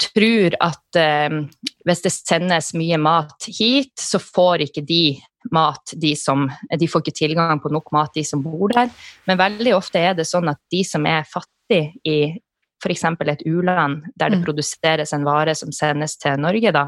tror 0.00 0.56
at 0.64 0.98
eh, 0.98 1.38
hvis 1.86 2.04
det 2.04 2.14
sendes 2.14 2.72
mye 2.78 2.98
mat 3.02 3.48
hit, 3.58 3.94
så 4.00 4.20
får 4.22 4.68
ikke 4.68 4.84
de 4.88 5.18
mat, 5.54 5.94
de 5.96 6.12
som 6.18 6.48
De 6.80 6.88
får 6.88 7.06
ikke 7.06 7.18
tilgang 7.24 7.60
på 7.62 7.70
nok 7.72 7.92
mat, 7.94 8.12
de 8.14 8.24
som 8.26 8.42
bor 8.42 8.68
der. 8.74 8.90
Men 9.26 9.40
veldig 9.40 9.76
ofte 9.76 10.02
er 10.02 10.18
det 10.18 10.28
sånn 10.28 10.50
at 10.50 10.60
de 10.72 10.82
som 10.84 11.06
er 11.08 11.28
fattige 11.28 11.94
i 12.04 12.18
f.eks. 12.78 13.04
et 13.04 13.42
u-land 13.46 14.04
der 14.14 14.30
det 14.30 14.38
mm. 14.38 14.44
produseres 14.44 15.12
en 15.12 15.24
vare 15.26 15.54
som 15.58 15.72
sendes 15.74 16.16
til 16.18 16.38
Norge, 16.40 16.72
da, 16.74 16.84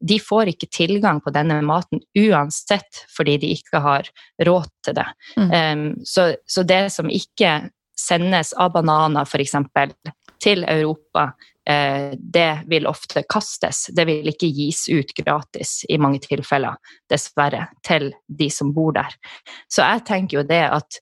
de 0.00 0.18
får 0.18 0.52
ikke 0.52 0.70
tilgang 0.74 1.20
på 1.22 1.32
denne 1.34 1.60
maten 1.62 2.02
uansett 2.18 3.04
fordi 3.14 3.38
de 3.42 3.52
ikke 3.54 3.82
har 3.84 4.10
råd 4.46 4.70
til 4.84 4.98
det. 4.98 5.06
Mm. 5.36 5.50
Um, 5.52 5.84
så, 6.04 6.32
så, 6.46 6.66
det 6.66 6.88
som 6.94 7.10
ikke 7.10 7.70
sendes 7.98 8.52
av 8.58 8.72
bananer, 8.74 9.26
f.eks., 9.26 9.56
til 10.42 10.62
Europa, 10.70 11.32
det 11.68 12.62
vil 12.70 12.86
ofte 12.88 13.22
kastes. 13.28 13.90
Det 13.92 14.06
vil 14.08 14.30
ikke 14.30 14.48
gis 14.56 14.86
ut 14.88 15.12
gratis 15.16 15.82
i 15.88 15.98
mange 16.00 16.22
tilfeller, 16.24 16.78
dessverre, 17.10 17.66
til 17.84 18.10
de 18.26 18.48
som 18.52 18.72
bor 18.72 18.94
der. 18.96 19.12
Så 19.68 19.84
jeg 19.84 20.06
tenker 20.08 20.40
jo 20.40 20.46
det 20.48 20.62
at 20.78 21.00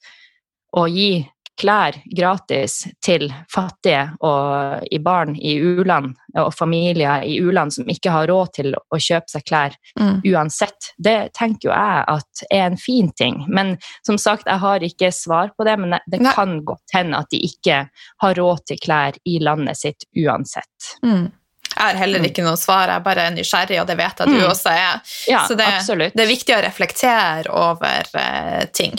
å 0.77 0.87
gi 0.91 1.23
klær 1.57 1.97
gratis 2.17 2.83
til 3.05 3.29
fattige 3.53 4.11
og 4.25 4.85
i 4.93 4.99
barn 5.03 5.37
i 5.37 5.57
u-land 5.61 6.15
og 6.37 6.53
familier 6.55 7.25
i 7.25 7.39
u-land 7.41 7.73
som 7.75 7.89
ikke 7.89 8.13
har 8.13 8.29
råd 8.31 8.53
til 8.59 8.75
å 8.77 9.01
kjøpe 9.01 9.33
seg 9.33 9.47
klær 9.49 9.77
mm. 9.99 10.21
uansett. 10.33 10.93
Det 10.99 11.33
tenker 11.37 11.71
jo 11.71 11.73
jeg 11.73 12.05
at 12.13 12.45
er 12.51 12.67
en 12.67 12.79
fin 12.81 13.09
ting. 13.17 13.43
Men 13.49 13.77
som 14.07 14.21
sagt, 14.21 14.47
jeg 14.47 14.63
har 14.63 14.85
ikke 14.85 15.13
svar 15.15 15.55
på 15.57 15.67
det, 15.69 15.79
men 15.81 15.97
det 16.07 16.21
kan 16.27 16.61
godt 16.67 16.97
hende 16.97 17.25
at 17.25 17.33
de 17.33 17.41
ikke 17.49 17.87
har 18.23 18.39
råd 18.39 18.63
til 18.69 18.81
klær 18.83 19.19
i 19.25 19.41
landet 19.41 19.81
sitt 19.81 20.09
uansett. 20.17 20.93
Mm. 21.05 21.29
Jeg 21.77 21.83
har 21.83 21.99
heller 22.01 22.25
ikke 22.25 22.45
noe 22.45 22.57
svar, 22.57 22.89
jeg 22.89 23.01
er 23.01 23.05
bare 23.05 23.27
nysgjerrig, 23.35 23.81
og 23.83 23.89
det 23.91 23.99
vet 23.99 24.23
jeg 24.23 24.33
du 24.33 24.39
mm. 24.39 24.47
også 24.49 24.73
er. 24.73 25.03
Ja, 25.29 25.43
Så 25.49 25.57
det, 25.59 25.67
det, 26.15 26.23
er 26.25 26.31
viktig 26.31 26.57
å 26.57 26.63
reflektere 26.65 27.53
over 27.53 28.09
uh, 28.17 28.65
ting. 28.73 28.97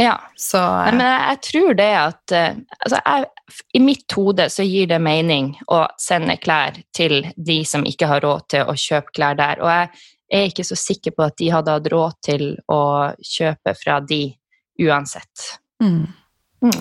Ja. 0.00 0.16
Så, 0.36 0.58
Nei, 0.58 0.94
men 0.96 1.06
jeg, 1.06 1.20
jeg, 1.28 1.40
tror 1.48 1.76
det 1.78 1.90
at 1.98 2.34
uh, 2.34 2.56
altså 2.80 2.98
jeg, 2.98 3.28
I 3.78 3.82
mitt 3.84 4.16
hode 4.16 4.48
så 4.50 4.66
gir 4.66 4.88
det 4.90 4.98
mening 5.02 5.52
å 5.70 5.84
sende 6.00 6.36
klær 6.42 6.80
til 6.96 7.20
de 7.36 7.60
som 7.68 7.86
ikke 7.86 8.08
har 8.10 8.24
råd 8.24 8.48
til 8.56 8.66
å 8.70 8.74
kjøpe 8.78 9.14
klær 9.14 9.38
der. 9.38 9.62
Og 9.62 9.70
jeg 9.70 10.40
er 10.40 10.50
ikke 10.50 10.66
så 10.66 10.78
sikker 10.78 11.14
på 11.14 11.28
at 11.28 11.38
de 11.38 11.52
hadde 11.54 11.78
hatt 11.78 11.92
råd 11.94 12.18
til 12.26 12.46
å 12.72 12.82
kjøpe 13.22 13.76
fra 13.78 14.00
de 14.02 14.26
uansett. 14.82 15.48
Mm. 15.82 16.06
Mm. 16.64 16.80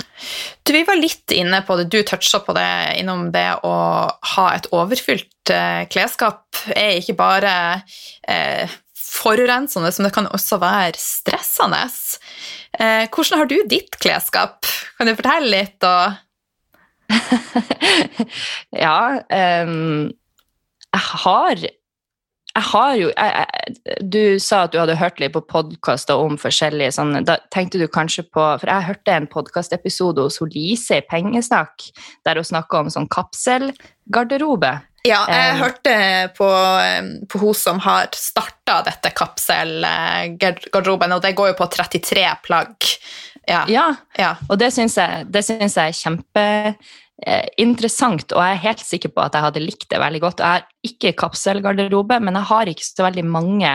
Du, 0.64 0.72
vi 0.74 0.84
var 0.88 0.96
litt 0.96 1.34
inne 1.36 1.60
på 1.68 1.76
det, 1.76 1.90
du 1.92 2.00
toucha 2.08 2.40
på 2.40 2.56
det 2.56 2.70
innom 3.02 3.28
det 3.34 3.50
å 3.68 3.76
ha 4.08 4.46
et 4.56 4.70
overfylt 4.72 5.52
eh, 5.52 5.84
klesskap 5.92 6.62
er 6.72 7.02
ikke 7.02 7.18
bare 7.20 7.56
eh, 8.24 8.72
forurensende, 8.96 9.92
men 9.98 10.08
det 10.08 10.14
kan 10.16 10.30
også 10.32 10.60
være 10.62 10.96
stressende. 11.00 11.84
Eh, 12.80 13.06
hvordan 13.10 13.44
har 13.44 13.50
du 13.50 13.60
ditt 13.70 13.98
klesskap? 14.02 14.66
Kan 14.98 15.10
du 15.10 15.16
fortelle 15.18 15.52
litt? 15.52 15.84
Og 15.86 16.20
ja 18.86 19.22
um, 19.66 20.10
Jeg 20.94 21.04
har 21.24 21.66
jeg 22.54 22.64
har 22.70 22.94
jo 22.96 23.10
jeg, 23.10 23.32
jeg, 23.34 24.08
Du 24.14 24.40
sa 24.40 24.64
at 24.66 24.74
du 24.74 24.80
hadde 24.80 24.98
hørt 24.98 25.20
litt 25.22 25.34
på 25.34 25.42
podkaster 25.50 26.22
om 26.22 26.38
forskjellige 26.42 26.94
sånne 26.96 27.24
Da 27.26 27.40
tenkte 27.54 27.82
du 27.82 27.88
kanskje 27.92 28.26
på 28.30 28.46
For 28.62 28.70
jeg 28.70 28.88
hørte 28.88 29.16
en 29.18 29.30
podkastepisode 29.30 30.26
hos 30.26 30.40
Lise 30.54 31.02
i 31.02 31.06
Pengesnakk 31.10 31.90
der 32.26 32.40
hun 32.40 32.48
snakka 32.48 32.84
om 32.84 32.90
sånn 32.94 33.10
kapselgarderobe. 33.12 34.70
Ja, 35.04 35.26
jeg 35.28 35.54
um, 35.54 35.60
hørte 35.60 35.94
på, 36.38 36.48
på 37.28 37.40
hun 37.42 37.56
som 37.58 37.80
har 37.84 38.08
starta 38.16 38.78
dette 38.88 39.10
kapselgarderoben, 39.12 41.12
og 41.12 41.22
det 41.26 41.36
går 41.36 41.48
jo 41.52 41.58
på 41.60 41.68
33 41.76 42.24
plagg. 42.46 42.76
Ja, 43.44 43.68
ja. 44.16 44.32
og 44.48 44.56
det 44.62 44.72
syns 44.72 44.96
jeg, 44.96 45.28
jeg, 45.28 45.60
er 45.60 45.92
eh, 46.40 46.72
interessant, 47.62 48.34
og 48.34 48.42
jeg 48.42 48.56
er 48.56 48.64
helt 48.64 48.82
sikker 48.84 49.12
på 49.14 49.22
at 49.24 49.36
jeg 49.38 49.46
hadde 49.46 49.62
likt 49.64 49.86
det 49.92 50.00
veldig 50.02 50.22
godt. 50.24 50.42
Jeg 50.42 50.58
har 50.58 50.88
ikke 50.88 51.14
kapselgarderobe, 51.22 52.18
men 52.20 52.40
jeg 52.40 52.50
har 52.50 52.72
ikke 52.72 52.86
så 52.88 53.06
veldig 53.06 53.24
mange 53.30 53.70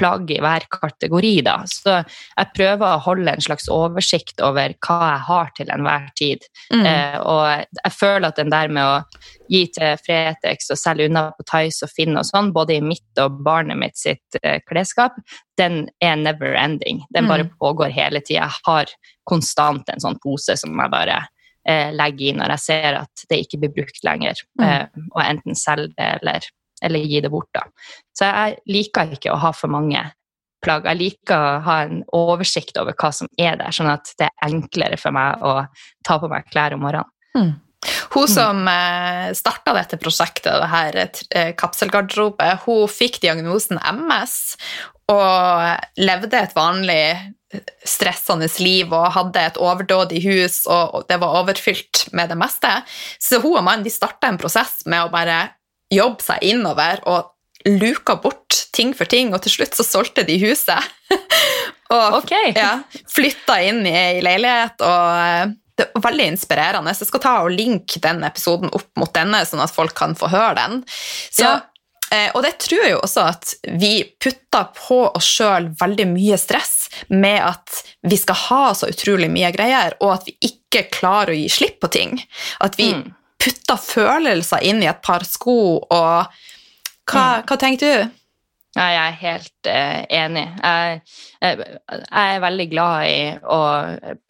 plagg 0.00 0.30
i 0.32 0.40
hver 0.42 0.66
kategori. 0.72 1.32
da. 1.46 1.56
Så 1.68 1.98
jeg 2.00 2.52
prøver 2.56 2.86
å 2.86 3.02
holde 3.04 3.34
en 3.34 3.44
slags 3.44 3.68
oversikt 3.72 4.40
over 4.44 4.74
hva 4.86 4.98
jeg 5.04 5.24
har 5.28 5.52
til 5.56 5.72
enhver 5.74 6.08
tid. 6.18 6.46
Mm. 6.72 6.84
Eh, 6.86 7.16
og 7.20 7.44
jeg 7.80 7.96
føler 7.96 8.28
at 8.30 8.40
den 8.40 8.52
der 8.52 8.72
med 8.72 8.84
å 8.84 9.24
gi 9.50 9.64
til 9.74 9.98
Fretex 10.04 10.70
og 10.72 10.80
selge 10.80 11.08
unna 11.10 11.28
på 11.36 11.46
Tice 11.50 11.86
og 11.86 11.94
Finn 11.94 12.18
og 12.18 12.28
sånn, 12.28 12.52
både 12.56 12.78
i 12.78 12.84
mitt 12.84 13.22
og 13.22 13.40
barnet 13.46 13.80
mitt 13.80 13.98
sitt 14.00 14.40
eh, 14.42 14.60
klesskap, 14.68 15.18
den 15.60 15.82
er 16.02 16.16
never 16.16 16.56
ending. 16.56 17.04
Den 17.14 17.28
bare 17.30 17.48
mm. 17.48 17.56
pågår 17.60 17.92
hele 17.94 18.22
tida. 18.24 18.48
Jeg 18.48 18.64
har 18.66 18.96
konstant 19.28 19.90
en 19.92 20.02
sånn 20.02 20.18
pose 20.22 20.56
som 20.56 20.74
jeg 20.78 20.92
bare 20.92 21.20
eh, 21.68 21.90
legger 21.94 22.30
i 22.30 22.36
når 22.38 22.54
jeg 22.56 22.64
ser 22.66 23.02
at 23.02 23.26
det 23.30 23.42
ikke 23.44 23.60
blir 23.62 23.74
brukt 23.80 24.00
lenger, 24.06 24.40
mm. 24.60 24.64
eh, 24.66 25.04
og 25.12 25.22
enten 25.24 25.58
selge 25.58 25.92
det 25.96 26.08
eller 26.20 26.48
eller 26.80 27.04
gi 27.04 27.20
det 27.20 27.28
bort. 27.28 27.50
da. 27.52 27.66
Så 28.16 28.24
jeg 28.24 28.56
liker 28.72 29.10
ikke 29.12 29.34
å 29.34 29.40
ha 29.42 29.52
for 29.52 29.68
mange 29.72 30.00
plagg. 30.64 30.86
Jeg 30.88 31.00
liker 31.00 31.36
å 31.36 31.58
ha 31.66 31.78
en 31.86 32.02
oversikt 32.16 32.78
over 32.80 32.96
hva 32.96 33.10
som 33.12 33.28
er 33.40 33.58
der, 33.60 33.74
sånn 33.74 33.90
at 33.92 34.12
det 34.20 34.30
er 34.30 34.46
enklere 34.48 34.96
for 35.00 35.14
meg 35.16 35.44
å 35.44 35.58
ta 36.06 36.16
på 36.20 36.30
meg 36.32 36.48
klær 36.52 36.76
om 36.76 36.84
morgenen. 36.86 37.12
Mm. 37.36 37.52
Hun 38.12 38.28
som 38.28 38.66
eh, 38.68 39.30
starta 39.36 39.72
dette 39.72 39.96
prosjektet, 40.00 40.52
det 40.52 40.68
her 40.68 40.98
eh, 41.00 41.52
kapselgarderobe, 41.56 42.48
hun 42.66 42.90
fikk 42.92 43.20
diagnosen 43.22 43.80
MS 43.80 44.34
og 45.10 46.00
levde 46.00 46.42
et 46.42 46.52
vanlig 46.56 47.04
stressende 47.86 48.46
liv 48.62 48.92
og 48.94 49.10
hadde 49.16 49.42
et 49.42 49.58
overdådig 49.60 50.22
hus, 50.26 50.62
og 50.70 51.04
det 51.10 51.18
var 51.22 51.40
overfylt 51.42 52.06
med 52.16 52.30
det 52.30 52.38
meste. 52.38 52.70
Så 53.18 53.40
hun 53.42 53.58
og 53.58 53.66
mannen 53.66 53.86
de 53.86 53.92
starta 53.92 54.30
en 54.30 54.40
prosess 54.40 54.84
med 54.86 55.06
å 55.06 55.12
bare 55.12 55.42
jobbe 55.90 56.22
seg 56.22 56.44
innover 56.46 57.02
og 57.10 57.32
luka 57.66 58.16
bort 58.22 58.66
ting 58.72 58.94
for 58.96 59.10
ting, 59.10 59.34
og 59.34 59.42
til 59.44 59.58
slutt 59.58 59.76
så 59.76 59.84
solgte 59.84 60.24
de 60.28 60.38
huset. 60.40 60.92
og 61.94 62.20
okay. 62.22 62.54
ja, 62.56 62.78
flytta 63.10 63.58
inn 63.66 63.82
i 63.88 63.96
ei 63.96 64.22
leilighet. 64.24 64.80
og 64.86 65.08
eh, 65.24 65.56
det 65.80 65.86
er 65.88 66.04
veldig 66.04 66.28
inspirerende. 66.34 66.92
Så 66.94 67.06
Jeg 67.06 67.10
skal 67.12 67.24
ta 67.24 67.34
og 67.44 67.54
linke 67.54 68.00
den 68.04 68.22
episoden 68.26 68.72
opp 68.76 68.90
mot 69.00 69.12
denne, 69.16 69.42
sånn 69.48 69.64
at 69.64 69.72
folk 69.72 69.94
kan 69.96 70.16
få 70.18 70.30
høre 70.32 70.54
den. 70.58 70.80
Så, 71.32 71.46
ja. 71.46 71.54
Eh, 72.14 72.28
og 72.34 72.42
det 72.46 72.56
tror 72.62 72.84
jeg 72.84 72.94
jo 72.94 73.00
også 73.04 73.24
at 73.30 73.54
vi 73.80 73.92
putter 74.22 74.70
på 74.76 75.00
oss 75.08 75.30
sjøl 75.38 75.70
veldig 75.80 76.06
mye 76.12 76.38
stress 76.40 76.90
med 77.08 77.40
at 77.44 77.80
vi 78.06 78.18
skal 78.20 78.38
ha 78.48 78.62
så 78.76 78.90
utrolig 78.90 79.30
mye 79.32 79.52
greier, 79.54 79.96
og 80.00 80.14
at 80.18 80.28
vi 80.28 80.36
ikke 80.50 80.86
klarer 80.92 81.34
å 81.34 81.40
gi 81.40 81.48
slipp 81.52 81.80
på 81.82 81.90
ting. 81.92 82.20
At 82.64 82.78
vi 82.80 82.92
putter 83.40 83.80
følelser 83.80 84.64
inn 84.68 84.82
i 84.84 84.88
et 84.90 85.02
par 85.04 85.24
sko, 85.28 85.60
og 85.80 86.32
hva, 87.10 87.24
mm. 87.24 87.46
hva 87.48 87.58
tenker 87.60 87.86
du? 87.86 88.16
Ja, 88.76 88.86
jeg 88.94 89.00
er 89.02 89.16
helt 89.18 89.66
uh, 89.66 90.00
enig. 90.14 90.44
Jeg, 90.62 90.98
jeg, 91.42 91.56
jeg, 91.90 92.02
er 92.22 92.42
veldig 92.44 92.66
glad 92.70 93.06
i 93.10 93.22
å 93.42 93.60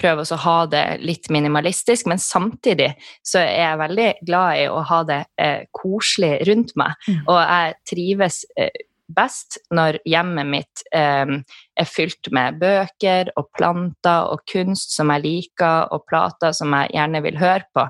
prøve 0.00 0.24
å 0.24 0.38
ha 0.46 0.58
det 0.72 0.84
litt 1.04 1.28
minimalistisk, 1.28 2.08
men 2.08 2.22
samtidig 2.22 2.94
så 3.20 3.42
er 3.42 3.66
jeg 3.66 3.82
veldig 3.82 4.10
glad 4.24 4.62
i 4.62 4.68
å 4.72 4.80
ha 4.88 5.02
det 5.08 5.20
uh, 5.36 5.66
koselig 5.76 6.38
rundt 6.48 6.72
meg. 6.80 6.96
Mm. 7.04 7.20
Og 7.26 7.42
jeg 7.42 7.76
trives 7.92 8.40
uh, 8.56 8.70
best 9.14 9.58
når 9.74 9.98
hjemmet 10.08 10.48
mitt 10.48 10.84
eh, 10.94 11.32
er 11.80 11.88
fylt 11.88 12.30
med 12.34 12.60
bøker 12.60 13.32
og 13.38 13.50
planter 13.56 14.30
og 14.32 14.44
kunst 14.50 14.94
som 14.96 15.12
jeg 15.14 15.24
liker, 15.26 15.90
og 15.90 16.06
plater 16.08 16.54
som 16.56 16.74
jeg 16.76 16.94
gjerne 16.96 17.22
vil 17.26 17.40
høre 17.40 17.66
på. 17.74 17.86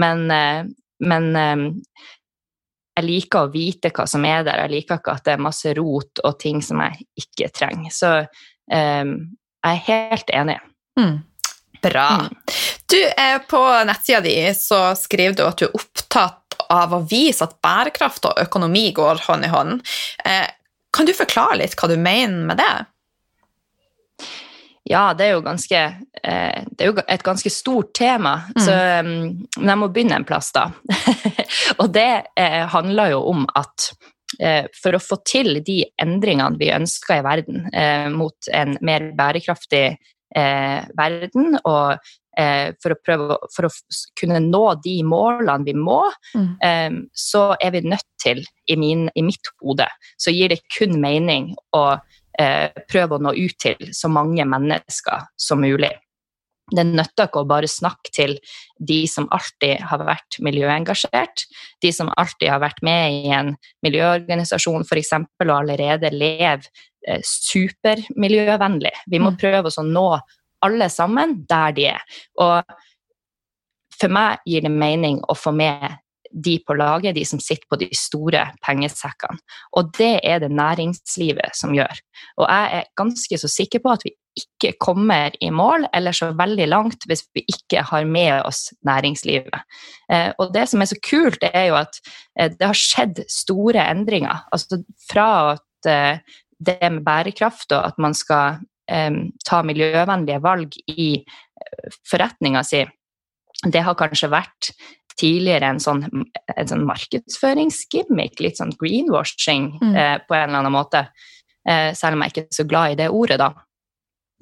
Men, 0.00 0.24
eh, 0.32 0.64
men 1.04 1.30
eh, 1.36 1.66
jeg 2.92 3.06
liker 3.06 3.46
å 3.46 3.52
vite 3.52 3.90
hva 3.94 4.06
som 4.08 4.24
er 4.28 4.44
der. 4.46 4.64
Jeg 4.66 4.74
liker 4.74 5.00
ikke 5.00 5.16
at 5.16 5.24
det 5.26 5.36
er 5.36 5.44
masse 5.44 5.72
rot 5.78 6.22
og 6.26 6.38
ting 6.40 6.60
som 6.64 6.82
jeg 6.84 7.06
ikke 7.22 7.48
trenger. 7.56 7.94
Så 7.94 8.12
um, 8.20 9.14
jeg 9.62 9.78
er 9.78 9.84
helt 9.88 10.32
enig. 10.42 10.58
Mm. 11.00 11.14
Bra. 11.82 12.08
Mm. 12.20 12.36
Du, 12.92 12.98
er 13.16 13.40
på 13.48 13.62
nettsida 13.88 14.20
di 14.22 14.36
så 14.54 14.92
skriver 14.98 15.38
du 15.38 15.44
at 15.46 15.62
du 15.62 15.66
er 15.66 15.78
opptatt 15.78 16.58
av 16.72 16.92
å 16.94 17.02
vise 17.08 17.44
at 17.44 17.56
bærekraft 17.64 18.28
og 18.28 18.40
økonomi 18.42 18.90
går 18.94 19.24
hånd 19.26 19.48
i 19.48 19.50
hånd. 19.52 19.80
Eh, 20.24 20.46
kan 20.92 21.08
du 21.08 21.14
forklare 21.16 21.58
litt 21.62 21.74
hva 21.80 21.88
du 21.88 21.96
mener 21.96 22.44
med 22.48 22.60
det? 22.60 22.74
Ja, 24.84 25.12
det 25.14 25.28
er 25.28 25.36
jo, 25.36 25.42
ganske, 25.46 25.80
eh, 26.22 26.62
det 26.70 26.84
er 26.84 26.88
jo 26.90 27.02
et 27.06 27.22
ganske 27.22 27.50
stort 27.54 27.92
tema, 27.94 28.34
mm. 28.50 28.62
så 28.64 28.78
um, 29.06 29.12
jeg 29.54 29.78
må 29.78 29.88
begynne 29.94 30.18
en 30.18 30.26
plass, 30.26 30.50
da. 30.54 30.68
og 31.80 31.92
det 31.94 32.08
eh, 32.38 32.64
handler 32.72 33.12
jo 33.14 33.20
om 33.30 33.44
at 33.58 33.92
eh, 34.42 34.66
for 34.74 34.98
å 34.98 35.02
få 35.02 35.20
til 35.28 35.60
de 35.62 35.84
endringene 36.02 36.58
vi 36.58 36.72
ønsker 36.74 37.20
i 37.20 37.26
verden, 37.26 37.68
eh, 37.70 38.08
mot 38.10 38.50
en 38.50 38.74
mer 38.82 39.12
bærekraftig 39.18 39.84
eh, 39.92 40.80
verden, 40.98 41.60
og 41.62 41.94
eh, 42.42 42.74
for, 42.82 42.96
å 42.96 43.00
prøve, 43.06 43.36
for 43.54 43.68
å 43.68 43.72
kunne 44.18 44.40
nå 44.48 44.64
de 44.82 44.96
målene 45.06 45.68
vi 45.68 45.76
må, 45.78 46.00
mm. 46.34 47.04
så 47.14 47.52
er 47.62 47.76
vi 47.76 47.84
nødt 47.86 48.08
til, 48.18 48.42
i, 48.66 48.74
min, 48.74 49.06
i 49.14 49.22
mitt 49.30 49.54
hode, 49.62 49.86
så 50.18 50.34
gir 50.34 50.50
det 50.50 50.64
kun 50.74 50.98
mening 50.98 51.52
å 51.70 51.84
prøve 52.88 53.18
å 53.18 53.22
nå 53.22 53.34
ut 53.36 53.58
til 53.60 53.90
så 53.92 54.08
mange 54.08 54.46
mennesker 54.48 55.26
som 55.36 55.60
mulig. 55.60 55.90
Det 56.72 56.84
nytter 56.88 57.28
ikke 57.28 57.42
å 57.42 57.48
bare 57.48 57.68
snakke 57.68 58.12
til 58.14 58.36
de 58.80 59.02
som 59.10 59.26
alltid 59.34 59.82
har 59.90 60.04
vært 60.06 60.38
miljøengasjert, 60.44 61.44
de 61.82 61.90
som 61.92 62.12
alltid 62.16 62.48
har 62.52 62.62
vært 62.62 62.80
med 62.86 63.18
i 63.18 63.34
en 63.34 63.52
miljøorganisasjon 63.84 64.86
f.eks. 64.86 65.12
og 65.42 65.52
allerede 65.56 66.12
lever 66.14 66.64
eh, 67.08 67.20
supermiljøvennlig. 67.26 68.94
Vi 69.10 69.20
må 69.20 69.34
mm. 69.34 69.40
prøve 69.42 69.74
å 69.74 69.86
nå 69.86 70.06
alle 70.62 70.88
sammen 70.92 71.42
der 71.50 71.76
de 71.76 71.88
er. 71.92 72.06
Og 72.40 72.62
for 73.98 74.12
meg 74.12 74.40
gir 74.48 74.64
det 74.64 74.72
mening 74.72 75.20
å 75.28 75.36
få 75.36 75.52
med 75.54 75.98
de 76.32 76.56
på 76.66 76.74
laget, 76.78 77.14
de 77.16 77.24
som 77.28 77.40
sitter 77.40 77.66
på 77.70 77.78
de 77.80 77.88
store 77.96 78.46
pengesekkene. 78.64 79.40
Og 79.76 79.92
det 79.98 80.14
er 80.24 80.42
det 80.42 80.50
næringslivet 80.52 81.56
som 81.58 81.74
gjør. 81.76 82.02
Og 82.40 82.48
jeg 82.48 82.78
er 82.78 82.90
ganske 82.98 83.38
så 83.38 83.50
sikker 83.50 83.82
på 83.84 83.92
at 83.92 84.04
vi 84.06 84.14
ikke 84.38 84.72
kommer 84.80 85.34
i 85.44 85.50
mål 85.52 85.84
eller 85.92 86.14
så 86.16 86.30
veldig 86.36 86.66
langt 86.70 87.04
hvis 87.08 87.24
vi 87.36 87.44
ikke 87.52 87.82
har 87.90 88.06
med 88.08 88.46
oss 88.46 88.70
næringslivet. 88.86 89.64
Eh, 90.12 90.30
og 90.40 90.54
det 90.54 90.66
som 90.70 90.80
er 90.80 90.90
så 90.90 90.98
kult, 91.04 91.44
er 91.44 91.68
jo 91.68 91.78
at 91.82 92.00
eh, 92.38 92.48
det 92.52 92.68
har 92.70 92.78
skjedd 92.78 93.24
store 93.30 93.84
endringer. 93.92 94.44
Altså 94.52 94.80
fra 95.10 95.28
at 95.56 95.90
eh, 95.90 96.38
det 96.62 96.78
med 96.80 97.04
bærekraft 97.04 97.72
og 97.74 97.88
at 97.92 97.98
man 97.98 98.14
skal 98.14 98.62
ta 99.46 99.60
miljøvennlige 99.64 100.42
valg 100.42 100.74
i 100.90 101.22
forretninga 102.10 102.60
si, 102.66 102.82
det 103.70 103.82
har 103.86 103.96
kanskje 103.96 104.28
vært 104.28 104.72
tidligere 105.20 105.72
en 105.72 105.80
sånn, 105.82 106.04
en 106.56 106.70
sånn 106.70 106.86
markedsføringsgimmick, 106.88 108.40
litt 108.42 108.60
sånn 108.60 108.72
greenwashing 108.80 109.68
mm. 109.80 109.92
eh, 109.92 110.16
på 110.26 110.36
en 110.36 110.48
eller 110.48 110.62
annen 110.62 110.74
måte. 110.74 111.06
Eh, 111.68 111.90
selv 111.98 112.16
om 112.16 112.24
jeg 112.24 112.34
ikke 112.34 112.46
er 112.46 112.58
så 112.58 112.66
glad 112.68 112.94
i 112.94 112.98
det 113.02 113.12
ordet, 113.12 113.38
da. 113.42 113.52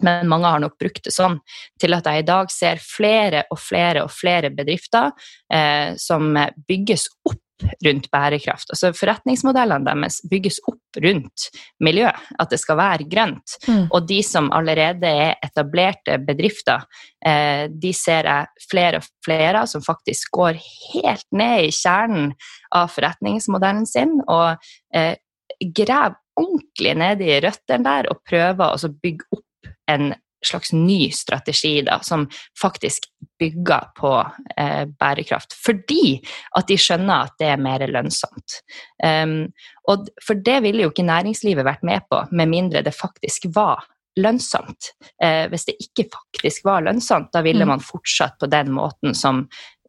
Men 0.01 0.31
mange 0.33 0.49
har 0.49 0.63
nok 0.63 0.79
brukt 0.81 1.05
det 1.05 1.13
sånn 1.13 1.37
til 1.81 1.93
at 1.93 2.07
jeg 2.09 2.23
i 2.23 2.29
dag 2.29 2.53
ser 2.53 2.81
flere 2.81 3.45
og 3.53 3.61
flere 3.61 4.07
og 4.07 4.13
flere 4.15 4.49
bedrifter 4.55 5.13
eh, 5.53 5.93
som 6.01 6.33
bygges 6.69 7.05
opp 7.29 7.43
rundt 7.87 8.09
bærekraft. 8.13 8.71
Altså 8.73 8.93
Forretningsmodellene 8.97 9.87
deres 9.87 10.21
bygges 10.31 10.61
opp 10.71 11.01
rundt 11.05 11.49
miljø, 11.85 12.09
at 12.11 12.53
det 12.53 12.61
skal 12.63 12.79
være 12.81 13.09
grønt. 13.11 13.57
Mm. 13.69 13.87
Og 13.91 14.07
de 14.09 14.21
som 14.27 14.51
allerede 14.57 15.11
er 15.27 15.37
etablerte 15.45 16.19
bedrifter, 16.27 16.87
eh, 17.25 17.67
de 17.71 17.93
ser 17.97 18.29
jeg 18.31 18.67
flere 18.71 19.03
og 19.03 19.11
flere 19.25 19.67
som 19.71 19.85
faktisk 19.85 20.33
går 20.39 20.61
helt 20.93 21.29
ned 21.33 21.69
i 21.69 21.75
kjernen 21.75 22.33
av 22.77 22.91
forretningsmodellen 22.95 23.87
sin 23.89 24.19
og 24.27 24.57
eh, 24.95 25.15
graver 25.61 26.19
ordentlig 26.41 26.97
ned 26.97 27.23
i 27.25 27.39
røttene 27.45 27.85
der 27.85 28.11
og 28.13 28.23
prøver 28.29 28.75
å 28.75 28.93
bygge 29.03 29.27
opp 29.37 29.73
en 29.91 30.13
slags 30.47 30.73
ny 30.73 31.11
strategi 31.13 31.81
da, 31.87 32.01
som 32.03 32.27
faktisk 32.61 33.07
bygger 33.41 33.91
på 33.97 34.13
eh, 34.57 34.85
bærekraft. 35.01 35.55
Fordi 35.67 36.19
at 36.59 36.69
de 36.69 36.79
skjønner 36.81 37.29
at 37.29 37.37
det 37.41 37.53
er 37.53 37.63
mer 37.63 37.85
lønnsomt. 37.89 38.61
Um, 39.05 39.51
og 39.91 40.09
for 40.25 40.41
det 40.41 40.61
ville 40.65 40.85
jo 40.85 40.93
ikke 40.93 41.07
næringslivet 41.09 41.67
vært 41.67 41.85
med 41.87 42.05
på, 42.11 42.23
med 42.33 42.53
mindre 42.53 42.85
det 42.87 42.97
faktisk 42.97 43.51
var 43.55 43.85
lønnsomt. 44.21 44.93
Eh, 45.23 45.47
hvis 45.51 45.67
det 45.69 45.77
ikke 45.81 46.09
faktisk 46.13 46.65
var 46.69 46.85
lønnsomt, 46.87 47.31
da 47.33 47.45
ville 47.47 47.65
mm. 47.65 47.75
man 47.75 47.85
fortsatt 47.85 48.39
på 48.41 48.49
den 48.51 48.73
måten 48.75 49.15
som, 49.17 49.45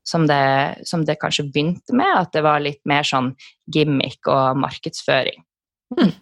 som, 0.07 0.27
det, 0.29 0.83
som 0.87 1.05
det 1.07 1.19
kanskje 1.21 1.47
begynte 1.49 1.95
med, 1.97 2.11
at 2.15 2.33
det 2.35 2.43
var 2.45 2.63
litt 2.63 2.81
mer 2.89 3.07
sånn 3.07 3.33
gimmick 3.71 4.29
og 4.31 4.59
markedsføring. 4.61 5.43
Mm. 5.97 6.13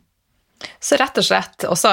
Så 0.80 0.98
rett 1.00 1.20
og 1.20 1.26
slett 1.26 1.68
også 1.70 1.92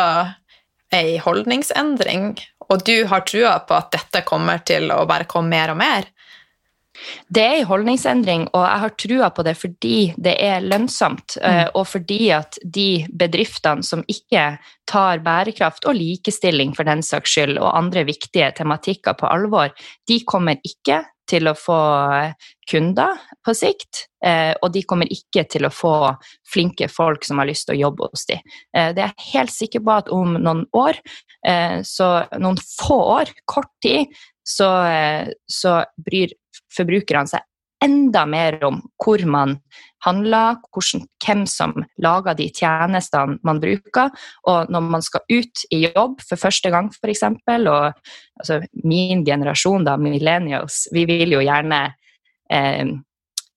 ei 0.94 1.16
holdningsendring, 1.18 2.34
og 2.70 2.84
du 2.86 3.04
har 3.10 3.24
trua 3.26 3.58
på 3.66 3.74
at 3.76 3.90
dette 3.94 4.22
kommer 4.26 4.62
til 4.66 4.90
å 4.94 5.04
bare 5.08 5.28
komme 5.30 5.54
mer 5.54 5.74
og 5.74 5.80
mer? 5.80 6.10
Det 7.28 7.42
er 7.42 7.58
en 7.60 7.68
holdningsendring, 7.68 8.46
og 8.56 8.62
jeg 8.64 8.82
har 8.82 8.94
trua 9.02 9.28
på 9.34 9.44
det 9.46 9.52
fordi 9.58 9.98
det 10.16 10.36
er 10.42 10.64
lønnsomt. 10.64 11.36
Mm. 11.36 11.48
Eh, 11.50 11.66
og 11.76 11.84
fordi 11.90 12.20
at 12.34 12.58
de 12.62 13.04
bedriftene 13.12 13.84
som 13.86 14.04
ikke 14.08 14.46
tar 14.88 15.20
bærekraft 15.24 15.88
og 15.90 15.98
likestilling 15.98 16.72
for 16.76 16.88
den 16.88 17.04
saks 17.04 17.36
skyld, 17.36 17.60
og 17.60 17.74
andre 17.76 18.06
viktige 18.08 18.48
tematikker 18.56 19.18
på 19.18 19.28
alvor, 19.28 19.74
de 20.08 20.22
kommer 20.24 20.60
ikke 20.64 21.02
til 21.30 21.48
å 21.50 21.56
få 21.58 21.78
kunder 22.70 23.18
på 23.44 23.54
sikt, 23.56 24.06
eh, 24.24 24.52
og 24.62 24.72
de 24.74 24.82
kommer 24.88 25.10
ikke 25.12 25.46
til 25.50 25.66
å 25.66 25.72
få 25.74 25.94
flinke 26.52 26.88
folk 26.92 27.26
som 27.26 27.42
har 27.42 27.48
lyst 27.50 27.68
til 27.68 27.76
å 27.76 27.80
jobbe 27.86 28.10
hos 28.12 28.26
dem. 28.30 28.42
Eh, 28.76 28.92
det 28.96 29.04
er 29.04 29.12
jeg 29.12 29.30
helt 29.34 29.54
sikker 29.54 29.84
på 29.86 29.96
at 29.96 30.12
om 30.14 30.38
noen 30.38 30.66
år, 30.76 31.00
så 31.86 32.06
noen 32.42 32.56
få 32.58 32.96
år, 33.20 33.28
kort 33.46 33.70
tid, 33.84 34.10
så, 34.42 34.66
så 35.46 35.74
bryr 36.02 36.32
forbrukerne 36.74 37.30
seg 37.30 37.44
enda 37.84 38.24
mer 38.26 38.58
om 38.66 38.80
hvor 39.02 39.22
man 39.28 39.56
handler, 40.06 40.60
hvordan, 40.72 41.06
hvem 41.22 41.44
som 41.50 41.74
lager 42.02 42.38
de 42.38 42.48
tjenestene 42.54 43.40
man 43.46 43.60
bruker. 43.62 44.12
Og 44.48 44.70
når 44.72 44.86
man 44.86 45.04
skal 45.04 45.26
ut 45.32 45.66
i 45.74 45.82
jobb 45.88 46.22
for 46.24 46.40
første 46.40 46.72
gang, 46.72 46.92
f.eks., 46.94 47.24
og 47.26 47.90
altså, 48.40 48.60
min 48.84 49.24
generasjon, 49.26 49.86
da, 49.86 49.98
millennials, 50.00 50.86
vi 50.94 51.06
vil 51.08 51.36
jo 51.36 51.42
gjerne 51.44 51.82
eh, 52.52 52.96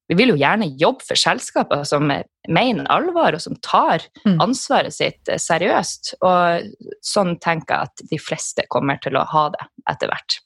vi 0.09 0.17
vil 0.17 0.33
jo 0.33 0.39
gjerne 0.41 0.71
jobbe 0.81 1.05
for 1.05 1.19
selskaper 1.21 1.83
som 1.85 2.09
mener 2.09 2.87
alvor, 2.89 3.35
og 3.37 3.43
som 3.43 3.53
tar 3.61 4.07
mm. 4.23 4.39
ansvaret 4.41 4.95
sitt 4.95 5.29
seriøst. 5.29 6.15
Og 6.25 6.95
sånn 7.05 7.35
tenker 7.43 7.75
jeg 7.75 7.91
at 7.91 8.05
de 8.09 8.21
fleste 8.21 8.65
kommer 8.73 8.97
til 9.03 9.19
å 9.19 9.27
ha 9.29 9.43
det 9.53 9.67
etter 9.93 10.09
hvert. 10.09 10.39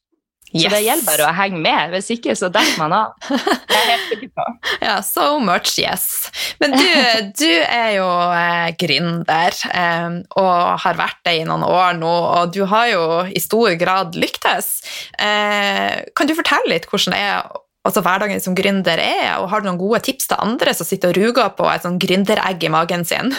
Yes. 0.53 0.67
Så 0.67 0.69
det 0.75 0.81
gjelder 0.85 1.07
bare 1.07 1.25
å 1.25 1.33
henge 1.33 1.59
med, 1.63 1.93
hvis 1.95 2.11
ikke 2.13 2.35
så 2.37 2.49
detter 2.53 2.77
man 2.77 2.93
av. 2.93 3.15
Det 3.73 3.77
er 3.79 3.87
helt 3.89 4.11
sikker 4.11 4.29
på. 4.37 4.43
Ja, 4.83 4.99
so 5.01 5.39
much 5.41 5.79
yes. 5.81 6.29
Men 6.61 6.75
du, 6.77 6.85
du 7.41 7.49
er 7.49 7.95
jo 7.95 8.05
eh, 8.37 8.69
gründer 8.77 9.57
eh, 9.73 10.19
og 10.37 10.53
har 10.85 10.99
vært 10.99 11.23
det 11.25 11.39
i 11.39 11.47
noen 11.49 11.65
år 11.65 11.97
nå, 11.97 12.13
og 12.37 12.53
du 12.53 12.61
har 12.69 12.91
jo 12.91 13.03
i 13.33 13.41
stor 13.41 13.73
grad 13.81 14.13
lyktes. 14.19 14.75
Eh, 15.17 16.05
kan 16.13 16.29
du 16.29 16.37
fortelle 16.37 16.75
litt 16.75 16.85
hvordan 16.91 17.17
det 17.17 17.25
er 17.25 17.41
altså 17.83 18.03
hverdagen 18.05 18.39
som 18.43 18.55
gründer 18.55 19.01
er, 19.01 19.41
og 19.41 19.49
har 19.51 19.63
du 19.63 19.67
noen 19.67 19.81
gode 19.81 20.03
tips 20.05 20.29
til 20.29 20.39
andre 20.39 20.77
som 20.77 20.87
sitter 20.87 21.11
og 21.11 21.19
ruger 21.19 21.49
på 21.57 21.67
et 21.71 21.83
sånn 21.83 21.99
gründeregg 22.01 22.63
i 22.63 22.71
magen 22.71 23.03
sin? 23.07 23.33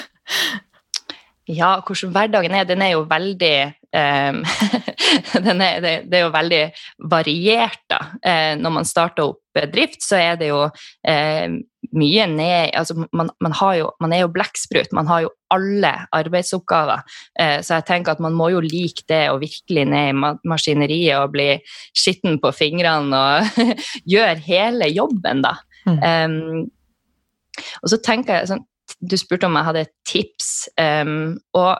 Ja, 1.49 1.77
hvordan 1.85 2.13
hverdagen 2.13 2.57
er, 2.57 2.67
den 2.69 2.83
er 2.85 2.95
jo 2.95 3.05
veldig 3.09 3.57
um, 3.93 4.43
er, 5.39 5.81
det, 5.83 5.95
det, 6.09 6.19
er 6.19 6.25
jo 6.25 6.33
veldig 6.35 6.63
variert, 7.11 7.81
da. 7.91 8.01
Eh, 8.25 8.53
når 8.61 8.75
man 8.79 8.89
starter 8.89 9.31
opp 9.31 9.41
bedrift, 9.55 10.03
så 10.03 10.19
er 10.19 10.39
det 10.41 10.49
jo 10.51 10.61
eh, 11.07 11.55
mye 11.95 12.25
ned 12.27 12.73
altså 12.75 12.97
man, 13.15 13.29
man, 13.45 13.55
jo, 13.79 13.91
man, 14.03 14.15
er 14.15 14.25
jo 14.25 14.33
blekksprut, 14.35 14.91
man 14.97 15.07
har 15.11 15.25
jo 15.27 15.33
alle 15.55 15.93
arbeidsoppgaver. 16.17 17.05
Eh, 17.39 17.59
så 17.63 17.79
jeg 17.79 17.89
tenker 17.91 18.15
at 18.15 18.23
man 18.25 18.35
må 18.37 18.51
jo 18.55 18.63
like 18.65 19.07
det 19.11 19.29
å 19.31 19.39
virkelig 19.43 19.87
ned 19.91 20.11
i 20.11 20.33
maskineriet 20.51 21.21
og 21.21 21.35
bli 21.37 21.49
skitten 21.95 22.41
på 22.43 22.55
fingrene 22.57 23.21
og 23.21 23.65
gjøre 24.15 24.39
hele 24.49 24.91
jobben, 24.91 25.45
da. 25.47 25.57
Mm. 25.85 25.99
Um, 26.01 27.59
og 27.85 27.91
så 27.93 27.99
tenker 28.03 28.41
jeg 28.41 28.49
sånn 28.51 28.65
du 29.05 29.17
spurte 29.21 29.49
om 29.49 29.57
jeg 29.59 29.67
hadde 29.67 29.83
et 29.85 29.93
tips, 30.09 30.49
um, 30.81 31.35
og 31.57 31.77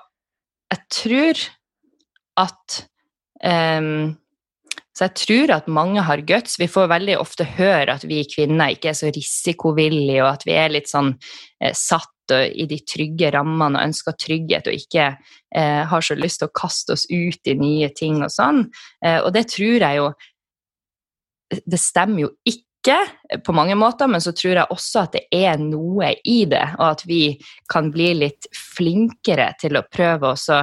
jeg 0.73 0.81
tror 0.93 1.41
at 2.45 2.85
um, 3.45 4.15
så 4.95 5.09
jeg 5.09 5.15
tror 5.19 5.53
at 5.57 5.71
mange 5.71 6.03
har 6.07 6.23
guts. 6.23 6.55
Vi 6.61 6.69
får 6.71 6.93
veldig 6.93 7.17
ofte 7.19 7.47
høre 7.57 7.97
at 7.97 8.05
vi 8.07 8.21
kvinner 8.31 8.77
ikke 8.77 8.93
er 8.93 8.99
så 8.99 9.11
risikovillige, 9.11 10.21
og 10.23 10.37
at 10.37 10.45
vi 10.47 10.55
er 10.55 10.71
litt 10.71 10.91
sånn 10.91 11.17
eh, 11.59 11.75
satt 11.75 12.11
i 12.33 12.65
de 12.65 12.79
trygge 12.89 13.29
rammene 13.35 13.77
og 13.77 13.91
ønsker 13.91 14.15
trygghet 14.17 14.71
og 14.71 14.77
ikke 14.79 15.11
eh, 15.11 15.83
har 15.91 16.05
så 16.07 16.15
lyst 16.17 16.41
til 16.41 16.49
å 16.49 16.55
kaste 16.57 16.95
oss 16.95 17.05
ut 17.11 17.51
i 17.51 17.57
nye 17.59 17.91
ting 17.93 18.23
og 18.25 18.33
sånn. 18.33 18.63
Eh, 19.05 19.19
og 19.19 19.35
det 19.35 19.49
tror 19.53 19.83
jeg 19.83 20.01
jo 20.01 20.13
Det 21.69 21.79
stemmer 21.79 22.25
jo 22.25 22.31
ikke 22.49 22.65
ikke 22.85 23.39
på 23.45 23.53
mange 23.53 23.75
måter, 23.75 24.07
men 24.07 24.21
så 24.21 24.33
tror 24.37 24.59
jeg 24.59 24.71
også 24.71 25.05
at 25.07 25.15
det 25.17 25.23
er 25.33 25.61
noe 25.61 26.11
i 26.29 26.45
det, 26.49 26.65
og 26.79 26.85
at 26.91 27.05
vi 27.09 27.37
kan 27.73 27.89
bli 27.93 28.11
litt 28.19 28.49
flinkere 28.77 29.53
til 29.61 29.79
å 29.79 29.85
prøve 29.89 30.35
å 30.35 30.59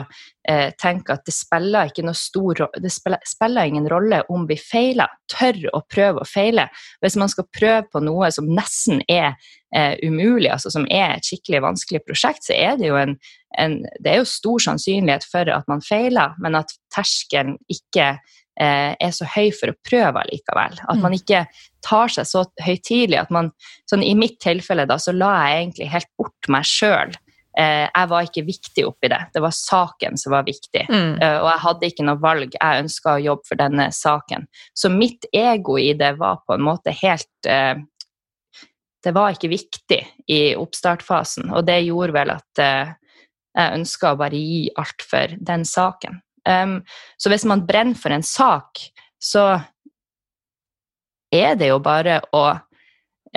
eh, 0.47 0.69
tenke 0.79 1.15
at 1.15 1.25
det 1.25 1.33
spiller, 1.33 1.89
stor, 2.13 2.67
det 2.77 2.91
spiller, 2.93 3.65
ingen 3.65 3.89
rolle 3.89 4.21
om 4.29 4.45
vi 4.49 4.57
feiler. 4.59 5.09
Tør 5.31 5.63
å 5.73 5.81
prøve 5.89 6.21
å 6.21 6.27
feile. 6.29 6.67
Hvis 7.01 7.17
man 7.17 7.31
skal 7.31 7.49
prøve 7.49 7.87
på 7.89 8.03
noe 8.05 8.29
som 8.31 8.49
nesten 8.49 9.01
er 9.09 9.33
eh, 9.73 9.97
umulig, 10.03 10.51
altså 10.51 10.69
som 10.69 10.85
er 10.89 11.15
et 11.15 11.25
skikkelig 11.25 11.63
vanskelig 11.65 12.03
prosjekt, 12.05 12.45
så 12.45 12.53
er 12.53 12.77
det 12.77 12.91
jo 12.91 12.99
en, 13.01 13.17
en 13.57 13.81
det 13.99 14.13
er 14.13 14.21
jo 14.21 14.29
stor 14.29 14.61
sannsynlighet 14.69 15.25
for 15.25 15.49
at 15.49 15.65
man 15.71 15.81
feiler, 15.81 16.37
men 16.43 16.59
at 16.59 16.75
terskelen 16.93 17.57
ikke 17.71 18.13
Eh, 18.13 18.40
er 18.59 19.13
så 19.15 19.25
høy 19.31 19.49
for 19.55 19.71
å 19.71 19.77
prøve 19.87 20.21
likevel. 20.27 20.75
At 20.83 20.99
man 20.99 21.13
mm. 21.13 21.19
ikke 21.21 21.45
tar 21.85 22.11
seg 22.13 22.27
så 22.29 22.43
høytidelig 22.61 23.21
at 23.21 23.31
man 23.33 23.49
sånn 23.89 24.03
I 24.05 24.11
mitt 24.19 24.41
tilfelle 24.43 24.85
da, 24.85 24.99
så 25.01 25.15
la 25.15 25.31
jeg 25.47 25.61
egentlig 25.61 25.87
helt 25.93 26.09
bort 26.19 26.49
meg 26.51 26.67
sjøl. 26.67 27.15
Eh, 27.59 27.87
jeg 27.89 28.07
var 28.07 28.27
ikke 28.27 28.45
viktig 28.47 28.85
oppi 28.87 29.09
det. 29.11 29.19
Det 29.33 29.41
var 29.43 29.55
saken 29.55 30.19
som 30.19 30.35
var 30.35 30.45
viktig. 30.47 30.85
Mm. 30.87 31.17
Eh, 31.19 31.37
og 31.41 31.49
jeg 31.49 31.63
hadde 31.65 31.89
ikke 31.89 32.05
noe 32.07 32.23
valg. 32.23 32.55
Jeg 32.55 32.85
ønska 32.85 33.15
å 33.15 33.23
jobbe 33.25 33.49
for 33.49 33.59
denne 33.59 33.89
saken. 33.95 34.47
Så 34.77 34.91
mitt 34.93 35.27
ego 35.35 35.77
i 35.79 35.91
det 35.99 36.13
var 36.21 36.43
på 36.47 36.55
en 36.55 36.67
måte 36.67 36.95
helt 37.03 37.29
Det 39.01 39.15
var 39.15 39.33
ikke 39.33 39.49
viktig 39.49 39.97
i 40.29 40.53
oppstartfasen, 40.53 41.47
og 41.49 41.65
det 41.65 41.79
gjorde 41.87 42.13
vel 42.13 42.31
at 42.35 42.59
jeg 42.61 43.79
ønska 43.79 44.11
å 44.13 44.19
bare 44.19 44.37
gi 44.37 44.67
alt 44.77 45.01
for 45.01 45.33
den 45.41 45.65
saken. 45.65 46.19
Um, 46.49 46.79
så 47.21 47.31
hvis 47.31 47.45
man 47.45 47.65
brenner 47.67 47.97
for 47.97 48.13
en 48.13 48.25
sak, 48.25 48.81
så 49.21 49.61
er 51.31 51.57
det 51.59 51.71
jo 51.71 51.79
bare 51.83 52.21
å 52.35 52.45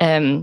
um, 0.03 0.37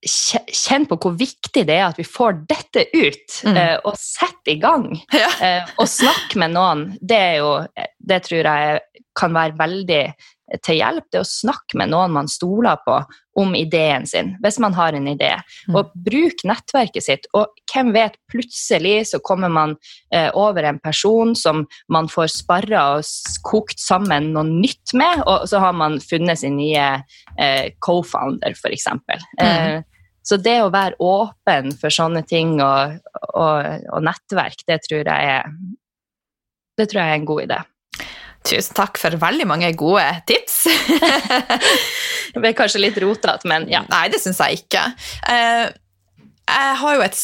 Kjenn 0.00 0.86
på 0.88 0.96
hvor 0.96 1.12
viktig 1.12 1.66
det 1.68 1.74
er 1.74 1.90
at 1.90 1.98
vi 2.00 2.06
får 2.08 2.38
dette 2.48 2.86
ut, 2.94 3.34
mm. 3.44 3.52
uh, 3.52 3.74
og 3.90 3.98
sette 4.00 4.54
i 4.54 4.60
gang. 4.62 4.86
Ja. 5.12 5.28
uh, 5.36 5.74
og 5.82 5.90
snakke 5.92 6.40
med 6.40 6.54
noen. 6.54 6.86
Det, 7.04 7.18
er 7.18 7.34
jo, 7.42 7.50
det 8.08 8.22
tror 8.24 8.48
jeg 8.48 9.04
kan 9.18 9.36
være 9.36 9.58
veldig 9.58 10.00
til 10.64 10.80
hjelp, 10.80 11.06
det 11.12 11.22
å 11.22 11.26
snakke 11.26 11.78
med 11.78 11.92
noen 11.92 12.14
man 12.14 12.28
stoler 12.30 12.80
på 12.84 12.96
om 13.38 13.52
ideen 13.54 14.06
sin, 14.08 14.32
hvis 14.42 14.58
man 14.62 14.74
har 14.74 14.96
en 14.96 15.06
idé. 15.08 15.30
Mm. 15.68 15.76
Og 15.78 15.92
bruk 16.06 16.42
nettverket 16.48 17.06
sitt. 17.06 17.28
Og 17.38 17.52
hvem 17.70 17.92
vet, 17.94 18.18
plutselig 18.32 18.96
så 19.12 19.20
kommer 19.24 19.52
man 19.52 19.76
eh, 20.14 20.28
over 20.34 20.66
en 20.66 20.80
person 20.82 21.36
som 21.38 21.62
man 21.92 22.10
får 22.10 22.32
sparra 22.34 22.82
og 22.96 23.12
kokt 23.46 23.80
sammen 23.80 24.32
noe 24.34 24.48
nytt 24.48 24.94
med, 24.98 25.22
og 25.30 25.46
så 25.50 25.62
har 25.62 25.76
man 25.78 26.00
funnet 26.02 26.42
sin 26.42 26.58
nye 26.58 26.88
eh, 27.38 27.70
co-founder, 27.86 28.56
f.eks. 28.58 28.90
Mm. 28.90 29.14
Eh, 29.46 30.06
så 30.26 30.36
det 30.36 30.58
å 30.62 30.72
være 30.74 30.98
åpen 31.00 31.70
for 31.80 31.94
sånne 31.94 32.22
ting 32.28 32.58
og, 32.60 32.98
og, 33.32 33.86
og 33.94 34.04
nettverk, 34.04 34.66
det 34.68 34.82
tror 34.84 35.06
jeg 35.06 35.36
er 35.38 35.54
det 36.78 36.86
tror 36.88 37.02
jeg 37.02 37.12
er 37.12 37.18
en 37.18 37.28
god 37.28 37.42
idé. 37.44 37.58
Tusen 38.46 38.76
takk 38.76 38.96
for 39.00 39.16
veldig 39.20 39.46
mange 39.48 39.68
gode 39.78 40.06
tips. 40.28 40.62
det 42.32 42.40
ble 42.40 42.54
kanskje 42.56 42.80
litt 42.80 42.96
rotete, 43.02 43.48
men 43.50 43.68
ja. 43.70 43.82
Nei, 43.90 44.06
det 44.12 44.22
syns 44.22 44.40
jeg 44.40 44.62
ikke. 44.62 44.86
Eh, 45.28 45.66
jeg 46.50 46.78
har 46.80 46.96
jo 46.96 47.04
et, 47.04 47.20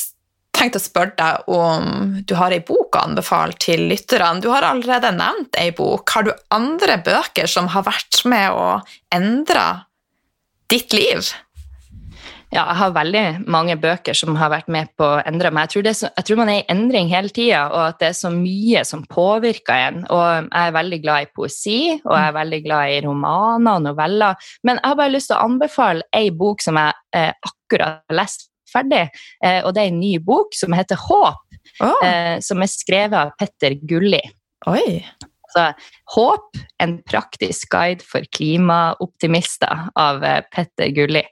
tenkt 0.57 0.77
å 0.77 0.83
spørre 0.83 1.17
deg 1.17 1.49
om 1.53 2.19
du 2.25 2.37
har 2.39 2.53
ei 2.53 2.61
bok 2.65 2.99
å 2.99 3.07
anbefale 3.09 3.57
til 3.61 3.87
lytterne. 3.91 4.43
Du 4.45 4.51
har 4.53 4.69
allerede 4.69 5.15
nevnt 5.17 5.57
ei 5.61 5.73
bok. 5.77 6.13
Har 6.13 6.29
du 6.29 6.33
andre 6.55 7.01
bøker 7.05 7.49
som 7.51 7.73
har 7.73 7.89
vært 7.89 8.23
med 8.29 8.53
å 8.53 8.69
endre 9.17 9.67
ditt 10.73 10.93
liv? 10.97 11.33
Ja, 12.55 12.63
jeg 12.63 12.77
har 12.79 12.93
veldig 12.95 13.23
mange 13.51 13.75
bøker 13.81 14.15
som 14.17 14.37
har 14.39 14.53
vært 14.53 14.69
med 14.71 14.93
på 14.99 15.07
å 15.17 15.23
endre 15.27 15.51
meg. 15.51 15.67
Jeg 15.67 15.83
tror, 15.83 15.97
så, 15.99 16.11
jeg 16.15 16.29
tror 16.29 16.39
man 16.41 16.51
er 16.53 16.61
i 16.61 16.67
endring 16.73 17.11
hele 17.11 17.33
tida, 17.35 17.65
og 17.73 17.81
at 17.89 17.99
det 18.03 18.11
er 18.13 18.19
så 18.21 18.31
mye 18.33 18.85
som 18.87 19.03
påvirker 19.11 19.87
en. 19.89 20.05
Og 20.15 20.27
jeg 20.47 20.63
er 20.63 20.77
veldig 20.77 21.01
glad 21.03 21.27
i 21.27 21.31
poesi, 21.35 21.81
og 21.99 22.15
jeg 22.15 22.29
er 22.29 22.37
veldig 22.39 22.61
glad 22.69 22.95
i 22.95 23.01
romaner 23.07 23.81
og 23.81 23.87
noveller. 23.89 24.49
Men 24.63 24.79
jeg 24.79 24.93
har 24.93 25.01
bare 25.03 25.15
lyst 25.17 25.33
til 25.33 25.39
å 25.39 25.49
anbefale 25.49 26.07
ei 26.15 26.31
bok 26.31 26.63
som 26.63 26.79
jeg 26.79 26.95
eh, 27.19 27.33
akkurat 27.51 27.99
har 28.07 28.21
lest 28.23 28.49
ferdig, 28.71 29.05
eh, 29.43 29.61
og 29.65 29.75
det 29.75 29.83
er 29.83 29.93
en 29.93 30.01
ny 30.01 30.17
bok 30.23 30.55
som 30.57 30.75
heter 30.75 30.99
Håp, 31.03 31.61
oh. 31.83 32.01
eh, 32.07 32.37
som 32.47 32.63
er 32.63 32.71
skrevet 32.71 33.19
av 33.27 33.35
Petter 33.39 33.75
Gulli. 33.83 34.23
Oi. 34.71 35.03
Altså 35.57 35.73
Håp, 36.15 36.59
en 36.83 36.93
praktisk 37.09 37.73
guide 37.73 38.05
for 38.05 38.25
klimaoptimister 38.37 39.89
av 39.99 40.25
eh, 40.25 40.43
Petter 40.53 40.93
Gulli. 40.95 41.23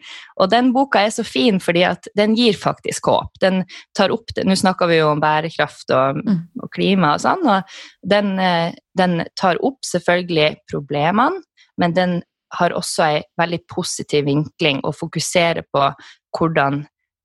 Og 0.41 0.49
den 0.51 0.73
boka 0.75 1.05
er 1.05 1.13
så 1.15 1.23
fin 1.27 1.61
fordi 1.63 1.85
at 1.87 2.09
den 2.19 2.35
gir 2.35 2.57
faktisk 2.59 3.07
håp. 3.13 3.37
Den 3.45 3.63
tar 3.97 4.11
opp 4.15 4.33
det. 4.35 4.47
Nå 4.49 4.57
snakker 4.59 4.91
vi 4.91 4.99
jo 4.99 5.13
om 5.13 5.23
bærekraft 5.23 5.93
og, 5.95 6.19
mm. 6.25 6.41
og 6.65 6.73
klima 6.75 7.15
og 7.15 7.23
sånn, 7.23 7.45
og 7.47 7.77
den, 8.11 8.35
eh, 8.43 8.73
den 8.99 9.21
tar 9.39 9.61
opp 9.63 9.85
selvfølgelig 9.87 10.55
problemene, 10.73 11.45
men 11.79 11.95
den 11.95 12.23
har 12.55 12.75
også 12.75 13.07
en 13.07 13.31
veldig 13.39 13.61
positiv 13.71 14.27
vinkling 14.27 14.81
og 14.87 14.97
fokuserer 14.99 15.67
på 15.75 15.87
hvordan 16.35 16.85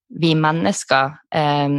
vi 0.10 0.36
mennesker 0.36 1.12
eh, 1.36 1.70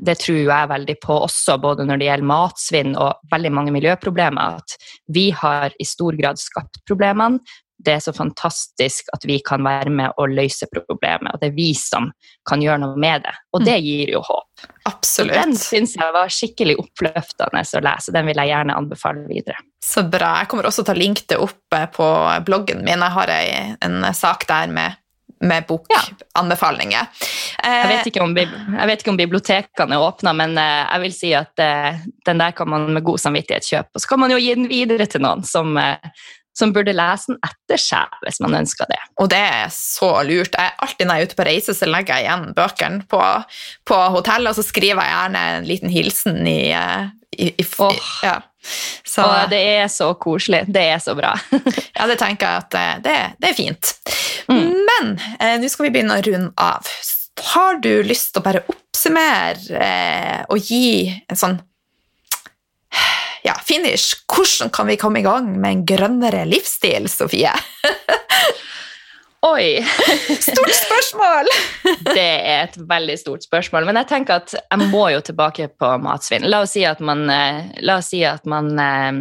Det 0.00 0.16
tror 0.20 0.40
jeg 0.42 0.70
veldig 0.72 0.96
på 1.02 1.20
også, 1.26 1.58
både 1.62 1.86
når 1.86 2.00
det 2.00 2.08
gjelder 2.10 2.32
matsvinn 2.32 2.96
og 3.00 3.30
veldig 3.32 3.52
mange 3.54 3.72
miljøproblemer, 3.76 4.58
at 4.58 4.74
vi 5.12 5.30
har 5.32 5.72
i 5.78 5.86
stor 5.88 6.18
grad 6.18 6.40
skapt 6.40 6.82
problemene. 6.88 7.40
Det 7.76 7.92
er 7.92 8.00
så 8.00 8.12
fantastisk 8.16 9.08
at 9.12 9.24
vi 9.28 9.36
kan 9.44 9.64
være 9.64 9.92
med 9.92 10.16
og 10.16 10.32
løse 10.32 10.66
problemet, 10.72 11.28
og 11.32 11.40
det 11.40 11.50
er 11.50 11.56
vi 11.56 11.68
som 11.76 12.08
kan 12.48 12.62
gjøre 12.64 12.80
noe 12.82 13.00
med 13.00 13.24
det. 13.26 13.34
Og 13.52 13.64
det 13.66 13.76
gir 13.84 14.12
jo 14.14 14.22
håp. 14.24 14.64
Absolutt. 14.88 15.34
Så 15.34 15.40
den 15.42 15.56
syns 15.60 15.96
jeg 15.98 16.14
var 16.16 16.32
skikkelig 16.32 16.78
oppløftende 16.80 17.60
å 17.60 17.82
lese. 17.84 18.14
Den 18.16 18.28
vil 18.30 18.40
jeg 18.40 18.52
gjerne 18.52 18.78
anbefale 18.80 19.26
videre. 19.28 19.60
Så 19.84 20.06
bra. 20.08 20.38
Jeg 20.40 20.50
kommer 20.50 20.68
også 20.68 20.86
til 20.88 20.96
å 20.96 21.02
linke 21.04 21.26
det 21.28 21.40
opp 21.40 21.76
på 21.96 22.08
bloggen 22.48 22.80
min. 22.84 23.04
Jeg 23.04 23.16
har 23.18 23.34
en 23.36 24.08
sak 24.16 24.48
der 24.48 24.72
med 24.72 24.96
med 25.40 25.66
bokanbefalinger. 25.68 27.08
Ja. 27.62 27.72
Jeg, 27.72 27.88
vet 27.90 28.08
ikke 28.10 28.22
om, 28.24 28.32
jeg 28.36 28.88
vet 28.88 29.02
ikke 29.02 29.12
om 29.12 29.20
bibliotekene 29.20 29.96
er 29.96 30.06
åpna, 30.06 30.32
men 30.36 30.56
eh, 30.60 30.86
jeg 30.86 31.02
vil 31.04 31.14
si 31.14 31.34
at 31.36 31.62
eh, 31.62 32.00
den 32.28 32.40
der 32.40 32.56
kan 32.56 32.70
man 32.72 32.88
med 32.94 33.04
god 33.06 33.20
samvittighet 33.20 33.68
kjøpe. 33.68 33.92
Og 33.94 34.02
så 34.02 34.12
kan 34.12 34.22
man 34.22 34.32
jo 34.32 34.40
gi 34.40 34.54
den 34.56 34.70
videre 34.70 35.08
til 35.10 35.24
noen 35.24 35.44
som, 35.46 35.76
eh, 35.80 36.24
som 36.56 36.72
burde 36.72 36.96
lese 36.96 37.34
den 37.34 37.40
etter 37.44 37.82
seg, 37.82 38.16
hvis 38.24 38.40
man 38.44 38.56
ønsker 38.62 38.88
det. 38.88 39.00
Og 39.20 39.28
det 39.32 39.42
er 39.44 39.68
så 39.74 40.10
lurt. 40.24 40.56
Jeg, 40.56 40.74
alltid 40.86 41.08
når 41.08 41.20
jeg 41.20 41.26
er 41.26 41.30
ute 41.30 41.40
på 41.40 41.48
reise, 41.50 41.76
så 41.76 41.90
legger 41.90 42.16
jeg 42.16 42.28
igjen 42.28 42.50
bøkene 42.56 43.04
på, 43.10 43.22
på 43.88 44.02
hotellet, 44.16 44.52
og 44.54 44.60
så 44.60 44.64
skriver 44.64 45.04
jeg 45.04 45.16
gjerne 45.18 45.46
en 45.58 45.68
liten 45.68 45.92
hilsen 45.92 46.40
i, 46.48 46.60
i, 47.36 47.52
i, 47.52 47.70
oh. 47.84 48.12
ja. 48.24 48.38
Så, 49.06 49.24
og 49.24 49.50
det 49.52 49.60
er 49.76 49.86
så 49.92 50.10
koselig. 50.20 50.64
Det 50.72 50.82
er 50.94 50.98
så 51.02 51.14
bra. 51.18 51.32
ja, 51.96 52.06
det 52.08 52.18
tenker 52.20 52.46
jeg 52.46 52.64
at 52.64 53.04
det, 53.04 53.18
det 53.40 53.52
er 53.52 53.56
fint. 53.56 53.92
Mm. 54.50 54.72
Men 54.88 55.12
eh, 55.38 55.56
nå 55.62 55.70
skal 55.72 55.88
vi 55.88 55.94
begynne 55.96 56.18
å 56.18 56.26
runde 56.26 56.52
av. 56.60 56.90
Har 57.52 57.80
du 57.84 57.90
lyst 58.06 58.32
til 58.32 58.42
å 58.42 58.46
bare 58.46 58.64
oppsummere 58.72 59.80
eh, 59.80 60.42
og 60.52 60.70
gi 60.70 61.08
en 61.28 61.38
sånn 61.38 61.58
ja, 63.46 63.54
finish? 63.62 64.16
Hvordan 64.30 64.72
kan 64.74 64.88
vi 64.88 64.98
komme 65.00 65.20
i 65.20 65.26
gang 65.26 65.52
med 65.54 65.70
en 65.70 65.84
grønnere 65.88 66.46
livsstil, 66.48 67.10
Sofie? 67.12 67.52
Oi! 69.46 69.78
Stort 70.40 70.74
spørsmål! 70.74 71.50
det 72.16 72.22
er 72.24 72.64
et 72.64 72.76
veldig 72.88 73.16
stort 73.20 73.46
spørsmål. 73.46 73.86
Men 73.86 74.00
jeg 74.00 74.10
tenker 74.10 74.40
at 74.40 74.54
jeg 74.56 74.88
må 74.90 75.06
jo 75.14 75.22
tilbake 75.24 75.68
på 75.78 75.90
matsvinn. 76.02 76.48
La 76.50 76.64
oss 76.64 76.74
si 76.74 76.82
at 76.88 77.02
man, 77.04 77.26
eh, 77.30 77.68
la 77.86 78.00
oss 78.00 78.10
si 78.14 78.24
at 78.26 78.46
man 78.50 78.72
eh, 78.74 79.20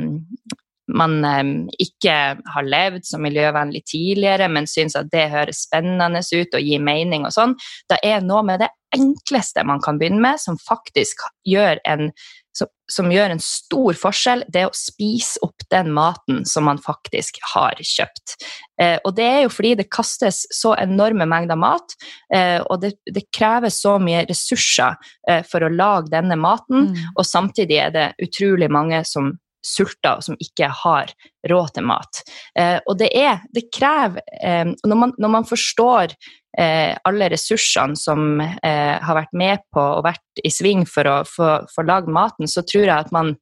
man 0.95 1.17
um, 1.25 1.53
ikke 1.81 2.15
har 2.53 2.65
levd 2.65 3.07
så 3.07 3.17
miljøvennlig 3.21 3.81
tidligere, 3.89 4.47
men 4.53 4.69
syns 4.69 4.95
at 4.99 5.09
det 5.13 5.31
høres 5.33 5.63
spennende 5.65 6.21
ut 6.21 6.57
og 6.57 6.61
gir 6.61 6.83
mening 6.83 7.25
og 7.25 7.33
sånn, 7.33 7.55
da 7.89 7.97
er 8.05 8.21
noe 8.21 8.43
med 8.45 8.61
det 8.61 8.69
enkleste 8.95 9.65
man 9.65 9.81
kan 9.83 9.97
begynne 9.99 10.21
med, 10.21 10.41
som 10.41 10.59
faktisk 10.61 11.25
gjør 11.49 11.81
en, 11.89 12.11
som, 12.55 12.69
som 12.91 13.11
gjør 13.11 13.33
en 13.33 13.41
stor 13.43 13.97
forskjell, 13.99 14.45
det 14.51 14.63
er 14.63 14.69
å 14.69 14.77
spise 14.77 15.41
opp 15.45 15.65
den 15.73 15.91
maten 15.95 16.43
som 16.47 16.67
man 16.69 16.79
faktisk 16.81 17.39
har 17.53 17.79
kjøpt. 17.81 18.37
Eh, 18.81 18.97
og 19.03 19.15
det 19.17 19.27
er 19.27 19.41
jo 19.45 19.51
fordi 19.53 19.73
det 19.81 19.89
kastes 19.93 20.43
så 20.55 20.75
enorme 20.79 21.27
mengder 21.29 21.59
mat, 21.59 21.97
eh, 22.33 22.59
og 22.63 22.81
det, 22.83 22.95
det, 23.11 23.27
krever 23.35 23.73
så 23.73 23.97
mye 23.99 24.25
ressurser 24.29 24.95
eh, 25.29 25.43
for 25.47 25.65
å 25.65 25.71
lage 25.71 26.13
denne 26.13 26.37
maten, 26.39 26.91
mm. 26.91 27.15
og 27.15 27.27
samtidig 27.27 27.81
er 27.83 27.95
det 27.95 28.07
utrolig 28.23 28.71
mange 28.71 29.03
som 29.07 29.33
sulter 29.65 30.19
og 30.19 30.25
som 30.25 30.37
ikke 30.41 30.69
har 30.83 31.11
råd 31.49 31.75
til 31.75 31.87
mat. 31.89 32.23
Eh, 32.57 32.77
og 32.85 32.97
det 32.99 33.11
er 33.17 33.43
Det 33.53 33.67
krever 33.73 34.23
eh, 34.41 34.65
når, 34.85 34.97
man, 34.97 35.13
når, 35.17 35.33
man, 35.37 35.45
forstår 35.49 36.15
eh, 36.57 36.95
alle 37.03 37.29
ressursene 37.33 37.97
som 37.99 38.41
eh, 38.41 38.97
har 39.01 39.19
vært 39.21 39.33
med 39.33 39.63
på 39.73 39.81
og 39.81 40.05
vært 40.07 40.43
i 40.43 40.51
sving 40.53 40.85
for 40.89 41.07
å 41.09 41.21
få 41.27 41.87
lagd 41.87 42.11
maten, 42.11 42.47
så 42.47 42.65
tror 42.65 42.85
jeg 42.85 42.97
at 42.97 43.13
man 43.15 43.35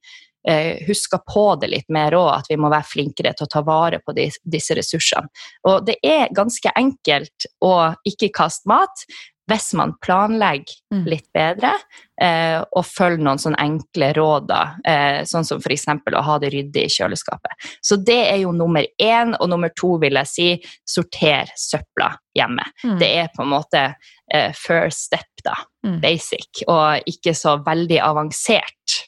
eh, 0.47 0.79
husker 0.87 1.21
på 1.33 1.45
det 1.61 1.69
litt 1.71 1.89
mer 1.93 2.15
òg, 2.17 2.29
at 2.37 2.49
vi 2.51 2.59
må 2.59 2.71
være 2.73 2.89
flinkere 2.89 3.33
til 3.35 3.47
å 3.47 3.53
ta 3.53 3.63
vare 3.65 4.01
på 4.03 4.15
de, 4.17 4.29
disse 4.43 4.75
ressursene. 4.77 5.31
Og 5.69 5.85
det 5.87 5.97
er 6.03 6.33
ganske 6.35 6.73
enkelt 6.75 7.47
å 7.63 7.93
ikke 8.07 8.33
kaste 8.35 8.69
mat, 8.71 9.05
hvis 9.53 9.73
man 9.77 9.93
planlegger 10.01 10.73
mm. 10.93 11.03
litt 11.05 11.27
bedre 11.35 11.75
eh, 12.21 12.57
og 12.63 12.85
følger 12.87 13.21
noen 13.21 13.41
sånne 13.41 13.61
enkle 13.61 14.09
råd, 14.17 14.53
eh, 14.89 15.19
sånn 15.29 15.45
som 15.45 15.61
f.eks. 15.61 15.85
å 15.93 16.23
ha 16.25 16.37
det 16.41 16.49
ryddig 16.55 16.87
i 16.87 16.93
kjøleskapet. 16.95 17.69
Så 17.85 17.99
det 18.01 18.19
er 18.31 18.39
jo 18.41 18.53
nummer 18.55 18.87
én. 18.97 19.35
Og 19.37 19.49
nummer 19.51 19.69
to 19.77 19.95
vil 20.01 20.17
jeg 20.23 20.31
si 20.31 20.47
sorter 20.89 21.51
søpla 21.59 22.09
hjemme. 22.37 22.65
Mm. 22.83 22.97
Det 23.01 23.11
er 23.21 23.33
på 23.35 23.45
en 23.45 23.53
måte 23.53 23.83
eh, 23.93 24.49
first 24.57 25.11
step, 25.11 25.29
da. 25.45 25.59
Mm. 25.85 25.99
Basic. 26.01 26.65
Og 26.65 27.13
ikke 27.13 27.35
så 27.37 27.59
veldig 27.65 28.01
avansert. 28.01 29.03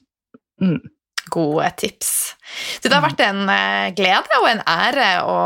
Mm 0.61 0.83
gode 1.31 1.69
tips. 1.79 2.35
Det 2.83 2.91
har 2.93 3.01
vært 3.03 3.21
en 3.25 3.49
eh, 3.51 3.93
glede 3.97 4.37
og 4.39 4.47
en 4.49 4.61
ære 4.69 5.09
å 5.25 5.37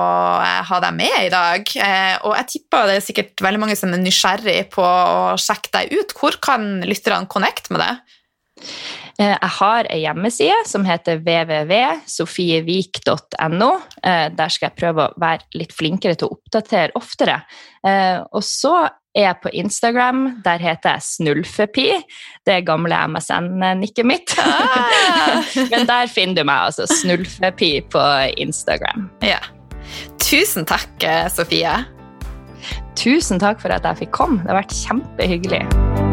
eh, 0.43 0.61
ha 0.69 0.77
deg 0.83 0.93
med 0.97 1.17
i 1.25 1.29
dag. 1.33 1.61
Eh, 1.85 2.15
og 2.27 2.33
jeg 2.37 2.45
tipper 2.53 2.87
det 2.89 2.95
er 2.99 3.05
sikkert 3.05 3.41
veldig 3.45 3.61
mange 3.63 3.77
som 3.79 3.93
er 3.95 4.01
nysgjerrig 4.03 4.61
på 4.75 4.83
å 4.83 5.37
sjekke 5.39 5.73
deg 5.77 5.85
ut. 5.95 6.09
Hvor 6.19 6.33
kan 6.43 6.61
lytterne 6.85 7.31
connecte 7.31 7.69
med 7.73 7.79
deg? 7.85 7.93
Jeg 9.19 9.51
har 9.57 9.83
ei 9.91 10.01
hjemmeside 10.05 10.59
som 10.67 10.85
heter 10.87 11.15
www.sofievik.no. 11.19 13.71
Der 13.99 14.47
skal 14.47 14.67
jeg 14.69 14.79
prøve 14.79 15.01
å 15.03 15.13
være 15.19 15.43
litt 15.59 15.75
flinkere 15.75 16.15
til 16.15 16.27
å 16.29 16.33
oppdatere 16.37 16.95
oftere. 16.95 17.43
Og 18.31 18.43
så 18.47 18.87
er 19.17 19.33
på 19.41 19.51
Instagram. 19.53 20.41
Der 20.45 20.61
heter 20.61 20.97
jeg 20.97 21.05
Snulfepi. 21.05 21.87
Det 22.45 22.59
gamle 22.67 22.97
MSN-nikket 23.09 24.05
mitt. 24.07 24.35
Ah. 24.39 24.89
Men 25.71 25.87
der 25.89 26.11
finner 26.11 26.41
du 26.41 26.49
meg, 26.49 26.69
altså. 26.69 26.87
Snulfepi 27.01 27.71
på 27.91 28.03
Instagram. 28.37 29.09
Ja. 29.25 29.41
Tusen 30.21 30.67
takk, 30.69 31.07
Sofie. 31.33 31.73
Tusen 32.99 33.39
takk 33.41 33.61
for 33.63 33.73
at 33.73 33.87
jeg 33.87 34.05
fikk 34.05 34.15
komme. 34.19 34.43
Det 34.43 34.53
har 34.53 34.61
vært 34.61 34.77
kjempehyggelig. 34.83 36.08